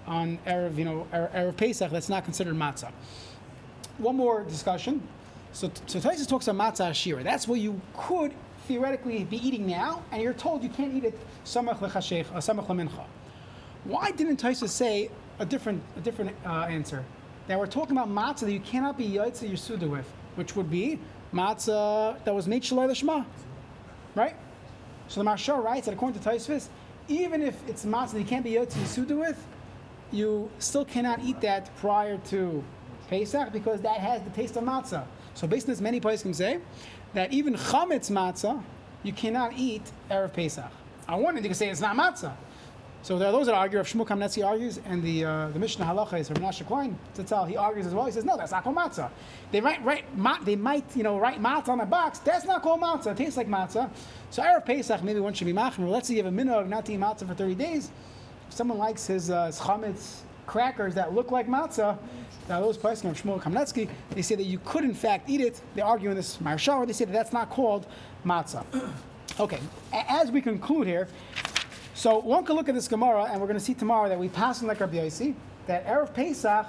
on 0.06 0.38
erev, 0.46 0.78
you 0.78 0.84
know, 0.84 1.08
erev 1.14 1.56
Pesach. 1.56 1.90
That's 1.90 2.10
not 2.10 2.26
considered 2.26 2.56
matzah. 2.56 2.92
One 3.98 4.18
more 4.18 4.44
discussion. 4.44 5.02
So, 5.54 5.72
so 5.86 6.00
Tosfos 6.00 6.28
talks 6.28 6.50
about 6.50 6.76
matzah 6.76 6.90
ashira. 6.90 7.24
That's 7.24 7.48
what 7.48 7.62
you 7.62 7.80
could 7.96 8.34
theoretically 8.68 9.24
be 9.24 9.38
eating 9.38 9.68
now, 9.68 10.04
and 10.12 10.22
you're 10.22 10.34
told 10.34 10.64
you 10.64 10.70
can't 10.70 10.94
eat 10.94 11.06
it 11.06 11.18
samach 11.46 11.78
lechashech, 11.78 12.26
uh, 12.34 12.40
samach 12.40 12.68
lemincha. 12.68 13.06
Why 13.86 14.12
didn't 14.12 14.42
Tosfos 14.42 14.70
say 14.70 15.12
a 15.40 15.46
different, 15.46 15.82
a 15.96 16.02
different 16.02 16.36
uh, 16.46 16.66
answer? 16.66 17.06
That 17.48 17.60
we're 17.60 17.68
talking 17.68 17.96
about 17.96 18.10
matzah 18.10 18.42
that 18.42 18.52
you 18.52 18.60
cannot 18.60 18.98
be 18.98 19.08
yaitza 19.08 19.50
yisuda 19.50 19.90
with, 19.90 20.12
which 20.36 20.56
would 20.56 20.70
be 20.70 21.00
matzah 21.34 22.24
that 22.24 22.34
was 22.34 22.48
made 22.48 22.64
shalai 22.64 22.90
l'shma, 22.90 23.26
right? 24.16 24.36
So 25.08 25.24
the 25.24 25.30
Marsha 25.30 25.64
writes 25.64 25.86
that 25.86 25.94
according 25.94 26.20
to 26.20 26.28
Tosfos, 26.28 26.70
even 27.08 27.44
if 27.44 27.56
it's 27.68 27.86
matzah 27.86 28.14
that 28.14 28.20
you 28.20 28.26
can't 28.26 28.44
be 28.44 28.54
yaitza 28.54 28.78
yisuda 28.78 29.20
with, 29.20 29.46
you 30.12 30.50
still 30.60 30.86
cannot 30.86 31.20
eat 31.24 31.40
that 31.42 31.76
prior 31.78 32.18
to 32.30 32.64
Pesach 33.10 33.52
because 33.52 33.82
that 33.82 34.00
has 34.00 34.24
the 34.24 34.32
taste 34.32 34.56
of 34.56 34.64
matzah. 34.64 35.06
So 35.36 35.46
based 35.46 35.68
on 35.68 35.74
this, 35.74 35.82
many 35.82 36.00
places 36.00 36.24
can 36.24 36.34
say 36.34 36.60
that 37.14 37.32
even 37.32 37.54
chametz 37.54 38.10
matzah 38.10 38.64
you 39.04 39.14
cannot 39.14 39.54
eat 39.56 39.84
erev 40.10 40.34
Pesach. 40.34 40.72
I 41.08 41.20
end, 41.20 41.38
you 41.38 41.44
can 41.44 41.54
say 41.54 41.70
it's 41.70 41.82
not 41.82 41.96
matzah. 41.96 42.34
So 43.06 43.20
there 43.20 43.28
are 43.28 43.32
those 43.32 43.46
that 43.46 43.54
argue. 43.54 43.80
If 43.80 43.94
Shmuel 43.94 44.08
Kamenetsky 44.08 44.44
argues, 44.44 44.80
and 44.84 45.04
the 45.04 45.26
uh, 45.26 45.50
the 45.50 45.60
Mishnah 45.60 45.86
Halacha 45.86 46.20
is 46.20 46.28
from 46.28 46.38
Menashe 46.38 46.66
Klein. 46.66 46.98
Tzatzal, 47.16 47.48
he 47.48 47.56
argues 47.56 47.86
as 47.86 47.94
well. 47.94 48.08
He 48.08 48.12
says, 48.12 48.26
no, 48.26 48.36
that's 48.36 48.52
not 48.52 48.64
called 48.64 48.76
matzah. 48.76 49.12
They 49.52 49.62
might 49.62 49.86
write, 49.86 50.18
ma- 50.18 50.40
they 50.44 50.56
might, 50.56 50.86
you 50.98 51.04
know, 51.04 51.20
write 51.20 51.40
matzah 51.40 51.70
on 51.70 51.78
the 51.78 51.86
box. 51.86 52.18
That's 52.18 52.46
not 52.46 52.64
called 52.64 52.82
matzah. 52.82 53.12
It 53.12 53.18
tastes 53.18 53.38
like 53.38 53.48
matzah. 53.48 53.92
So 54.32 54.42
erev 54.42 54.66
Pesach, 54.66 55.04
maybe 55.04 55.20
one 55.20 55.36
should 55.36 55.46
be 55.46 55.54
machmir. 55.54 55.88
Let's 55.88 56.08
say 56.08 56.16
you 56.16 56.24
have 56.24 56.34
a 56.34 56.36
minhag 56.36 56.68
not 56.68 56.88
to 56.88 56.94
eat 56.94 57.00
matzah 57.00 57.28
for 57.28 57.36
30 57.36 57.54
days. 57.54 57.92
If 58.48 58.56
someone 58.56 58.80
likes 58.80 59.06
his, 59.06 59.30
uh, 59.30 59.46
his 59.46 59.60
chametz 59.60 60.22
crackers 60.48 60.96
that 60.96 61.14
look 61.14 61.30
like 61.30 61.48
matzah, 61.48 62.00
now 62.50 62.60
those 62.60 62.76
places 62.76 63.04
from 63.04 63.14
Shmuel 63.14 63.40
Kamenetsky, 63.40 63.88
they 64.16 64.24
say 64.24 64.34
that 64.34 64.46
you 64.46 64.60
could 64.66 64.84
in 64.84 64.96
fact 64.96 65.30
eat 65.30 65.42
it. 65.42 65.62
They 65.76 65.84
argue 65.84 66.10
in 66.10 66.16
this 66.16 66.42
Marshal, 66.42 66.88
they 66.88 66.94
say 66.94 67.06
that 67.06 67.14
that's 67.14 67.34
not 67.34 67.52
called 67.52 67.86
matzah. 68.26 68.66
Okay, 69.38 69.60
a- 69.92 70.12
as 70.14 70.32
we 70.32 70.40
conclude 70.40 70.88
here, 70.88 71.10
so 71.96 72.20
one 72.20 72.44
can 72.44 72.58
look 72.58 72.68
at 72.68 72.76
this 72.76 72.90
Gemara, 72.90 73.24
and 73.24 73.40
we're 73.40 73.48
going 73.48 73.58
to 73.58 73.64
see 73.64 73.74
tomorrow 73.74 74.10
that 74.10 74.20
we 74.20 74.28
pass 74.28 74.62
in 74.62 74.68
like 74.68 74.82
Rabbi 74.82 74.98
Yossi, 74.98 75.34
that 75.66 75.88
Erev 75.88 76.14
Pesach, 76.14 76.68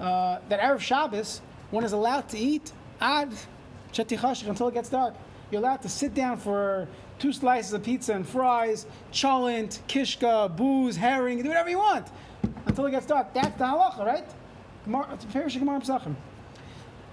uh, 0.00 0.38
that 0.48 0.60
Erev 0.60 0.80
Shabbos, 0.80 1.42
one 1.70 1.84
is 1.84 1.92
allowed 1.92 2.26
to 2.30 2.38
eat 2.38 2.72
ad 2.98 3.32
chetichashich 3.92 4.48
until 4.48 4.68
it 4.68 4.74
gets 4.74 4.88
dark. 4.88 5.14
You're 5.50 5.60
allowed 5.60 5.82
to 5.82 5.90
sit 5.90 6.14
down 6.14 6.38
for 6.38 6.88
two 7.18 7.34
slices 7.34 7.74
of 7.74 7.82
pizza 7.82 8.14
and 8.14 8.26
fries, 8.26 8.86
cholent, 9.12 9.80
kishka, 9.88 10.56
booze, 10.56 10.96
herring, 10.96 11.42
do 11.42 11.48
whatever 11.48 11.68
you 11.68 11.78
want 11.78 12.06
until 12.64 12.86
it 12.86 12.92
gets 12.92 13.04
dark. 13.04 13.34
That's 13.34 13.58
the 13.58 13.64
halacha, 13.64 14.06
right? 14.06 14.26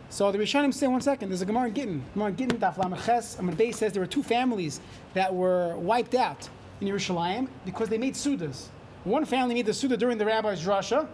So 0.10 0.32
the 0.32 0.38
Rishonim 0.38 0.74
say, 0.74 0.88
one 0.88 1.02
second, 1.02 1.30
there's 1.30 1.42
a 1.42 1.46
Gemara 1.46 1.68
in 1.68 1.74
Gittin. 1.74 2.06
Gemara 2.14 2.30
in 2.30 2.36
Gittin, 2.38 2.58
Daf 2.58 2.76
Lameches, 2.76 3.38
Amar 3.38 3.54
Beis 3.54 3.76
says 3.76 3.92
there 3.92 4.02
were 4.02 4.08
two 4.08 4.24
families 4.24 4.80
that 5.14 5.34
were 5.34 5.76
wiped 5.78 6.16
out 6.16 6.48
in 6.84 6.94
Yerushalayim 6.94 7.48
because 7.66 7.90
they 7.90 7.98
made 7.98 8.14
sudas. 8.14 8.68
One 9.04 9.26
family 9.26 9.56
made 9.56 9.66
the 9.66 9.74
suda 9.74 9.98
during 9.98 10.18
the 10.18 10.26
rabbi's 10.26 10.62
drasha. 10.62 11.08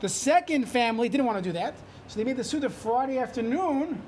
The 0.00 0.08
second 0.08 0.66
family 0.66 1.08
didn't 1.08 1.26
want 1.26 1.38
to 1.38 1.44
do 1.44 1.52
that, 1.52 1.74
so 2.08 2.18
they 2.18 2.24
made 2.24 2.36
the 2.36 2.44
suda 2.44 2.68
Friday 2.68 3.18
afternoon 3.18 4.00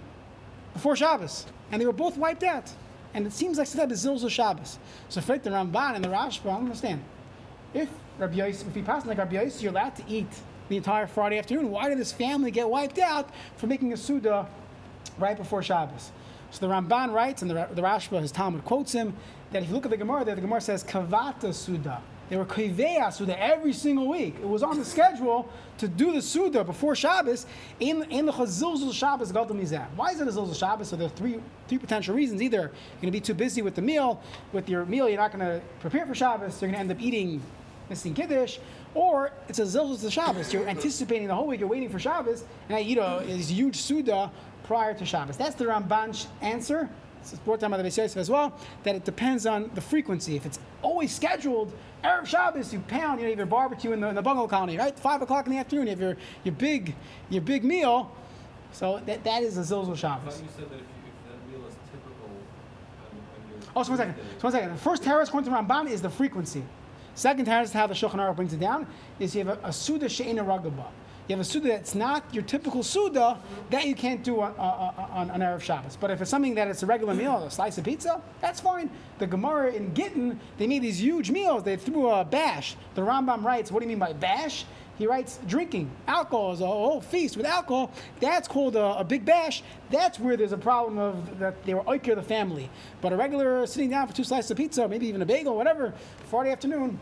before 0.73 0.97
Shabbos, 0.97 1.47
and 1.71 1.81
they 1.81 1.87
were 1.87 1.93
both 1.93 2.17
wiped 2.17 2.43
out. 2.43 2.71
And 3.15 3.27
it 3.27 3.33
seems 3.33 3.57
like 3.57 3.69
is 3.69 4.05
Zilzal 4.05 4.29
Shabbos. 4.29 4.79
So 5.09 5.23
for 5.23 5.39
the 5.39 5.49
Ramban 5.49 5.95
and 5.95 6.05
the 6.05 6.09
Rashba, 6.09 6.47
I 6.47 6.53
don't 6.53 6.65
understand. 6.65 7.03
If 7.73 7.89
Rabbi 8.19 8.35
Yosef, 8.35 8.69
if 8.69 8.77
you 8.77 8.83
pass 8.83 9.07
like 9.07 9.17
Rabbi 9.17 9.41
Yosef, 9.41 9.63
you're 9.63 9.73
allowed 9.73 9.97
to 9.97 10.03
eat 10.07 10.29
the 10.69 10.77
entire 10.77 11.07
Friday 11.07 11.39
afternoon. 11.39 11.71
Why 11.71 11.89
did 11.89 11.99
this 11.99 12.13
family 12.13 12.51
get 12.51 12.69
wiped 12.69 12.99
out 12.99 13.31
for 13.57 13.67
making 13.67 13.93
a 13.93 13.97
Suda 13.97 14.47
right 15.19 15.37
before 15.37 15.63
Shabbos? 15.63 16.11
So 16.57 16.67
the 16.67 16.73
Ramban 16.73 17.13
writes, 17.13 17.43
and 17.43 17.51
the, 17.51 17.69
the 17.75 17.83
Rashba, 17.83 18.23
his 18.23 18.33
Talmud 18.33 18.65
quotes 18.65 18.91
him, 18.91 19.15
that 19.53 19.63
if 19.63 19.69
you 19.69 19.75
look 19.75 19.85
at 19.85 19.91
the 19.91 19.97
Gemara 19.99 20.25
there, 20.25 20.35
the 20.35 20.41
Gemara 20.41 20.63
says 20.63 20.83
Kavata 20.83 21.53
Suda. 21.53 22.01
They 22.31 22.37
were 22.39 22.47
Kivea 22.47 23.13
Suda 23.13 23.39
every 23.39 23.75
single 23.75 24.09
week. 24.09 24.37
It 24.41 24.49
was 24.49 24.63
on 24.63 24.79
the 24.79 24.85
schedule 24.85 25.51
to 25.77 25.87
do 25.87 26.15
the 26.15 26.23
Suda 26.23 26.65
before 26.65 26.97
Shabbos 26.97 27.45
in, 27.79 28.05
in 28.05 28.25
the 28.25 28.33
Chazilzul 28.33 28.95
Shabbos 28.95 29.33
Gadol 29.33 29.55
Mizah. 29.55 29.87
Why 29.97 30.13
is 30.13 30.21
it 30.23 30.29
a 30.29 30.31
Zilzul 30.31 30.57
Shabbos? 30.57 30.89
So 30.89 30.97
there 30.97 31.09
are 31.09 31.11
three, 31.11 31.43
three 31.69 31.77
potential 31.77 32.15
reasons. 32.15 32.41
Either 32.41 32.57
you're 32.57 32.71
going 33.03 33.09
to 33.09 33.11
be 33.11 33.21
too 33.21 33.35
busy 33.35 33.61
with 33.61 33.75
the 33.75 33.83
meal, 33.83 34.23
with 34.55 34.67
your 34.67 34.87
meal, 34.87 35.11
you're 35.11 35.19
not 35.19 35.33
going 35.33 35.45
to 35.45 35.61
prepare 35.81 36.07
for 36.07 36.15
Shabbos, 36.15 36.63
you're 36.63 36.71
going 36.71 36.75
to 36.75 36.81
end 36.81 36.91
up 36.91 37.03
eating 37.03 37.43
missing 37.91 38.15
Kiddush, 38.15 38.59
or 38.95 39.31
it's 39.49 39.59
a 39.59 39.63
Zilzul 39.63 40.11
Shabbos. 40.11 40.53
You're 40.53 40.67
anticipating 40.67 41.29
the 41.29 41.35
whole 41.35 41.47
week, 41.47 41.61
you're 41.61 41.69
waiting 41.69 41.91
for 41.91 41.99
Shabbos, 41.99 42.45
and 42.69 42.85
you 42.85 42.97
know, 42.97 43.19
is 43.19 43.51
huge 43.51 43.77
Suda 43.77 44.31
prior 44.67 44.95
to 44.95 45.05
Shabbos. 45.05 45.37
That's 45.37 45.55
the 45.55 45.65
Ramban's 45.65 46.29
answer. 46.41 46.89
It's 47.21 47.35
brought 47.41 47.59
down 47.59 47.73
by 47.73 47.77
the 47.77 47.83
Beis 47.83 47.97
Yosef 47.97 48.17
as 48.19 48.31
well, 48.31 48.57
that 48.85 48.95
it 48.95 49.05
depends 49.05 49.47
on 49.47 49.69
the 49.75 49.81
frequency. 49.81 50.37
If 50.37 50.47
it's 50.47 50.61
always 50.81 51.13
scheduled, 51.13 51.73
Erev 52.05 52.25
Shabbos, 52.27 52.73
you 52.73 52.79
pound, 52.81 53.19
you 53.19 53.25
know, 53.25 53.31
you 53.31 53.31
have 53.31 53.39
your 53.39 53.47
barbecue 53.47 53.91
in 53.91 54.01
the, 54.01 54.09
in 54.09 54.15
the 54.15 54.23
bungalow 54.23 54.47
colony, 54.47 54.79
right? 54.79 54.97
Five 54.97 55.23
o'clock 55.23 55.47
in 55.47 55.53
the 55.53 55.59
afternoon, 55.59 55.87
you 55.87 55.91
have 55.91 56.01
your, 56.01 56.17
your 56.45 56.55
big 56.55 56.95
your 57.29 57.43
big 57.43 57.65
meal. 57.65 58.13
So 58.71 59.01
that, 59.07 59.25
that 59.25 59.43
is 59.43 59.59
a 59.59 59.63
Zilzul 59.63 59.93
I 59.93 59.97
Shabbos. 59.97 60.35
thought 60.35 60.43
you 60.43 60.49
said 60.57 60.71
that 60.71 60.77
if, 60.77 60.83
that 61.27 61.51
meal 61.51 61.67
is 61.67 61.75
typical, 61.91 62.29
and, 63.11 63.19
and 63.19 63.63
you're. 63.65 63.73
Oh, 63.75 63.83
so 63.83 63.91
one 63.91 63.99
second. 63.99 64.15
So 64.39 64.43
one 64.43 64.53
second. 64.53 64.71
The 64.71 64.79
first 64.79 65.03
teretz 65.03 65.29
according 65.29 65.51
to 65.51 65.57
Ramban 65.57 65.91
is 65.91 66.01
the 66.01 66.11
frequency. 66.11 66.63
Second 67.17 67.47
teretz, 67.49 67.73
how 67.73 67.89
the 67.89 67.95
Shulchan 67.95 68.17
Aruch 68.17 68.37
brings 68.37 68.53
it 68.53 68.61
down, 68.61 68.87
is 69.19 69.35
you 69.35 69.45
have 69.45 69.59
a, 69.65 69.69
a 69.69 69.73
Suda 69.73 70.09
She'ena 70.09 70.45
Ragaba. 70.45 70.85
You 71.29 71.35
have 71.35 71.41
a 71.41 71.45
Suda 71.45 71.69
that's 71.69 71.97
not 71.97 72.23
your 72.33 72.45
typical 72.45 72.85
Suda 72.85 73.39
that 73.71 73.85
you 73.87 73.97
can't 73.97 74.23
do 74.23 74.41
on, 74.41 74.55
on, 74.57 75.31
on, 75.31 75.41
Erev 75.41 75.61
Shabbos. 75.61 75.97
But 75.97 76.13
if 76.13 76.21
it's 76.21 76.31
something 76.31 76.55
that 76.55 76.69
it's 76.69 76.85
a 76.85 76.87
regular 76.87 77.15
meal, 77.15 77.39
a 77.39 77.51
slice 77.51 77.79
of 77.79 77.85
pizza, 77.85 78.23
that's 78.41 78.61
fine. 78.61 78.89
The 79.19 79.27
Gemara 79.27 79.73
in 79.73 79.93
Gittin, 79.93 80.39
they 80.57 80.69
made 80.69 80.83
these 80.83 81.01
huge 81.01 81.33
meals. 81.33 81.65
They 81.65 81.77
threw 81.77 82.11
a 82.11 82.25
bash. 82.25 82.77
The 82.95 83.03
Rambam 83.03 83.43
writes, 83.43 83.73
what 83.73 83.81
do 83.81 83.87
you 83.87 83.89
mean 83.89 83.99
by 83.99 84.13
bash? 84.13 84.67
He 84.99 85.07
writes 85.07 85.41
drinking. 85.49 85.91
Alcohol 86.07 86.53
is 86.53 86.61
a 86.61 86.67
whole 86.67 87.01
feast 87.01 87.37
with 87.37 87.45
alcohol. 87.45 87.91
That's 88.21 88.47
called 88.47 88.77
a, 88.77 88.99
a 88.99 89.05
big 89.05 89.25
bash. 89.25 89.65
That's 89.91 90.21
where 90.21 90.37
there's 90.37 90.53
a 90.53 90.59
problem 90.59 90.97
of 90.99 91.39
that 91.41 91.65
they 91.65 91.75
were 91.75 91.83
oiker 91.83 92.15
the 92.15 92.23
family. 92.23 92.71
But 93.01 93.13
a 93.13 93.17
regular 93.17 93.67
sitting 93.67 93.91
down 93.91 94.07
for 94.07 94.15
two 94.15 94.25
slices 94.25 94.51
of 94.53 94.57
pizza, 94.57 94.87
maybe 94.89 95.07
even 95.09 95.21
a 95.21 95.27
bagel, 95.27 95.57
whatever, 95.57 95.93
Friday 96.31 96.51
afternoon, 96.51 96.99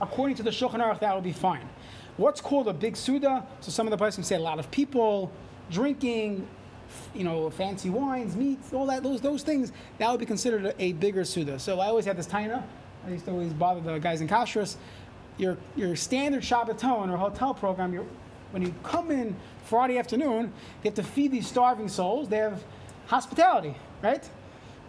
according 0.00 0.36
to 0.36 0.42
the 0.42 0.50
Shulchan 0.50 0.80
Aruch, 0.80 1.00
that 1.00 1.14
would 1.14 1.24
be 1.24 1.32
fine. 1.32 1.68
What's 2.16 2.40
called 2.40 2.68
a 2.68 2.72
big 2.72 2.96
Suda? 2.96 3.44
So 3.60 3.70
some 3.70 3.86
of 3.86 3.90
the 3.90 3.96
places 3.96 4.26
say 4.26 4.36
a 4.36 4.40
lot 4.40 4.58
of 4.58 4.70
people 4.70 5.32
drinking, 5.70 6.46
you 7.14 7.24
know, 7.24 7.50
fancy 7.50 7.90
wines, 7.90 8.36
meats, 8.36 8.72
all 8.72 8.86
that, 8.86 9.02
those 9.02 9.20
those 9.20 9.42
things. 9.42 9.72
That 9.98 10.10
would 10.10 10.20
be 10.20 10.26
considered 10.26 10.66
a, 10.66 10.82
a 10.82 10.92
bigger 10.92 11.24
Suda. 11.24 11.58
So 11.58 11.80
I 11.80 11.86
always 11.86 12.04
had 12.04 12.16
this 12.16 12.26
taina. 12.26 12.62
I 13.06 13.10
used 13.10 13.24
to 13.24 13.32
always 13.32 13.52
bother 13.52 13.80
the 13.80 13.98
guys 13.98 14.20
in 14.20 14.28
Kashrus. 14.28 14.76
Your 15.38 15.56
your 15.74 15.96
standard 15.96 16.42
Shabbaton 16.42 17.12
or 17.12 17.16
hotel 17.16 17.52
program, 17.52 17.92
your, 17.92 18.06
when 18.52 18.62
you 18.62 18.72
come 18.84 19.10
in 19.10 19.34
Friday 19.64 19.98
afternoon, 19.98 20.52
you 20.82 20.90
have 20.90 20.94
to 20.94 21.02
feed 21.02 21.32
these 21.32 21.48
starving 21.48 21.88
souls. 21.88 22.28
They 22.28 22.36
have 22.36 22.62
hospitality, 23.06 23.74
right? 24.02 24.28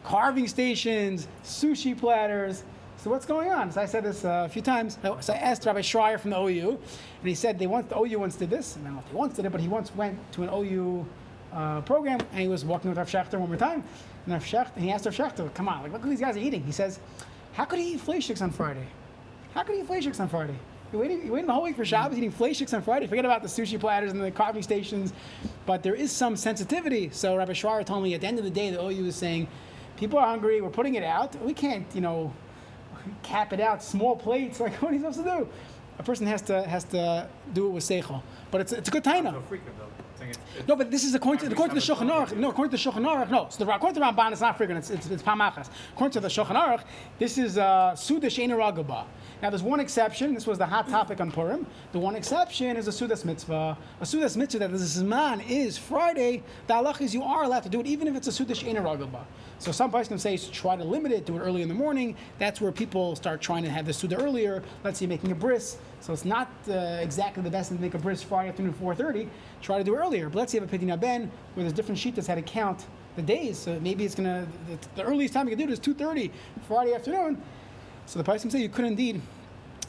Carving 0.03 0.47
stations, 0.47 1.27
sushi 1.43 1.97
platters. 1.97 2.63
So 3.06 3.12
what's 3.12 3.28
going 3.28 3.52
on? 3.52 3.72
So 3.72 3.82
I 3.82 3.86
said 3.86 4.04
this 4.04 4.26
uh, 4.26 4.46
a 4.48 4.50
few 4.50 4.63
times. 4.63 4.98
So 5.04 5.32
I 5.32 5.38
asked 5.38 5.63
Rabbi 5.63 5.82
Schreier 5.82 6.20
from 6.20 6.32
the 6.32 6.39
OU, 6.39 6.70
and 6.72 7.28
he 7.30 7.36
said 7.36 7.60
they 7.60 7.68
once 7.68 7.86
the 7.86 8.00
OU 8.00 8.18
once 8.18 8.36
did 8.36 8.50
this. 8.50 8.78
I 8.78 8.84
don't 8.84 8.96
know 8.96 9.04
if 9.06 9.12
he 9.12 9.15
once 9.15 9.36
did 9.36 9.46
it, 9.46 9.52
but 9.52 9.62
he 9.62 9.68
once 9.68 9.94
went 9.96 10.18
to 10.32 10.41
an 10.41 10.50
OU 10.52 11.06
uh, 11.54 11.82
program, 11.82 12.20
and 12.32 12.41
he 12.41 12.48
was 12.48 12.65
walking 12.65 12.89
with 12.89 12.98
Rav 12.98 13.08
Schachter 13.08 13.38
one 13.38 13.50
more 13.50 13.60
time. 13.60 13.84
And 14.26 14.34
Rav 14.34 14.44
Schachter, 14.44 14.80
he 14.80 14.89
asked 14.89 15.06
Rav 15.06 15.15
Schachter, 15.15 15.54
"Come 15.54 15.70
on, 15.70 15.84
like 15.84 15.91
look 15.91 16.02
what 16.02 16.10
these 16.10 16.20
guys 16.20 16.36
are 16.36 16.39
eating." 16.39 16.63
He 16.63 16.72
says, 16.72 17.00
"How 17.54 17.65
could 17.65 17.78
he 17.78 17.94
eat 17.94 18.00
fleischiks 18.04 18.41
on 18.41 18.50
Friday? 18.50 18.88
How 19.54 19.62
could 19.62 19.76
he 19.76 19.82
eat 19.82 19.88
fleischiks 19.88 20.20
on 20.20 20.28
Friday? 20.28 20.56
You're 20.91 21.00
waiting, 21.00 21.24
you're 21.24 21.34
waiting 21.34 21.46
the 21.46 21.54
whole 21.54 21.65
week 21.65 21.76
for 21.76 21.86
Shabbos, 21.86 22.18
eating 22.18 22.32
fleischiks 22.32 22.74
on 22.74 22.82
Friday. 22.82 23.06
Forget 23.06 23.26
about 23.26 23.44
the 23.44 23.48
sushi 23.48 23.80
platters 23.80 24.13
and 24.13 24.20
the 24.20 24.32
coffee 24.32 24.63
stations, 24.63 25.13
but 25.68 25.84
there 25.84 25.94
is 25.94 26.12
some 26.12 26.36
sensitivity. 26.36 27.12
So 27.12 27.38
Rabbi 27.38 27.54
Schreier 27.54 27.86
told 27.86 28.02
me 28.02 28.15
at 28.15 28.22
the 28.22 28.28
end 28.28 28.39
of 28.39 28.46
the 28.46 28.50
day, 28.50 28.72
the 28.72 28.84
OU 28.84 29.06
is 29.06 29.15
saying, 29.15 29.48
people 29.98 30.20
are 30.20 30.28
hungry. 30.28 30.62
We're 30.62 30.70
putting 30.70 30.96
it 30.96 31.04
out. 31.04 31.36
We 31.41 31.54
can't, 31.54 31.86
you 31.94 32.02
know, 32.02 32.34
cap 33.24 33.54
it 33.54 33.60
out. 33.60 33.84
Small 33.84 34.15
plates. 34.15 34.60
Like 34.65 34.82
what 34.82 34.91
are 34.91 34.96
you 34.96 35.00
supposed 35.00 35.20
to 35.20 35.24
do? 35.24 35.50
A 36.00 36.04
person 36.04 36.28
has 36.28 36.41
to 36.44 36.63
has 36.63 36.84
to 36.86 37.28
do 37.54 37.68
it 37.68 37.70
with 37.70 37.84
seichel. 37.84 38.22
But 38.52 38.62
it's 38.62 38.72
it's 38.72 38.89
a 38.89 38.91
good 38.91 39.04
taina. 39.04 39.32
So 39.32 39.41
frequent 39.41 39.78
though. 39.78 39.86
Saying 40.18 40.30
it's, 40.32 40.39
it's 40.58 40.68
No, 40.68 40.76
but 40.76 40.91
this 40.91 41.04
is 41.04 41.13
according 41.15 41.48
to, 41.48 41.54
according 41.54 41.76
to 41.76 41.86
the 41.86 41.94
Shulchan 41.94 42.10
Aruch. 42.10 42.36
No, 42.38 42.50
according 42.50 42.78
to 42.78 42.84
the 42.84 42.89
Shulchan 42.91 43.06
Aruch, 43.06 43.30
no. 43.30 43.48
So 43.50 43.63
the, 43.63 43.74
according 43.74 43.96
to 43.96 44.00
the 44.00 44.06
Ramban, 44.06 44.32
it's 44.32 44.41
not 44.41 44.58
frequent. 44.58 44.80
It's, 44.80 44.89
it's, 44.89 45.08
it's 45.08 45.24
Pamachas. 45.24 45.70
According 45.94 46.13
to 46.13 46.20
the 46.22 46.28
Shulchan 46.28 46.56
Aruch, 46.56 46.84
this 47.20 47.38
is 47.38 47.58
uh, 47.58 47.96
Suda 47.96 48.28
Sheina 48.28 48.56
Ragaba. 48.56 49.06
Now, 49.41 49.50
there's 49.50 49.63
one 49.63 49.80
exception. 49.80 50.34
This 50.34 50.48
was 50.48 50.58
the 50.58 50.65
hot 50.65 50.88
topic 50.89 51.19
on 51.19 51.32
Purim. 51.32 51.65
The 51.91 52.00
one 52.00 52.15
exception 52.15 52.78
is 52.78 52.88
a 52.88 52.91
Sudas 52.91 53.26
mitzvah. 53.26 53.78
A 54.00 54.04
Sudas 54.04 54.38
mitzvah 54.38 54.60
that 54.60 54.71
the 54.71 54.78
Zman 54.78 55.48
is 55.50 55.78
Friday. 55.78 56.43
The 56.67 56.74
halach 56.74 57.02
is 57.02 57.13
you 57.13 57.24
are 57.24 57.43
allowed 57.43 57.63
to 57.63 57.69
do 57.69 57.80
it 57.80 57.86
even 57.88 58.08
if 58.08 58.15
it's 58.15 58.28
a 58.28 58.32
Suda 58.32 58.54
Sheina 58.54 58.78
Ragaba. 58.78 59.26
So 59.60 59.71
some 59.71 59.91
person 59.91 60.10
can 60.10 60.19
say 60.19 60.38
try 60.38 60.76
to 60.76 60.84
limit 60.84 61.12
it, 61.12 61.26
do 61.26 61.38
it 61.38 61.39
early 61.39 61.62
in 61.62 61.67
the 61.67 61.74
morning. 61.74 62.15
That's 62.39 62.62
where 62.62 62.71
people 62.71 63.15
start 63.15 63.41
trying 63.41 63.63
to 63.63 63.69
have 63.69 63.86
the 63.86 63.93
Suda 63.93 64.17
earlier. 64.17 64.63
Let's 64.84 65.00
say 65.00 65.08
making 65.08 65.32
a 65.32 65.36
bris. 65.36 65.78
So 66.02 66.13
it's 66.13 66.26
not 66.26 66.50
uh, 66.69 67.00
exactly 67.02 67.43
the 67.43 67.50
best 67.50 67.69
thing 67.69 67.78
to 67.78 67.82
make 67.82 67.93
a 67.93 68.00
bris 68.00 68.21
Friday 68.21 68.50
afternoon 68.50 68.74
4:30. 68.74 69.28
Try 69.62 69.78
to 69.78 69.84
do 69.84 69.95
it 69.95 69.98
earlier. 69.98 70.30
But 70.30 70.39
let's 70.39 70.52
say 70.52 70.60
you 70.60 70.62
have 70.62 70.74
a 70.74 70.78
Pidina 70.78 71.00
Ben 71.00 71.32
where 71.54 71.63
there's 71.63 71.74
different 71.74 72.00
sheetas 72.00 72.28
how 72.28 72.36
to 72.36 72.41
count 72.41 72.86
the 73.15 73.21
days. 73.21 73.58
So 73.58 73.80
maybe 73.80 74.06
it's 74.06 74.15
gonna 74.15 74.48
the, 74.69 74.78
the 74.95 75.04
earliest 75.04 75.34
time 75.34 75.48
you 75.48 75.56
can 75.56 75.65
do 75.65 75.71
it 75.71 75.74
is 75.74 75.80
2:30 75.80 76.32
Friday 76.67 76.93
afternoon. 76.93 77.41
So 78.06 78.20
the 78.20 78.26
person 78.26 78.50
say 78.50 78.62
you 78.62 78.70
could 78.70 78.86
indeed 78.86 79.22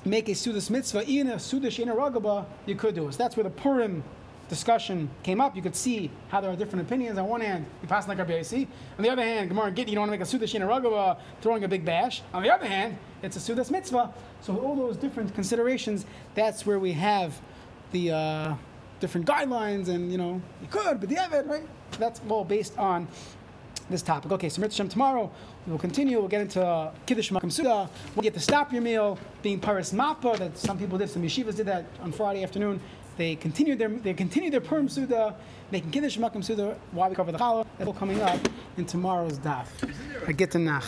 make 0.05 0.29
a 0.29 0.33
Sudas 0.33 0.71
mitzvah, 0.71 1.05
even 1.07 1.33
a 1.33 1.37
Sudish 1.37 1.79
in 1.79 1.89
a 1.89 1.95
Ragaba, 1.95 2.47
you 2.65 2.75
could 2.75 2.95
do 2.95 3.09
it. 3.09 3.13
So 3.13 3.19
that's 3.19 3.37
where 3.37 3.45
the 3.45 3.51
Purim 3.51 4.03
discussion 4.49 5.11
came 5.23 5.41
up. 5.41 5.57
You 5.57 5.63
could 5.63 5.75
see 5.75 6.11
how 6.29 6.41
there 6.41 6.51
are 6.51 6.57
different 6.57 6.87
opinions. 6.87 7.19
On 7.19 7.27
one 7.27 7.41
hand, 7.41 7.67
you 7.83 7.89
pass 7.89 8.07
like 8.07 8.19
Yossi. 8.19 8.69
On 8.97 9.03
the 9.03 9.11
other 9.11 9.23
hand, 9.23 9.49
Gemara 9.49 9.73
Git, 9.73 9.89
you 9.89 9.95
don't 9.95 10.03
want 10.03 10.11
to 10.11 10.13
make 10.13 10.21
a 10.21 10.27
Suda 10.27 10.47
Shena 10.47 10.69
Ragaba 10.69 11.19
throwing 11.41 11.65
a 11.65 11.69
big 11.69 11.85
bash. 11.85 12.23
On 12.33 12.43
the 12.43 12.51
other 12.51 12.67
hand, 12.67 12.97
it's 13.23 13.37
a 13.37 13.41
Sudas 13.41 13.71
mitzvah. 13.71 14.13
So 14.41 14.53
with 14.53 14.63
all 14.63 14.77
those 14.77 14.97
different 14.97 15.35
considerations, 15.35 16.07
that's 16.35 16.65
where 16.65 16.79
we 16.79 16.93
have 16.93 17.41
the 17.91 18.13
uh, 18.13 18.55
different 19.01 19.27
guidelines 19.27 19.89
and, 19.89 20.13
you 20.13 20.19
know, 20.19 20.41
you 20.63 20.69
could, 20.71 21.01
but 21.01 21.09
the 21.09 21.17
Evid, 21.17 21.49
right? 21.49 21.67
That's 21.99 22.21
all 22.29 22.45
based 22.45 22.79
on 22.79 23.09
this 23.91 24.03
topic. 24.03 24.33
Okay, 24.33 24.49
so 24.49 24.61
Mitzvah 24.61 24.89
tomorrow 24.89 25.31
we 25.67 25.73
will 25.73 25.79
continue. 25.79 26.19
We'll 26.19 26.29
get 26.29 26.41
into 26.41 26.65
uh, 26.65 26.93
Kiddush 27.07 27.31
Makam 27.31 27.53
Suda. 27.53 27.89
We'll 28.15 28.23
get 28.23 28.35
to 28.35 28.41
stop 28.41 28.73
your 28.73 28.83
meal 28.83 29.19
being 29.43 29.61
Paris 29.61 29.93
Mappa 29.93 30.39
that 30.39 30.59
some 30.59 30.79
people 30.79 30.99
did. 30.99 31.11
Some 31.11 31.23
yeshivas 31.23 31.57
did 31.57 31.67
that 31.67 31.85
on 32.03 32.13
Friday 32.13 32.43
afternoon. 32.43 32.81
They 33.17 33.37
continued 33.37 33.79
their 33.79 33.89
they 33.89 34.13
continued 34.15 34.53
their 34.53 34.61
Purim 34.61 34.89
Suda, 34.89 35.35
making 35.71 35.91
Kiddush 35.91 36.19
Makam 36.19 36.45
Suda 36.45 36.77
while 36.93 37.09
we 37.09 37.17
cover 37.17 37.33
the 37.33 37.39
Challah. 37.39 37.67
That's 37.79 37.89
all 37.89 37.95
coming 37.95 38.21
up 38.21 38.39
in 38.77 38.85
tomorrow's 38.85 39.39
daf. 39.39 39.67
I 40.27 40.33
get 40.33 40.51
to 40.53 40.59
Nach. 40.59 40.85